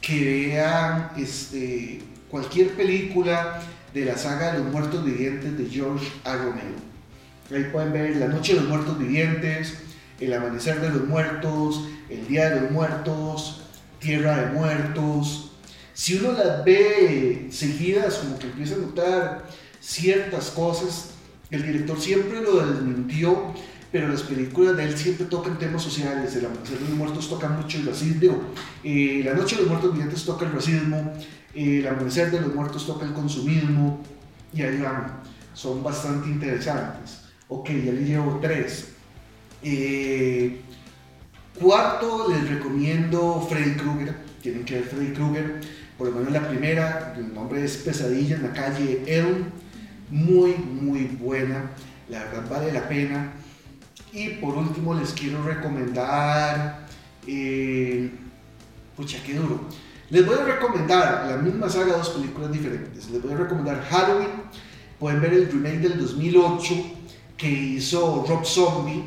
que 0.00 0.48
vean 0.48 1.10
este, 1.16 2.02
cualquier 2.30 2.70
película 2.70 3.60
de 3.94 4.04
la 4.04 4.16
saga 4.16 4.52
de 4.52 4.58
los 4.58 4.72
muertos 4.72 5.04
vivientes 5.04 5.56
de 5.56 5.66
George 5.66 6.06
A. 6.24 6.36
Romero. 6.36 6.88
Ahí 7.50 7.64
pueden 7.72 7.92
ver 7.92 8.16
La 8.16 8.28
Noche 8.28 8.54
de 8.54 8.60
los 8.60 8.68
Muertos 8.68 8.98
Vivientes, 8.98 9.78
El 10.20 10.34
Amanecer 10.34 10.80
de 10.80 10.90
los 10.90 11.06
Muertos, 11.06 11.88
El 12.10 12.26
Día 12.26 12.50
de 12.50 12.60
los 12.60 12.70
Muertos, 12.70 13.62
Tierra 13.98 14.36
de 14.36 14.52
Muertos. 14.52 15.52
Si 15.94 16.16
uno 16.16 16.32
las 16.32 16.62
ve 16.64 17.48
seguidas, 17.50 18.16
como 18.16 18.38
que 18.38 18.48
empieza 18.48 18.74
a 18.74 18.78
notar 18.78 19.48
ciertas 19.80 20.50
cosas, 20.50 21.10
el 21.50 21.62
director 21.62 21.98
siempre 21.98 22.42
lo 22.42 22.66
desmintió, 22.66 23.54
pero 23.90 24.08
las 24.08 24.22
películas 24.22 24.76
de 24.76 24.84
él 24.84 24.96
siempre 24.96 25.26
tocan 25.26 25.58
temas 25.58 25.82
sociales. 25.82 26.34
El 26.36 26.46
Amanecer 26.46 26.78
de 26.78 26.88
los 26.88 26.96
Muertos 26.96 27.28
toca 27.28 27.48
mucho 27.48 27.78
el 27.78 27.86
racismo, 27.86 28.40
eh, 28.84 29.22
La 29.24 29.34
Noche 29.34 29.56
de 29.56 29.62
los 29.62 29.70
Muertos 29.70 29.92
Vivientes 29.92 30.24
toca 30.24 30.46
el 30.46 30.52
racismo, 30.52 31.12
eh, 31.54 31.78
El 31.78 31.86
Amanecer 31.86 32.30
de 32.30 32.40
los 32.40 32.54
Muertos 32.54 32.86
toca 32.86 33.06
el 33.06 33.12
consumismo, 33.12 34.02
y 34.52 34.62
ahí 34.62 34.80
van, 34.80 35.20
son 35.54 35.82
bastante 35.82 36.28
interesantes. 36.28 37.22
Ok, 37.48 37.70
ya 37.70 37.92
le 37.92 38.04
llevo 38.04 38.38
tres. 38.42 38.88
Eh, 39.62 40.60
cuarto, 41.58 42.28
les 42.30 42.48
recomiendo 42.48 43.46
Freddy 43.48 43.74
Krueger. 43.76 44.14
Tienen 44.42 44.64
que 44.64 44.74
ver 44.74 44.84
Freddy 44.84 45.12
Krueger. 45.12 45.60
Por 45.96 46.08
lo 46.08 46.14
menos 46.14 46.32
la 46.32 46.46
primera, 46.48 47.14
el 47.16 47.34
nombre 47.34 47.64
es 47.64 47.78
Pesadilla 47.78 48.36
en 48.36 48.42
la 48.42 48.52
calle 48.52 49.02
Elm. 49.06 49.46
Muy, 50.10 50.54
muy 50.54 51.04
buena. 51.04 51.70
La 52.08 52.24
verdad 52.24 52.48
vale 52.48 52.72
la 52.72 52.88
pena. 52.88 53.32
Y 54.12 54.28
por 54.40 54.56
último, 54.56 54.94
les 54.94 55.12
quiero 55.12 55.42
recomendar. 55.42 56.86
Eh, 57.26 58.10
pucha, 58.96 59.18
qué 59.24 59.34
duro. 59.34 59.60
Les 60.10 60.24
voy 60.24 60.36
a 60.36 60.44
recomendar 60.44 61.26
la 61.28 61.36
misma 61.36 61.68
saga, 61.68 61.96
dos 61.96 62.10
películas 62.10 62.50
diferentes. 62.50 63.10
Les 63.10 63.22
voy 63.22 63.32
a 63.32 63.36
recomendar 63.36 63.84
Halloween. 63.90 64.30
Pueden 64.98 65.20
ver 65.20 65.34
el 65.34 65.52
remake 65.52 65.80
del 65.80 65.98
2008 65.98 66.74
que 67.36 67.48
hizo 67.48 68.24
Rob 68.26 68.44
Zombie 68.44 69.04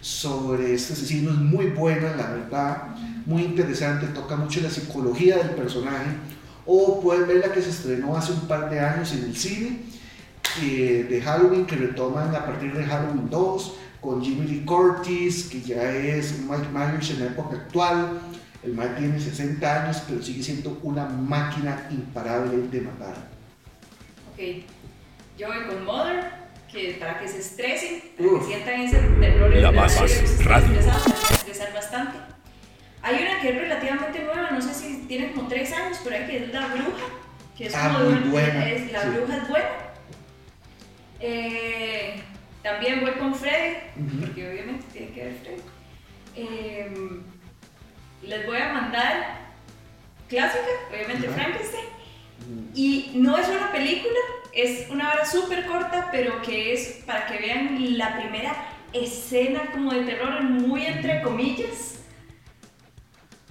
sobre 0.00 0.74
este 0.74 0.92
asesino. 0.92 1.30
Es 1.30 1.38
muy 1.38 1.66
buena, 1.66 2.14
la 2.14 2.30
verdad. 2.30 2.96
Muy 3.26 3.42
interesante. 3.42 4.06
Toca 4.08 4.36
mucho 4.36 4.60
la 4.60 4.70
psicología 4.70 5.38
del 5.38 5.50
personaje. 5.50 6.10
O 6.66 7.00
pueden 7.00 7.26
ver 7.26 7.38
la 7.38 7.52
que 7.52 7.60
se 7.60 7.70
estrenó 7.70 8.16
hace 8.16 8.32
un 8.32 8.46
par 8.46 8.70
de 8.70 8.78
años 8.78 9.12
en 9.12 9.24
el 9.24 9.36
cine 9.36 9.80
eh, 10.62 11.06
de 11.10 11.20
Halloween 11.20 11.66
que 11.66 11.76
retoman 11.76 12.34
a 12.34 12.46
partir 12.46 12.72
de 12.72 12.84
Halloween 12.84 13.28
2 13.28 13.74
con 14.04 14.22
Jimmy 14.22 14.46
Lee 14.46 14.64
Curtis, 14.66 15.44
que 15.50 15.62
ya 15.62 15.82
es 15.90 16.40
Mike 16.40 16.68
Myers 16.72 17.08
en 17.10 17.20
la 17.20 17.26
época 17.26 17.56
actual. 17.56 18.20
El 18.62 18.72
Mike 18.74 18.94
tiene 18.98 19.18
60 19.18 19.82
años, 19.84 20.02
pero 20.06 20.22
sigue 20.22 20.42
siendo 20.42 20.78
una 20.82 21.06
máquina 21.06 21.86
imparable 21.90 22.68
de 22.68 22.80
matar. 22.82 23.14
Ok, 24.32 24.40
yo 25.38 25.46
voy 25.48 25.64
con 25.66 25.84
Mother, 25.86 26.24
que 26.70 26.96
para 27.00 27.18
que 27.18 27.28
se 27.28 27.38
estresen, 27.38 28.02
para 28.18 28.28
Uf. 28.28 28.40
que 28.46 28.54
sientan 28.54 28.80
ese 28.82 28.98
terror 28.98 29.54
La 29.56 29.70
de 29.70 29.76
base 29.76 30.00
radio. 30.44 30.82
se 30.82 31.34
estresar 31.34 31.72
bastante. 31.72 32.18
Hay 33.02 33.22
una 33.22 33.40
que 33.40 33.48
es 33.50 33.54
relativamente 33.56 34.22
nueva, 34.22 34.50
no 34.50 34.60
sé 34.60 34.74
si 34.74 34.96
tiene 35.08 35.32
como 35.32 35.48
3 35.48 35.72
años, 35.72 35.98
pero 36.04 36.16
hay 36.16 36.26
que 36.26 36.44
es 36.44 36.52
La 36.52 36.66
Bruja, 36.68 37.04
que 37.56 37.66
es 37.66 37.74
Ah, 37.74 37.98
muy 38.02 38.30
buena, 38.30 38.68
es- 38.70 38.92
La 38.92 39.02
sí. 39.02 39.08
Bruja 39.08 39.36
es 39.38 39.48
buena. 39.48 39.68
Eh, 41.20 42.22
también 42.64 43.02
voy 43.02 43.12
con 43.12 43.34
Freddy, 43.34 43.76
Ujú. 43.96 44.20
porque 44.20 44.50
obviamente 44.50 44.84
tiene 44.92 45.12
que 45.12 45.24
ver 45.24 45.34
Freddy. 45.42 45.62
Eh, 46.36 47.20
les 48.22 48.46
voy 48.46 48.56
a 48.56 48.72
mandar 48.72 49.38
clásica, 50.28 50.64
obviamente. 50.90 51.28
Frankenstein. 51.28 51.84
Y 52.74 53.12
no 53.14 53.36
es 53.38 53.48
una 53.48 53.70
película, 53.70 54.18
es 54.52 54.90
una 54.90 55.12
hora 55.12 55.24
súper 55.24 55.66
corta, 55.66 56.08
pero 56.10 56.42
que 56.42 56.72
es 56.72 57.02
para 57.06 57.26
que 57.26 57.38
vean 57.38 57.96
la 57.98 58.18
primera 58.18 58.54
escena 58.92 59.70
como 59.72 59.92
de 59.92 60.02
terror, 60.04 60.42
muy 60.42 60.86
entre 60.86 61.20
comillas, 61.22 62.00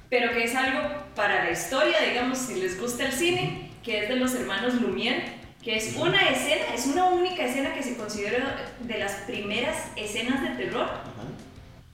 pero 0.10 0.32
que 0.32 0.44
es 0.44 0.56
algo 0.56 0.80
para 1.16 1.44
la 1.46 1.52
historia, 1.52 2.02
digamos, 2.08 2.38
si 2.40 2.56
les 2.56 2.80
gusta 2.80 3.06
el 3.06 3.14
cine, 3.14 3.70
que 3.84 4.04
es 4.04 4.10
de 4.10 4.16
los 4.16 4.34
hermanos 4.36 4.76
Lumière, 4.76 5.24
que 5.64 5.78
es 5.78 5.96
una 5.96 6.30
escena, 6.30 6.66
es 6.76 6.86
una 6.88 7.06
única 7.06 7.46
escena 7.46 7.74
que 7.74 7.82
se 7.84 7.96
considera 7.96 8.58
de 8.80 8.98
las 8.98 9.12
primeras 9.28 9.78
escenas 9.96 10.42
de 10.42 10.50
terror, 10.66 10.90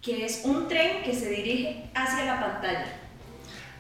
que 0.02 0.26
es 0.26 0.42
un 0.44 0.68
tren 0.68 1.04
que 1.04 1.14
se 1.14 1.30
dirige 1.30 1.84
hacia 1.94 2.26
la 2.26 2.40
pantalla. 2.40 2.86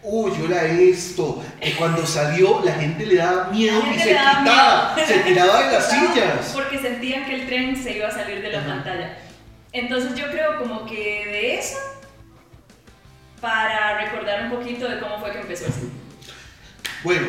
Uy, 0.01 0.31
yo 0.39 0.47
la 0.47 0.63
he 0.63 0.75
visto. 0.75 1.43
Que 1.59 1.75
cuando 1.75 2.05
salió 2.05 2.61
la 2.63 2.73
gente 2.73 3.05
le 3.05 3.15
daba 3.17 3.45
miedo 3.49 3.81
y 3.93 3.99
se 3.99 4.09
quitaba. 4.09 4.93
miedo. 4.95 5.07
Se 5.07 5.19
tiraba 5.19 5.63
de 5.65 5.71
las 5.73 5.89
sillas. 5.89 6.51
Porque 6.53 6.77
sentían 6.79 7.25
que 7.25 7.35
el 7.35 7.45
tren 7.47 7.75
se 7.75 7.97
iba 7.97 8.07
a 8.07 8.11
salir 8.11 8.41
de 8.41 8.49
la 8.49 8.59
Ajá. 8.59 8.67
pantalla. 8.67 9.17
Entonces 9.73 10.15
yo 10.15 10.29
creo 10.31 10.57
como 10.59 10.85
que 10.85 10.95
de 11.25 11.55
eso, 11.59 11.77
para 13.41 13.97
recordar 13.99 14.43
un 14.45 14.51
poquito 14.51 14.87
de 14.87 14.99
cómo 14.99 15.19
fue 15.19 15.31
que 15.31 15.39
empezó 15.41 15.65
así. 15.67 15.89
Bueno, 17.03 17.25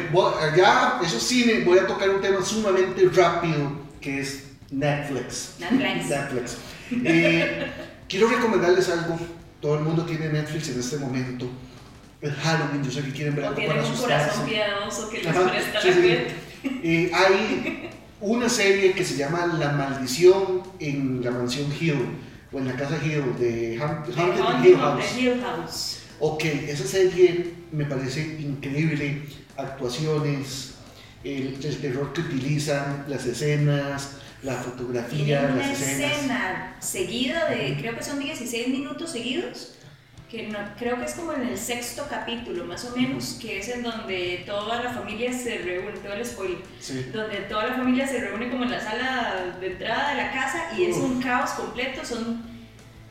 ya, 0.57 1.01
eso 1.05 1.21
sí, 1.21 1.63
voy 1.65 1.79
a 1.79 1.87
tocar 1.87 2.11
un 2.11 2.21
tema 2.21 2.45
sumamente 2.45 3.09
rápido 3.15 3.73
que 4.01 4.21
es 4.21 4.45
Netflix. 4.71 5.55
Netflix. 5.59 6.09
Netflix. 6.09 6.57
Eh, 7.05 7.71
quiero 8.09 8.29
recomendarles 8.29 8.89
algo. 8.89 9.19
Todo 9.61 9.77
el 9.77 9.85
mundo 9.85 10.05
tiene 10.05 10.29
Netflix 10.29 10.69
en 10.71 10.81
este 10.81 10.97
momento. 10.97 11.47
Es 12.21 12.35
Halloween, 12.35 12.83
yo 12.83 12.91
sé 12.91 13.03
que 13.03 13.13
quieren 13.13 13.35
ver 13.37 13.45
algo 13.45 13.57
tienen 13.57 13.77
para 13.77 13.87
un 13.87 13.93
asustarse. 13.93 14.29
corazón 14.29 14.47
piadoso 14.47 15.09
que 15.11 15.23
les 15.23 15.35
presta 15.35 15.83
sí, 15.83 15.93
sí. 15.93 16.71
Eh, 16.83 17.11
hay 17.15 17.91
una 18.21 18.49
serie 18.49 18.93
que 18.93 19.05
se 19.05 19.17
llama 19.17 19.47
La 19.59 19.73
Maldición 19.73 20.63
en 20.79 21.25
la 21.25 21.31
Mansión 21.31 21.73
Hill 21.79 22.19
o 22.53 22.59
en 22.59 22.67
la 22.67 22.75
Casa 22.75 22.99
Hill 23.03 23.39
de 23.39 23.79
Haunted 23.81 25.17
Hill 25.17 25.41
House. 25.41 26.00
Ok, 26.21 26.45
esa 26.45 26.87
serie 26.87 27.55
me 27.73 27.85
parece 27.87 28.21
increíble. 28.41 29.23
Actuaciones, 29.57 30.75
el, 31.25 31.59
el 31.63 31.77
terror 31.81 32.13
que 32.13 32.21
utilizan, 32.21 33.05
las 33.09 33.25
escenas, 33.27 34.13
la 34.43 34.55
fotografía, 34.55 35.41
Tienen 35.41 35.53
una 35.53 35.67
las 35.67 35.81
escenas. 35.81 36.13
escena 36.13 36.77
seguida 36.81 37.49
de, 37.51 37.77
creo 37.79 37.97
que 37.97 38.03
son 38.03 38.19
16 38.19 38.69
minutos 38.69 39.11
seguidos, 39.13 39.75
que 40.31 40.47
no, 40.49 40.59
creo 40.79 40.97
que 40.99 41.07
es 41.07 41.15
como 41.15 41.33
en 41.33 41.43
el 41.49 41.59
sexto 41.59 42.07
capítulo 42.09 42.65
más 42.65 42.85
o 42.85 42.97
menos, 42.97 43.39
que 43.41 43.59
es 43.59 43.69
en 43.69 43.83
donde 43.83 44.45
toda 44.47 44.83
la 44.83 44.93
familia 44.93 45.33
se 45.33 45.59
reúne, 45.59 45.99
todo 45.99 46.13
el 46.13 46.25
spoiler, 46.25 46.59
Sí. 46.81 47.07
donde 47.13 47.39
toda 47.49 47.67
la 47.69 47.75
familia 47.77 48.07
se 48.07 48.21
reúne 48.21 48.49
como 48.51 48.65
en 48.65 48.71
la 48.71 48.81
sala 48.81 49.57
de 49.61 49.73
entrada 49.73 50.11
de 50.11 50.17
la 50.23 50.31
casa 50.33 50.69
y 50.79 50.85
es 50.85 50.97
un 50.97 51.21
caos 51.21 51.51
completo, 51.51 52.05
son, 52.05 52.43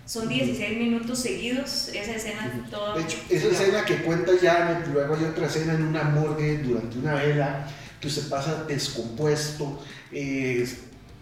son 0.09 0.27
16 0.27 0.75
minutos 0.75 1.19
seguidos, 1.19 1.89
esa 1.93 2.13
escena 2.13 2.51
toda... 2.71 2.95
De 2.95 3.03
hecho, 3.03 3.17
esa 3.29 3.47
escena 3.49 3.85
que 3.85 3.97
cuenta 3.97 4.31
Janet, 4.41 4.87
luego 4.91 5.13
hay 5.15 5.25
otra 5.25 5.45
escena 5.45 5.75
en 5.75 5.83
una 5.83 6.01
morgue 6.03 6.57
durante 6.63 6.97
una 6.97 7.13
vela, 7.13 7.67
que 8.01 8.07
usted 8.07 8.27
pasa 8.27 8.63
descompuesto, 8.63 9.79
eh, 10.11 10.61
es 10.63 10.77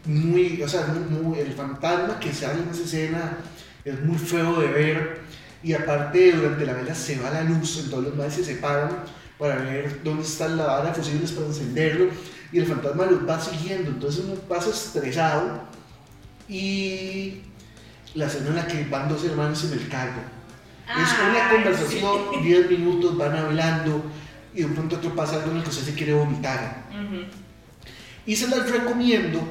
muy, 0.05 0.61
o 0.61 0.69
sea, 0.69 0.87
muy- 0.87 1.19
muy- 1.19 1.39
el 1.39 1.51
fantasma 1.51 2.17
que 2.17 2.31
sale 2.31 2.61
en 2.63 2.69
esa 2.69 2.83
escena 2.83 3.37
es 3.83 3.99
muy 4.05 4.17
feo 4.17 4.61
de 4.61 4.67
ver, 4.69 5.19
y 5.61 5.73
aparte 5.73 6.31
durante 6.31 6.65
la 6.65 6.71
vela 6.75 6.95
se 6.95 7.19
va 7.19 7.29
la 7.29 7.43
luz, 7.43 7.81
entonces 7.83 8.07
los 8.09 8.15
madres 8.15 8.35
se 8.35 8.45
separan 8.45 9.03
para 9.37 9.57
ver 9.57 10.01
dónde 10.01 10.23
está 10.23 10.47
la 10.47 10.63
vara 10.65 10.93
fusibles 10.93 11.33
para 11.33 11.47
encenderlo, 11.47 12.05
y 12.53 12.59
el 12.59 12.65
fantasma 12.65 13.05
los 13.05 13.27
va 13.27 13.41
siguiendo, 13.41 13.89
entonces 13.89 14.23
uno 14.23 14.35
pasa 14.35 14.69
estresado, 14.69 15.61
y 16.47 17.41
la 18.15 18.27
escena 18.27 18.49
en 18.49 18.55
la 18.55 18.67
que 18.67 18.83
van 18.85 19.09
dos 19.09 19.23
hermanos 19.23 19.63
en 19.65 19.73
el 19.73 19.87
carro. 19.87 20.21
Es 20.89 21.09
una 21.29 21.49
conversación, 21.49 22.21
sí. 22.33 22.39
10 22.43 22.71
minutos, 22.71 23.17
van 23.17 23.35
hablando 23.35 24.03
y 24.53 24.61
de 24.61 24.67
pronto 24.69 24.95
otro 24.95 25.13
pasa 25.15 25.35
algo 25.35 25.51
en 25.51 25.57
el 25.57 25.63
que 25.63 25.69
usted 25.69 25.83
se 25.83 25.93
quiere 25.93 26.13
vomitar. 26.13 26.83
Y 28.25 28.35
se 28.35 28.47
las 28.47 28.69
recomiendo 28.69 29.41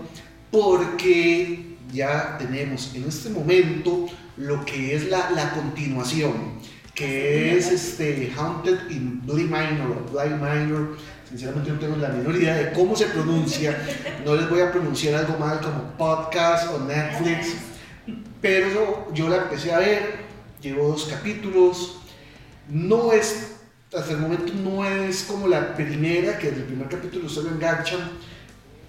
porque 0.51 1.77
ya 1.93 2.37
tenemos 2.39 2.93
en 2.95 3.05
este 3.05 3.31
momento 3.31 4.07
lo 4.37 4.65
que 4.65 4.95
es 4.95 5.09
la, 5.09 5.31
la 5.31 5.53
continuación, 5.53 6.33
que 6.95 7.57
es 7.57 7.71
este 7.71 8.33
Haunted 8.37 8.91
in 8.91 9.25
Blind 9.25 9.51
Minor 9.51 10.05
o 10.05 10.13
Blind 10.13 10.41
Minor. 10.41 10.97
Sinceramente 11.29 11.71
no 11.71 11.79
tengo 11.79 11.97
la 11.97 12.09
menor 12.09 12.35
idea 12.37 12.55
de 12.55 12.73
cómo 12.73 12.97
se 12.97 13.07
pronuncia. 13.07 13.77
No 14.25 14.35
les 14.35 14.49
voy 14.49 14.61
a 14.61 14.73
pronunciar 14.73 15.15
algo 15.15 15.39
mal 15.39 15.61
como 15.61 15.83
podcast 15.99 16.71
o 16.73 16.81
Netflix. 16.81 17.55
Pero 18.41 19.13
yo 19.13 19.29
la 19.29 19.37
empecé 19.37 19.73
a 19.73 19.79
ver, 19.79 20.17
llevo 20.61 20.89
dos 20.89 21.07
capítulos. 21.07 21.99
No 22.69 23.13
es, 23.13 23.57
hasta 23.95 24.13
el 24.13 24.19
momento 24.19 24.53
no 24.55 24.85
es 24.85 25.25
como 25.25 25.49
la 25.49 25.75
primera, 25.75 26.39
que 26.39 26.49
desde 26.49 26.63
el 26.63 26.67
primer 26.67 26.89
capítulo 26.89 27.29
se 27.29 27.43
lo 27.43 27.51
enganchan, 27.51 28.11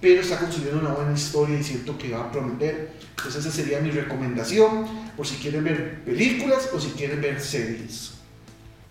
pero 0.00 0.20
está 0.20 0.38
construyendo 0.38 0.80
una 0.80 0.90
buena 0.90 1.12
historia 1.12 1.58
y 1.58 1.64
siento 1.64 1.96
que 1.98 2.10
va 2.10 2.24
a 2.24 2.32
prometer. 2.32 2.92
Entonces 3.16 3.44
esa 3.44 3.54
sería 3.54 3.80
mi 3.80 3.90
recomendación, 3.90 4.86
por 5.16 5.26
si 5.26 5.36
quieren 5.36 5.64
ver 5.64 6.04
películas 6.04 6.70
o 6.72 6.80
si 6.80 6.90
quieren 6.90 7.20
ver 7.20 7.40
series. 7.40 8.14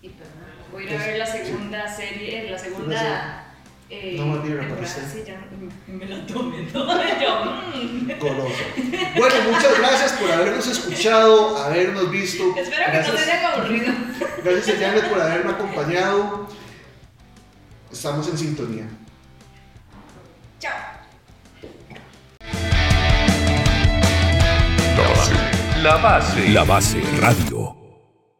Y 0.02 0.10
perdón, 0.10 0.32
voy 0.72 0.82
a 0.84 0.86
ir 0.86 0.96
a 0.96 1.06
ver 1.06 1.18
la 1.18 1.26
segunda 1.26 1.96
serie, 1.96 2.50
la 2.50 2.58
segunda... 2.58 3.47
Eh, 3.90 4.16
No, 4.18 4.26
más 4.26 4.42
bien, 4.42 4.58
temporada. 4.58 4.86
aparece. 4.86 5.00
Sí, 5.10 5.24
ya 5.26 5.40
me 5.86 6.04
la 6.06 6.26
tomé 6.26 6.62
toda. 6.64 7.20
Yo, 7.22 7.44
mm. 7.44 8.18
Goloso. 8.20 8.54
Bueno, 9.16 9.34
muchas 9.50 9.78
gracias 9.78 10.12
por 10.12 10.30
habernos 10.30 10.66
escuchado, 10.66 11.56
habernos 11.56 12.10
visto. 12.10 12.54
Espero 12.56 12.84
que 12.92 12.98
no 13.12 13.18
se 13.18 13.32
haya 13.32 13.52
aburrido. 13.54 13.94
gracias 14.44 14.76
a 14.76 14.80
Janet 14.80 15.08
por 15.08 15.20
haberme 15.20 15.52
acompañado. 15.52 16.48
Estamos 17.90 18.28
en 18.28 18.36
sintonía. 18.36 18.84
Chao. 20.60 20.74
La 25.82 25.96
base. 25.96 26.48
La 26.50 26.64
base 26.64 27.00
radio. 27.20 27.77